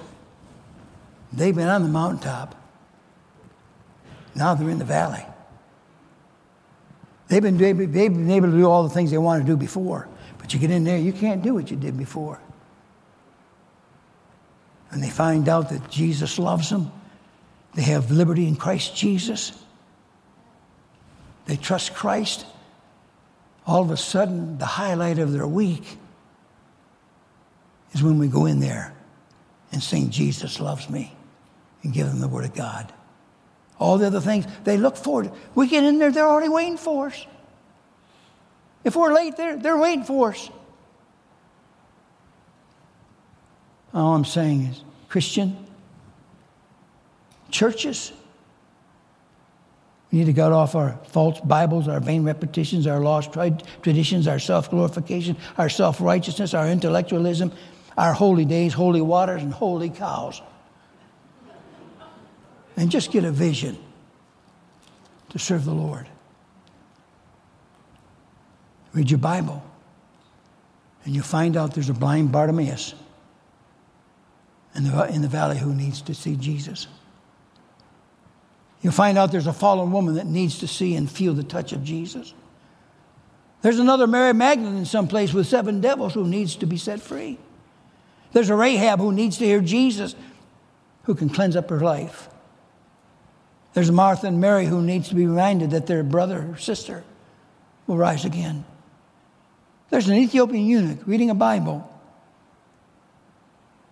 they've 1.31 1.55
been 1.55 1.67
on 1.67 1.83
the 1.83 1.89
mountaintop 1.89 2.55
now 4.35 4.53
they're 4.53 4.69
in 4.69 4.79
the 4.79 4.85
valley. 4.85 5.25
They've 7.27 7.41
been, 7.41 7.57
they've 7.57 7.77
been 7.77 8.29
able 8.29 8.51
to 8.51 8.57
do 8.57 8.69
all 8.69 8.83
the 8.83 8.89
things 8.89 9.11
they 9.11 9.17
wanted 9.17 9.41
to 9.41 9.47
do 9.47 9.57
before, 9.57 10.07
but 10.37 10.53
you 10.53 10.59
get 10.59 10.69
in 10.69 10.83
there, 10.83 10.97
you 10.97 11.13
can't 11.13 11.41
do 11.41 11.53
what 11.53 11.71
you 11.71 11.77
did 11.77 11.97
before. 11.97 12.39
And 14.91 15.01
they 15.03 15.09
find 15.09 15.49
out 15.49 15.69
that 15.69 15.89
Jesus 15.89 16.37
loves 16.37 16.69
them. 16.69 16.91
They 17.73 17.81
have 17.83 18.11
liberty 18.11 18.47
in 18.47 18.55
Christ 18.55 18.95
Jesus. 18.95 19.51
They 21.47 21.57
trust 21.57 21.93
Christ. 21.93 22.45
All 23.65 23.81
of 23.81 23.91
a 23.91 23.97
sudden, 23.97 24.57
the 24.57 24.65
highlight 24.65 25.17
of 25.17 25.31
their 25.31 25.47
week 25.47 25.97
is 27.93 28.03
when 28.03 28.19
we 28.19 28.27
go 28.27 28.45
in 28.45 28.59
there 28.59 28.93
and 29.71 29.81
sing, 29.81 30.11
Jesus 30.11 30.59
loves 30.59 30.89
me, 30.89 31.13
and 31.83 31.91
give 31.91 32.07
them 32.07 32.19
the 32.19 32.27
Word 32.27 32.45
of 32.45 32.53
God 32.53 32.93
all 33.79 33.97
the 33.97 34.07
other 34.07 34.21
things. 34.21 34.45
They 34.63 34.77
look 34.77 34.97
forward. 34.97 35.31
We 35.53 35.67
get 35.67 35.83
in 35.83 35.99
there, 35.99 36.11
they're 36.11 36.27
already 36.27 36.49
waiting 36.49 36.77
for 36.77 37.07
us. 37.07 37.25
If 38.83 38.95
we're 38.95 39.13
late, 39.13 39.35
they're, 39.35 39.57
they're 39.57 39.77
waiting 39.77 40.03
for 40.03 40.29
us. 40.29 40.49
All 43.93 44.13
I'm 44.13 44.25
saying 44.25 44.63
is, 44.63 44.83
Christian, 45.09 45.57
churches, 47.49 48.11
we 50.11 50.19
need 50.19 50.25
to 50.25 50.33
cut 50.33 50.51
off 50.51 50.75
our 50.75 50.99
false 51.07 51.39
Bibles, 51.41 51.87
our 51.87 51.99
vain 51.99 52.23
repetitions, 52.23 52.87
our 52.87 52.99
lost 52.99 53.33
traditions, 53.81 54.27
our 54.27 54.39
self 54.39 54.69
glorification, 54.69 55.35
our 55.57 55.69
self 55.69 55.99
righteousness, 55.99 56.53
our 56.53 56.67
intellectualism, 56.69 57.51
our 57.97 58.13
holy 58.13 58.45
days, 58.45 58.73
holy 58.73 59.01
waters, 59.01 59.41
and 59.41 59.53
holy 59.53 59.89
cows 59.89 60.41
and 62.75 62.91
just 62.91 63.11
get 63.11 63.23
a 63.23 63.31
vision 63.31 63.77
to 65.29 65.39
serve 65.39 65.65
the 65.65 65.73
Lord. 65.73 66.07
Read 68.93 69.11
your 69.11 69.17
Bible, 69.17 69.63
and 71.03 71.13
you 71.13 71.21
find 71.21 71.57
out 71.57 71.73
there's 71.73 71.89
a 71.89 71.93
blind 71.93 72.31
Bartimaeus 72.31 72.95
in 74.75 74.83
the, 74.83 75.13
in 75.13 75.21
the 75.21 75.27
valley 75.27 75.57
who 75.57 75.73
needs 75.73 76.01
to 76.03 76.13
see 76.13 76.35
Jesus. 76.35 76.87
You'll 78.81 78.93
find 78.93 79.17
out 79.17 79.31
there's 79.31 79.47
a 79.47 79.53
fallen 79.53 79.91
woman 79.91 80.15
that 80.15 80.27
needs 80.27 80.59
to 80.59 80.67
see 80.67 80.95
and 80.95 81.09
feel 81.09 81.33
the 81.33 81.43
touch 81.43 81.73
of 81.73 81.83
Jesus. 81.83 82.33
There's 83.61 83.79
another 83.79 84.05
Mary 84.05 84.33
Magdalene 84.33 84.77
in 84.77 84.85
some 84.85 85.07
place 85.07 85.33
with 85.33 85.47
seven 85.47 85.81
devils 85.81 86.13
who 86.13 86.27
needs 86.27 86.55
to 86.57 86.67
be 86.67 86.77
set 86.77 87.01
free. 87.01 87.39
There's 88.31 88.49
a 88.49 88.55
Rahab 88.55 88.99
who 88.99 89.11
needs 89.11 89.37
to 89.39 89.45
hear 89.45 89.59
Jesus 89.59 90.15
who 91.03 91.15
can 91.15 91.29
cleanse 91.29 91.55
up 91.55 91.69
her 91.69 91.79
life. 91.79 92.29
There's 93.75 93.91
Martha 93.91 94.27
and 94.27 94.39
Mary 94.39 94.65
who 94.65 94.81
needs 94.81 95.09
to 95.09 95.15
be 95.15 95.27
reminded 95.27 95.71
that 95.71 95.85
their 95.85 96.01
brother 96.01 96.47
or 96.49 96.57
sister 96.57 97.03
will 97.85 97.97
rise 97.97 98.23
again. 98.23 98.63
There's 99.89 100.07
an 100.07 100.15
Ethiopian 100.15 100.65
eunuch 100.65 101.05
reading 101.05 101.29
a 101.29 101.35
Bible 101.35 101.91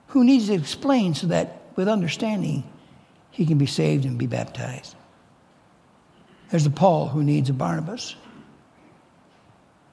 who 0.07 0.23
needs 0.23 0.47
to 0.47 0.53
explain 0.53 1.15
so 1.15 1.27
that 1.27 1.63
with 1.75 1.89
understanding 1.89 2.63
he 3.29 3.45
can 3.45 3.57
be 3.57 3.65
saved 3.65 4.05
and 4.05 4.17
be 4.17 4.25
baptized. 4.25 4.95
There's 6.49 6.65
a 6.65 6.71
Paul 6.71 7.09
who 7.09 7.21
needs 7.21 7.49
a 7.49 7.53
Barnabas. 7.53 8.15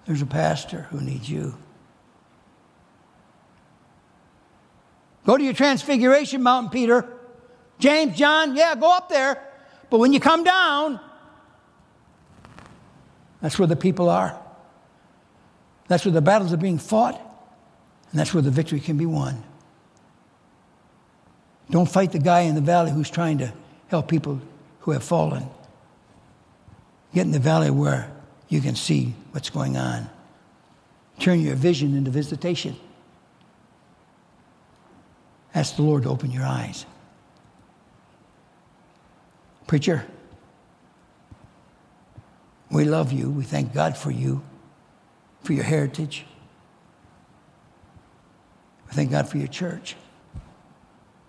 There's 0.07 0.23
a 0.23 0.27
pastor 0.27 0.83
who 0.91 1.01
needs 1.01 1.29
you. 1.29 1.59
Go 5.27 5.37
to 5.37 5.43
your 5.43 5.53
transfiguration 5.53 6.45
mountain, 6.45 6.71
Peter. 6.71 7.09
James, 7.81 8.17
John, 8.17 8.55
yeah, 8.55 8.77
go 8.77 8.97
up 8.97 9.09
there. 9.09 9.50
But 9.91 9.99
when 9.99 10.13
you 10.13 10.21
come 10.21 10.45
down, 10.45 11.01
that's 13.43 13.59
where 13.59 13.69
the 13.69 13.77
people 13.77 14.09
are. 14.09 14.41
That's 15.89 16.05
where 16.05 16.13
the 16.13 16.23
battles 16.23 16.53
are 16.53 16.57
being 16.57 16.79
fought, 16.79 17.21
and 18.11 18.21
that's 18.21 18.33
where 18.33 18.43
the 18.43 18.51
victory 18.51 18.79
can 18.79 18.97
be 18.97 19.07
won. 19.07 19.43
Don't 21.71 21.91
fight 21.91 22.13
the 22.13 22.19
guy 22.19 22.43
in 22.43 22.55
the 22.55 22.61
valley 22.61 22.93
who's 22.93 23.11
trying 23.11 23.39
to 23.39 23.53
help 23.89 24.09
people 24.09 24.41
who 24.81 24.93
have 24.93 25.03
fallen. 25.03 25.49
Get 27.13 27.23
in 27.23 27.33
the 27.33 27.41
valley 27.41 27.71
where 27.71 28.11
you 28.49 28.61
can 28.61 28.77
see 28.77 29.15
what's 29.33 29.51
going 29.51 29.77
on. 29.77 30.09
Turn 31.19 31.41
your 31.41 31.57
vision 31.57 31.97
into 31.97 32.11
visitation. 32.11 32.77
Ask 35.55 35.77
the 35.77 35.83
Lord 35.83 36.05
to 36.05 36.09
open 36.09 36.31
your 36.31 36.45
eyes. 36.45 36.87
Preacher, 39.71 40.05
we 42.73 42.85
love 42.85 43.13
you. 43.13 43.31
We 43.31 43.45
thank 43.45 43.73
God 43.73 43.97
for 43.97 44.11
you, 44.11 44.43
for 45.45 45.53
your 45.53 45.63
heritage. 45.63 46.27
We 48.89 48.95
thank 48.95 49.13
God 49.13 49.29
for 49.29 49.39
your 49.39 49.47
church. 49.47 49.95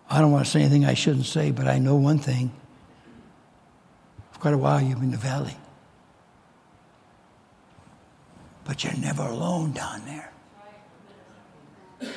I 0.09 0.21
don't 0.21 0.31
want 0.31 0.43
to 0.43 0.51
say 0.51 0.61
anything 0.61 0.85
I 0.85 0.95
shouldn't 0.95 1.27
say, 1.27 1.51
but 1.51 1.67
I 1.67 1.77
know 1.77 1.95
one 1.97 2.17
thing. 2.17 2.51
For 4.31 4.39
quite 4.39 4.55
a 4.55 4.57
while, 4.57 4.81
you've 4.81 4.95
been 4.95 5.03
in 5.03 5.11
the 5.11 5.17
valley. 5.17 5.57
But 8.65 8.83
you're 8.83 8.97
never 8.97 9.21
alone 9.21 9.73
down 9.73 10.01
there. 10.07 12.11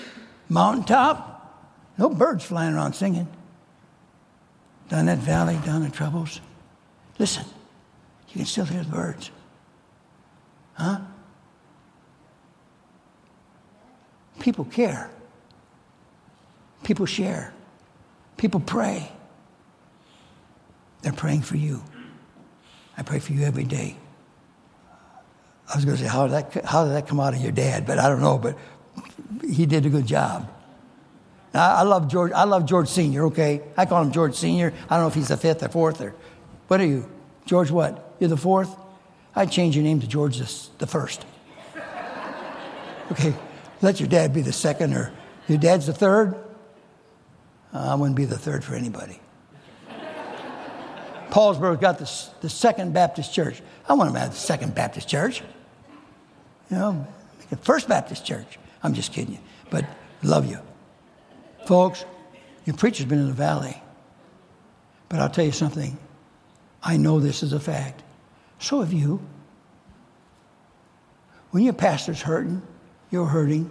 Mountaintop, 0.49 1.69
no 1.99 2.09
birds 2.09 2.47
flying 2.47 2.73
around 2.73 2.95
singing. 2.95 3.29
Down 4.89 5.07
that 5.07 5.19
valley, 5.19 5.59
down 5.65 5.83
the 5.83 5.91
troubles. 5.91 6.41
Listen, 7.19 7.45
you 8.29 8.35
can 8.37 8.47
still 8.47 8.65
hear 8.65 8.83
the 8.83 8.91
birds. 8.91 9.31
Huh? 10.75 11.01
People 14.41 14.65
care. 14.65 15.11
People 16.83 17.07
share. 17.07 17.53
People 18.37 18.61
pray. 18.61 19.11
They're 21.03 21.13
praying 21.13 21.43
for 21.43 21.57
you. 21.57 21.83
I 22.97 23.03
pray 23.03 23.19
for 23.19 23.33
you 23.33 23.45
every 23.45 23.65
day. 23.65 23.97
I 25.73 25.77
was 25.77 25.85
going 25.85 25.97
to 25.97 26.03
say, 26.03 26.09
how 26.09 26.27
did, 26.27 26.53
that, 26.53 26.65
how 26.65 26.85
did 26.85 26.95
that 26.95 27.07
come 27.07 27.21
out 27.21 27.35
of 27.35 27.41
your 27.41 27.53
dad? 27.53 27.87
But 27.87 27.99
I 27.99 28.09
don't 28.09 28.21
know, 28.21 28.39
but 28.39 28.59
he 29.49 29.67
did 29.67 29.87
a 29.87 29.89
good 29.89 30.07
job. 30.07 30.51
I, 31.55 31.83
love 31.83 32.09
George. 32.09 32.33
I 32.33 32.45
love 32.45 32.67
George 32.67 32.89
Senior. 32.89 33.27
Okay, 33.27 33.63
I 33.77 33.87
call 33.87 34.03
him 34.03 34.13
George 34.13 34.35
Senior. 34.35 34.73
I 34.89 34.97
don't 34.97 35.05
know 35.05 35.09
if 35.09 35.15
he's 35.15 35.29
the 35.29 35.37
fifth 35.37 35.63
or 35.63 35.69
fourth 35.69 36.01
or 36.01 36.15
what 36.69 36.81
are 36.81 36.87
you, 36.87 37.09
George? 37.47 37.71
What? 37.71 38.15
You're 38.19 38.31
the 38.31 38.37
fourth. 38.37 38.75
I'd 39.37 39.51
change 39.51 39.77
your 39.77 39.85
name 39.85 40.01
to 40.01 40.07
George 40.07 40.39
the, 40.79 40.87
first. 40.87 41.25
Okay, 43.13 43.35
let 43.83 44.01
your 44.01 44.09
dad 44.09 44.33
be 44.33 44.41
the 44.41 44.53
second, 44.53 44.95
or 44.95 45.13
your 45.47 45.59
dad's 45.59 45.87
the 45.87 45.93
third. 45.93 46.35
Uh, 47.73 47.93
I 47.93 47.95
wouldn't 47.97 48.17
be 48.17 48.25
the 48.25 48.39
third 48.39 48.65
for 48.65 48.75
anybody. 48.75 49.21
Paulsboro 51.31 51.79
got 51.81 51.99
the, 51.99 52.11
the 52.41 52.49
Second 52.49 52.95
Baptist 52.95 53.35
Church. 53.35 53.61
I 53.89 53.95
want 53.95 54.13
to 54.13 54.19
have 54.19 54.31
the 54.31 54.37
Second 54.37 54.75
Baptist 54.75 55.09
Church. 55.09 55.43
You 56.71 56.77
know, 56.77 57.07
First 57.63 57.89
Baptist 57.89 58.25
Church. 58.25 58.59
I'm 58.83 58.95
just 58.95 59.13
kidding 59.13 59.35
you, 59.35 59.41
but 59.69 59.85
love 60.23 60.47
you. 60.49 60.61
Folks, 61.67 62.05
your 62.65 62.77
preacher's 62.77 63.07
been 63.07 63.19
in 63.19 63.29
the 63.29 63.33
valley. 63.33 63.81
But 65.09 65.21
I'll 65.21 65.31
tell 65.31 65.45
you 65.45 65.53
something. 65.53 65.99
I 66.83 66.97
know 66.97 67.21
this 67.21 67.43
is 67.43 67.53
a 67.53 67.61
fact. 67.61 68.03
So 68.59 68.81
have 68.81 68.93
you. 68.93 69.21
When 71.51 71.63
your 71.63 71.73
pastor's 71.73 72.21
hurting, 72.21 72.63
you're 73.11 73.27
hurting. 73.27 73.71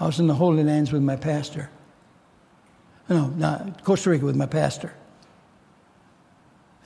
I 0.00 0.06
was 0.06 0.20
in 0.20 0.28
the 0.28 0.34
Holy 0.34 0.62
Lands 0.62 0.92
with 0.92 1.02
my 1.02 1.16
pastor. 1.16 1.70
No, 3.08 3.28
not 3.28 3.82
Costa 3.84 4.10
Rica 4.10 4.24
with 4.24 4.36
my 4.36 4.46
pastor. 4.46 4.94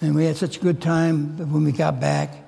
And 0.01 0.15
we 0.15 0.25
had 0.25 0.37
such 0.37 0.57
a 0.57 0.61
good 0.61 0.81
time 0.81 1.37
when 1.53 1.65
we 1.65 1.73
got 1.73 2.01
back. 2.01 2.42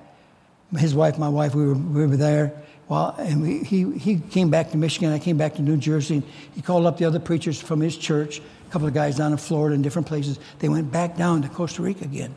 His 0.77 0.95
wife, 0.95 1.17
my 1.17 1.29
wife, 1.29 1.55
we 1.55 1.65
were, 1.65 1.73
we 1.73 2.05
were 2.05 2.17
there. 2.17 2.53
Well, 2.87 3.15
and 3.17 3.41
we, 3.41 3.63
he, 3.63 3.91
he 3.97 4.19
came 4.19 4.49
back 4.49 4.71
to 4.71 4.77
Michigan. 4.77 5.11
I 5.11 5.19
came 5.19 5.37
back 5.37 5.55
to 5.55 5.61
New 5.61 5.77
Jersey. 5.77 6.21
He 6.53 6.61
called 6.61 6.85
up 6.85 6.97
the 6.97 7.05
other 7.05 7.19
preachers 7.19 7.59
from 7.59 7.79
his 7.79 7.97
church, 7.97 8.39
a 8.39 8.71
couple 8.71 8.87
of 8.87 8.93
guys 8.93 9.17
down 9.17 9.31
in 9.31 9.37
Florida 9.37 9.73
and 9.73 9.83
different 9.83 10.07
places. 10.07 10.39
They 10.59 10.69
went 10.69 10.91
back 10.91 11.17
down 11.17 11.41
to 11.43 11.49
Costa 11.49 11.81
Rica 11.81 12.03
again 12.03 12.35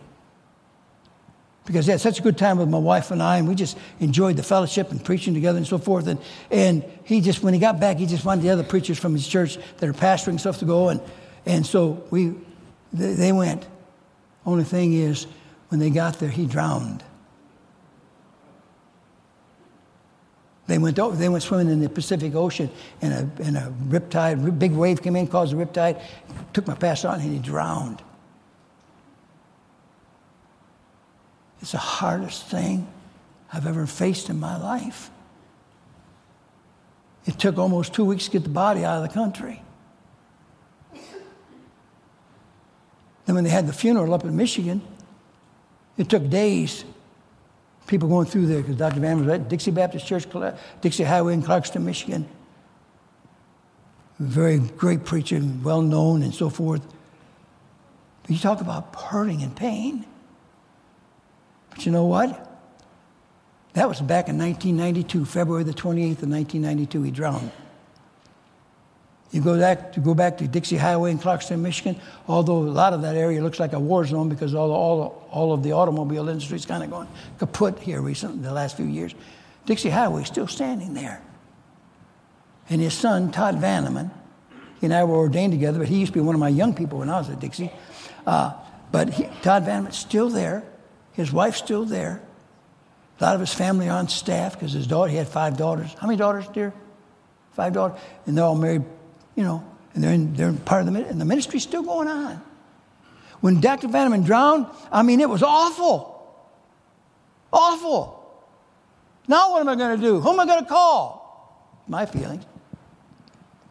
because 1.68 1.84
he 1.84 1.90
had 1.90 2.00
such 2.00 2.18
a 2.18 2.22
good 2.22 2.38
time 2.38 2.56
with 2.56 2.70
my 2.70 2.78
wife 2.78 3.10
and 3.10 3.22
I, 3.22 3.36
and 3.36 3.46
we 3.46 3.54
just 3.54 3.76
enjoyed 4.00 4.38
the 4.38 4.42
fellowship 4.42 4.90
and 4.90 5.04
preaching 5.04 5.34
together 5.34 5.58
and 5.58 5.66
so 5.66 5.76
forth. 5.76 6.06
And, 6.06 6.18
and 6.50 6.82
he 7.04 7.20
just, 7.20 7.42
when 7.42 7.52
he 7.52 7.60
got 7.60 7.78
back, 7.78 7.98
he 7.98 8.06
just 8.06 8.24
wanted 8.24 8.40
the 8.40 8.48
other 8.48 8.62
preachers 8.62 8.98
from 8.98 9.12
his 9.12 9.28
church 9.28 9.58
that 9.76 9.86
are 9.86 9.92
pastoring 9.92 10.40
stuff 10.40 10.60
to 10.60 10.64
go. 10.64 10.88
And, 10.88 11.02
and 11.44 11.66
so 11.66 12.02
we, 12.10 12.32
they 12.94 13.32
went. 13.32 13.66
Only 14.46 14.64
thing 14.64 14.94
is, 14.94 15.26
when 15.68 15.78
they 15.78 15.90
got 15.90 16.18
there, 16.18 16.30
he 16.30 16.46
drowned. 16.46 17.04
They 20.68 20.76
went, 20.76 20.98
over, 20.98 21.16
they 21.16 21.30
went 21.30 21.42
swimming 21.42 21.70
in 21.72 21.80
the 21.80 21.88
Pacific 21.88 22.34
Ocean, 22.34 22.70
and 23.00 23.12
a, 23.14 23.42
and 23.42 23.56
a 23.56 23.72
riptide, 23.88 24.58
big 24.58 24.72
wave 24.72 25.02
came 25.02 25.16
in, 25.16 25.26
caused 25.26 25.54
a 25.54 25.56
riptide, 25.56 26.00
took 26.52 26.66
my 26.66 26.74
pastor 26.74 27.08
on, 27.08 27.20
and 27.20 27.32
he 27.32 27.38
drowned. 27.38 28.02
It's 31.62 31.72
the 31.72 31.78
hardest 31.78 32.46
thing 32.48 32.86
I've 33.50 33.66
ever 33.66 33.86
faced 33.86 34.28
in 34.28 34.38
my 34.38 34.58
life. 34.58 35.10
It 37.24 37.38
took 37.38 37.56
almost 37.56 37.94
two 37.94 38.04
weeks 38.04 38.26
to 38.26 38.30
get 38.32 38.42
the 38.42 38.50
body 38.50 38.84
out 38.84 39.02
of 39.02 39.08
the 39.08 39.14
country. 39.14 39.62
Then, 43.24 43.34
when 43.34 43.44
they 43.44 43.50
had 43.50 43.66
the 43.66 43.72
funeral 43.72 44.12
up 44.12 44.24
in 44.24 44.36
Michigan, 44.36 44.82
it 45.96 46.10
took 46.10 46.28
days. 46.28 46.84
People 47.88 48.08
going 48.08 48.26
through 48.26 48.46
there 48.46 48.60
because 48.60 48.76
Dr. 48.76 49.00
Van 49.00 49.18
was 49.18 49.28
at 49.28 49.48
Dixie 49.48 49.72
Baptist 49.72 50.06
Church, 50.06 50.26
Dixie 50.80 51.04
Highway 51.04 51.32
in 51.34 51.42
Clarkston, 51.42 51.82
Michigan. 51.82 52.28
Very 54.18 54.58
great 54.58 55.04
preacher, 55.04 55.40
well 55.62 55.82
known, 55.82 56.22
and 56.22 56.34
so 56.34 56.50
forth. 56.50 56.86
But 58.22 58.30
you 58.30 58.38
talk 58.38 58.60
about 58.60 58.94
hurting 58.94 59.42
and 59.42 59.56
pain. 59.56 60.06
But 61.70 61.86
you 61.86 61.92
know 61.92 62.04
what? 62.04 62.44
That 63.72 63.88
was 63.88 64.00
back 64.00 64.28
in 64.28 64.36
1992, 64.38 65.24
February 65.24 65.64
the 65.64 65.72
28th 65.72 66.22
of 66.22 66.28
1992, 66.28 67.02
he 67.02 67.10
drowned. 67.10 67.50
You 69.30 69.42
go 69.42 69.58
back 69.58 69.92
to 69.92 70.00
go 70.00 70.14
back 70.14 70.38
to 70.38 70.48
Dixie 70.48 70.76
Highway 70.76 71.10
in 71.10 71.18
Clarkston, 71.18 71.60
Michigan, 71.60 72.00
although 72.26 72.58
a 72.58 72.72
lot 72.72 72.94
of 72.94 73.02
that 73.02 73.14
area 73.14 73.42
looks 73.42 73.60
like 73.60 73.74
a 73.74 73.78
war 73.78 74.06
zone 74.06 74.30
because 74.30 74.54
all, 74.54 74.70
all, 74.70 75.28
all 75.30 75.52
of 75.52 75.62
the 75.62 75.72
automobile 75.72 76.28
industry 76.28 76.56
is 76.56 76.64
kind 76.64 76.82
of 76.82 76.90
going 76.90 77.08
kaput 77.38 77.78
here 77.78 78.00
recently, 78.00 78.42
the 78.42 78.52
last 78.52 78.76
few 78.76 78.86
years. 78.86 79.14
Dixie 79.66 79.90
Highway 79.90 80.22
is 80.22 80.28
still 80.28 80.46
standing 80.46 80.94
there. 80.94 81.20
And 82.70 82.80
his 82.80 82.94
son, 82.94 83.30
Todd 83.30 83.56
Vanneman, 83.56 84.10
he 84.80 84.86
and 84.86 84.94
I 84.94 85.04
were 85.04 85.16
ordained 85.16 85.52
together, 85.52 85.78
but 85.78 85.88
he 85.88 85.98
used 85.98 86.12
to 86.12 86.18
be 86.18 86.24
one 86.24 86.34
of 86.34 86.40
my 86.40 86.48
young 86.48 86.74
people 86.74 87.00
when 87.00 87.10
I 87.10 87.18
was 87.18 87.28
at 87.28 87.40
Dixie. 87.40 87.70
Uh, 88.26 88.52
but 88.92 89.10
he, 89.10 89.28
Todd 89.42 89.64
Vanneman's 89.64 89.98
still 89.98 90.30
there. 90.30 90.64
His 91.12 91.32
wife's 91.32 91.58
still 91.58 91.84
there. 91.84 92.22
A 93.20 93.24
lot 93.24 93.34
of 93.34 93.40
his 93.40 93.52
family 93.52 93.88
on 93.88 94.08
staff 94.08 94.54
because 94.54 94.72
his 94.72 94.86
daughter, 94.86 95.10
he 95.10 95.16
had 95.16 95.28
five 95.28 95.56
daughters. 95.56 95.92
How 95.98 96.06
many 96.06 96.16
daughters, 96.16 96.46
dear? 96.48 96.72
Five 97.52 97.72
daughters. 97.72 97.98
And 98.26 98.38
they're 98.38 98.44
all 98.44 98.54
married, 98.54 98.84
you 99.38 99.44
know, 99.44 99.64
and 99.94 100.02
they're, 100.02 100.12
in, 100.12 100.34
they're 100.34 100.52
part 100.52 100.84
of 100.84 100.92
the, 100.92 101.06
and 101.06 101.20
the 101.20 101.24
ministry's 101.24 101.62
still 101.62 101.84
going 101.84 102.08
on. 102.08 102.42
When 103.40 103.60
Dr. 103.60 103.86
Vanneman 103.86 104.26
drowned, 104.26 104.66
I 104.90 105.04
mean, 105.04 105.20
it 105.20 105.30
was 105.30 105.44
awful. 105.44 106.28
Awful. 107.52 108.16
Now 109.28 109.52
what 109.52 109.60
am 109.60 109.68
I 109.68 109.76
going 109.76 109.96
to 109.96 110.02
do? 110.04 110.18
Who 110.18 110.30
am 110.30 110.40
I 110.40 110.44
going 110.44 110.64
to 110.64 110.68
call? 110.68 111.84
My 111.86 112.04
feelings. 112.04 112.44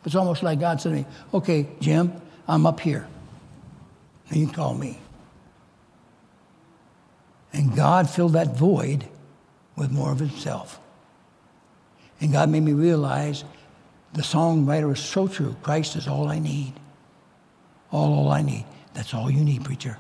It's 0.06 0.16
almost 0.16 0.42
like 0.42 0.58
God 0.62 0.80
said 0.80 0.92
to 0.92 0.96
me, 0.96 1.06
okay, 1.34 1.68
Jim, 1.82 2.14
I'm 2.48 2.66
up 2.66 2.80
here. 2.80 3.06
And 4.30 4.38
you 4.38 4.46
can 4.46 4.56
call 4.56 4.74
me. 4.74 5.00
And 7.52 7.76
God 7.76 8.10
filled 8.10 8.34
that 8.34 8.58
void 8.58 9.06
with 9.76 9.92
more 9.92 10.14
of 10.14 10.20
Himself. 10.20 10.80
And 12.22 12.32
God 12.32 12.48
made 12.48 12.64
me 12.64 12.72
realize 12.72 13.44
the 14.14 14.22
songwriter 14.22 14.94
is 14.94 15.00
so 15.00 15.28
true. 15.28 15.56
Christ 15.62 15.96
is 15.96 16.08
all 16.08 16.28
I 16.28 16.40
need. 16.40 16.74
All, 17.92 18.14
all 18.14 18.32
I 18.32 18.42
need. 18.42 18.66
That's 18.94 19.14
all 19.14 19.30
you 19.30 19.44
need, 19.44 19.64
preacher. 19.64 19.98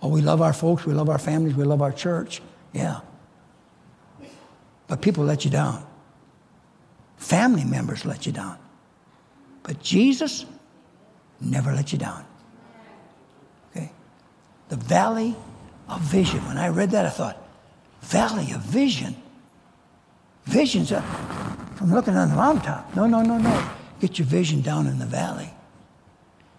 Oh, 0.00 0.08
we 0.08 0.20
love 0.20 0.42
our 0.42 0.52
folks, 0.52 0.84
we 0.84 0.94
love 0.94 1.08
our 1.08 1.18
families, 1.18 1.54
we 1.54 1.64
love 1.64 1.80
our 1.80 1.92
church. 1.92 2.42
Yeah. 2.72 3.00
But 4.88 5.00
people 5.00 5.24
let 5.24 5.44
you 5.44 5.50
down. 5.50 5.86
Family 7.18 7.64
members 7.64 8.04
let 8.04 8.26
you 8.26 8.32
down. 8.32 8.58
But 9.62 9.80
Jesus 9.80 10.44
never 11.40 11.72
let 11.72 11.92
you 11.92 11.98
down. 11.98 12.24
Okay? 13.70 13.92
The 14.68 14.76
valley 14.76 15.36
of 15.88 16.00
vision. 16.00 16.44
When 16.46 16.58
I 16.58 16.68
read 16.68 16.90
that, 16.90 17.06
I 17.06 17.10
thought, 17.10 17.38
valley 18.00 18.50
of 18.52 18.60
vision? 18.62 19.14
Visions 20.44 20.90
from 20.90 21.92
looking 21.92 22.16
on 22.16 22.28
the 22.28 22.36
mountaintop. 22.36 22.94
No, 22.96 23.06
no, 23.06 23.22
no, 23.22 23.38
no. 23.38 23.70
Get 24.00 24.18
your 24.18 24.26
vision 24.26 24.60
down 24.60 24.86
in 24.86 24.98
the 24.98 25.06
valley. 25.06 25.50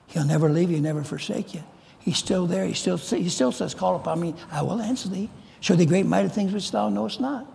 He'll 0.07 0.25
never 0.25 0.49
leave 0.49 0.71
you, 0.71 0.79
never 0.79 1.03
forsake 1.03 1.53
you. 1.53 1.63
He's 1.99 2.17
still 2.17 2.47
there. 2.47 2.65
He 2.65 2.73
still, 2.73 2.97
he 2.97 3.29
still 3.29 3.51
says, 3.51 3.73
Call 3.73 3.95
upon 3.95 4.19
me, 4.19 4.35
I 4.51 4.61
will 4.61 4.81
answer 4.81 5.09
thee. 5.09 5.29
Show 5.59 5.75
thee 5.75 5.85
great 5.85 6.05
mighty 6.05 6.29
things 6.29 6.53
which 6.53 6.71
thou 6.71 6.89
knowest 6.89 7.21
not. 7.21 7.47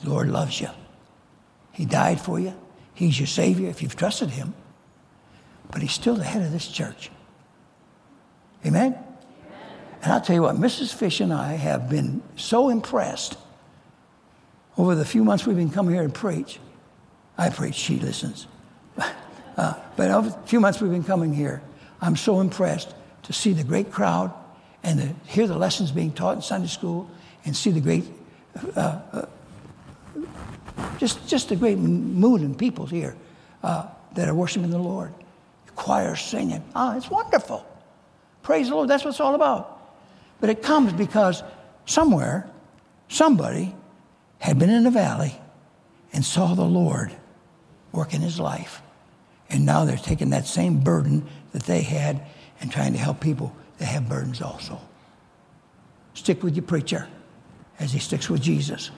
The 0.00 0.10
Lord 0.10 0.28
loves 0.28 0.60
you. 0.60 0.68
He 1.72 1.84
died 1.84 2.20
for 2.20 2.40
you. 2.40 2.54
He's 2.94 3.18
your 3.18 3.26
Savior 3.26 3.68
if 3.68 3.82
you've 3.82 3.96
trusted 3.96 4.30
Him. 4.30 4.54
But 5.70 5.82
He's 5.82 5.92
still 5.92 6.14
the 6.14 6.24
head 6.24 6.42
of 6.42 6.52
this 6.52 6.66
church. 6.66 7.10
Amen? 8.64 8.92
Amen? 8.92 9.04
And 10.02 10.12
I'll 10.12 10.20
tell 10.20 10.34
you 10.34 10.42
what, 10.42 10.56
Mrs. 10.56 10.94
Fish 10.94 11.20
and 11.20 11.32
I 11.32 11.52
have 11.52 11.88
been 11.88 12.22
so 12.36 12.68
impressed 12.68 13.36
over 14.76 14.94
the 14.94 15.04
few 15.04 15.24
months 15.24 15.46
we've 15.46 15.56
been 15.56 15.70
coming 15.70 15.94
here 15.94 16.02
and 16.02 16.14
preach. 16.14 16.58
I 17.36 17.50
preach, 17.50 17.74
she 17.74 17.98
listens. 17.98 18.46
Uh, 19.54 19.74
but 19.96 20.10
over 20.10 20.30
the 20.30 20.46
few 20.46 20.60
months 20.60 20.80
we've 20.80 20.90
been 20.90 21.04
coming 21.04 21.34
here, 21.34 21.60
I'm 22.00 22.16
so 22.16 22.40
impressed 22.40 22.94
to 23.24 23.34
see 23.34 23.52
the 23.52 23.62
great 23.62 23.92
crowd 23.92 24.32
and 24.82 24.98
to 24.98 25.30
hear 25.30 25.46
the 25.46 25.58
lessons 25.58 25.92
being 25.92 26.10
taught 26.10 26.36
in 26.36 26.40
Sunday 26.40 26.68
school 26.68 27.10
and 27.44 27.54
see 27.54 27.70
the 27.70 27.82
great 27.82 28.04
uh, 28.74 29.00
uh, 29.12 29.26
just, 30.98 31.26
just 31.26 31.50
a 31.50 31.56
great 31.56 31.78
mood 31.78 32.42
in 32.42 32.54
people 32.54 32.86
here 32.86 33.16
uh, 33.62 33.86
that 34.14 34.28
are 34.28 34.34
worshiping 34.34 34.70
the 34.70 34.78
Lord. 34.78 35.12
The 35.66 35.72
choir 35.72 36.14
singing. 36.16 36.62
Ah, 36.74 36.96
it's 36.96 37.10
wonderful. 37.10 37.66
Praise 38.42 38.68
the 38.68 38.74
Lord. 38.74 38.88
That's 38.88 39.04
what 39.04 39.10
it's 39.10 39.20
all 39.20 39.34
about. 39.34 39.96
But 40.40 40.50
it 40.50 40.62
comes 40.62 40.92
because 40.92 41.42
somewhere, 41.86 42.48
somebody 43.08 43.74
had 44.42 44.58
been 44.58 44.70
in 44.70 44.82
the 44.82 44.90
valley 44.90 45.32
and 46.12 46.24
saw 46.24 46.52
the 46.54 46.64
Lord 46.64 47.12
work 47.92 48.12
in 48.12 48.20
his 48.20 48.40
life. 48.40 48.82
And 49.48 49.64
now 49.64 49.84
they're 49.84 49.96
taking 49.96 50.30
that 50.30 50.48
same 50.48 50.80
burden 50.80 51.28
that 51.52 51.62
they 51.62 51.82
had 51.82 52.26
and 52.60 52.70
trying 52.70 52.92
to 52.92 52.98
help 52.98 53.20
people 53.20 53.54
that 53.78 53.84
have 53.86 54.08
burdens 54.08 54.42
also. 54.42 54.80
Stick 56.14 56.42
with 56.42 56.56
your 56.56 56.64
preacher 56.64 57.06
as 57.78 57.92
he 57.92 58.00
sticks 58.00 58.28
with 58.28 58.42
Jesus. 58.42 58.90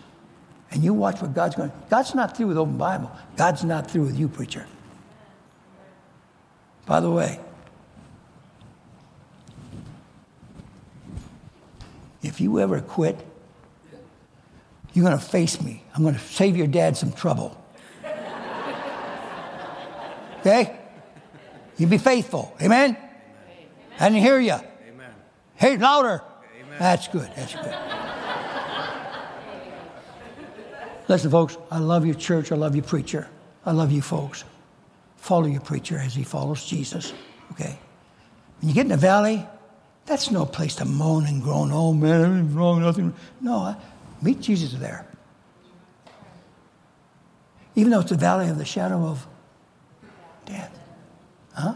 And 0.70 0.82
you 0.82 0.95
watch 0.95 1.20
what 1.20 1.34
God's 1.34 1.57
going. 1.57 1.72
God's 1.90 2.14
not 2.14 2.34
through 2.34 2.47
with 2.47 2.57
open 2.57 2.78
Bible. 2.78 3.12
God's 3.36 3.64
not 3.64 3.90
through 3.90 4.07
with 4.07 4.18
you, 4.18 4.28
preacher. 4.28 4.66
By 6.86 7.01
the 7.01 7.11
way, 7.11 7.38
if 12.22 12.40
you 12.40 12.61
ever 12.61 12.80
quit, 12.80 13.22
you're 14.95 15.05
going 15.05 15.18
to 15.18 15.24
face 15.24 15.61
me. 15.61 15.82
I'm 15.95 16.03
going 16.03 16.14
to 16.14 16.20
save 16.20 16.57
your 16.57 16.68
dad 16.68 16.97
some 16.97 17.12
trouble. 17.12 17.61
Okay? 20.40 20.78
You 21.76 21.86
be 21.86 21.99
faithful. 21.99 22.55
Amen? 22.61 22.90
Amen. 22.90 23.11
I 23.99 24.09
didn't 24.09 24.22
hear 24.22 24.38
you. 24.38 24.53
Amen. 24.53 25.11
Hey, 25.57 25.76
louder. 25.76 26.22
Amen. 26.61 26.78
That's 26.78 27.09
good. 27.09 27.28
That's 27.34 27.55
good. 27.55 27.74
Listen, 31.09 31.30
folks, 31.30 31.59
I 31.70 31.78
love 31.78 32.07
your 32.07 32.14
church. 32.14 32.53
I 32.53 32.57
love 32.57 32.74
your 32.76 32.84
preacher. 32.84 33.28
I 33.66 33.72
love 33.72 33.90
you 33.90 34.01
folks. 34.01 34.45
Follow 35.16 35.47
your 35.47 35.61
preacher 35.61 35.99
as 35.99 36.14
he 36.14 36.22
follows 36.22 36.64
Jesus. 36.64 37.12
Okay? 37.53 37.78
When 38.61 38.68
you 38.68 38.74
get 38.74 38.82
in 38.82 38.88
the 38.88 38.97
valley, 38.97 39.47
that's 40.07 40.30
no 40.30 40.45
place 40.45 40.76
to 40.76 40.84
moan 40.84 41.26
and 41.26 41.42
groan. 41.42 41.70
Oh, 41.72 41.92
man, 41.92 42.20
everything's 42.20 42.53
wrong, 42.53 42.82
nothing. 42.82 43.14
No, 43.40 43.76
meet 44.25 44.41
Jesus 44.41 44.72
there. 44.72 45.07
Even 47.77 47.91
though 47.91 48.01
it's 48.01 48.11
the 48.11 48.16
valley 48.16 48.49
of 48.49 48.59
the 48.59 48.64
shadow 48.64 49.05
of 49.05 49.27
death. 50.47 50.79
Huh? 51.53 51.75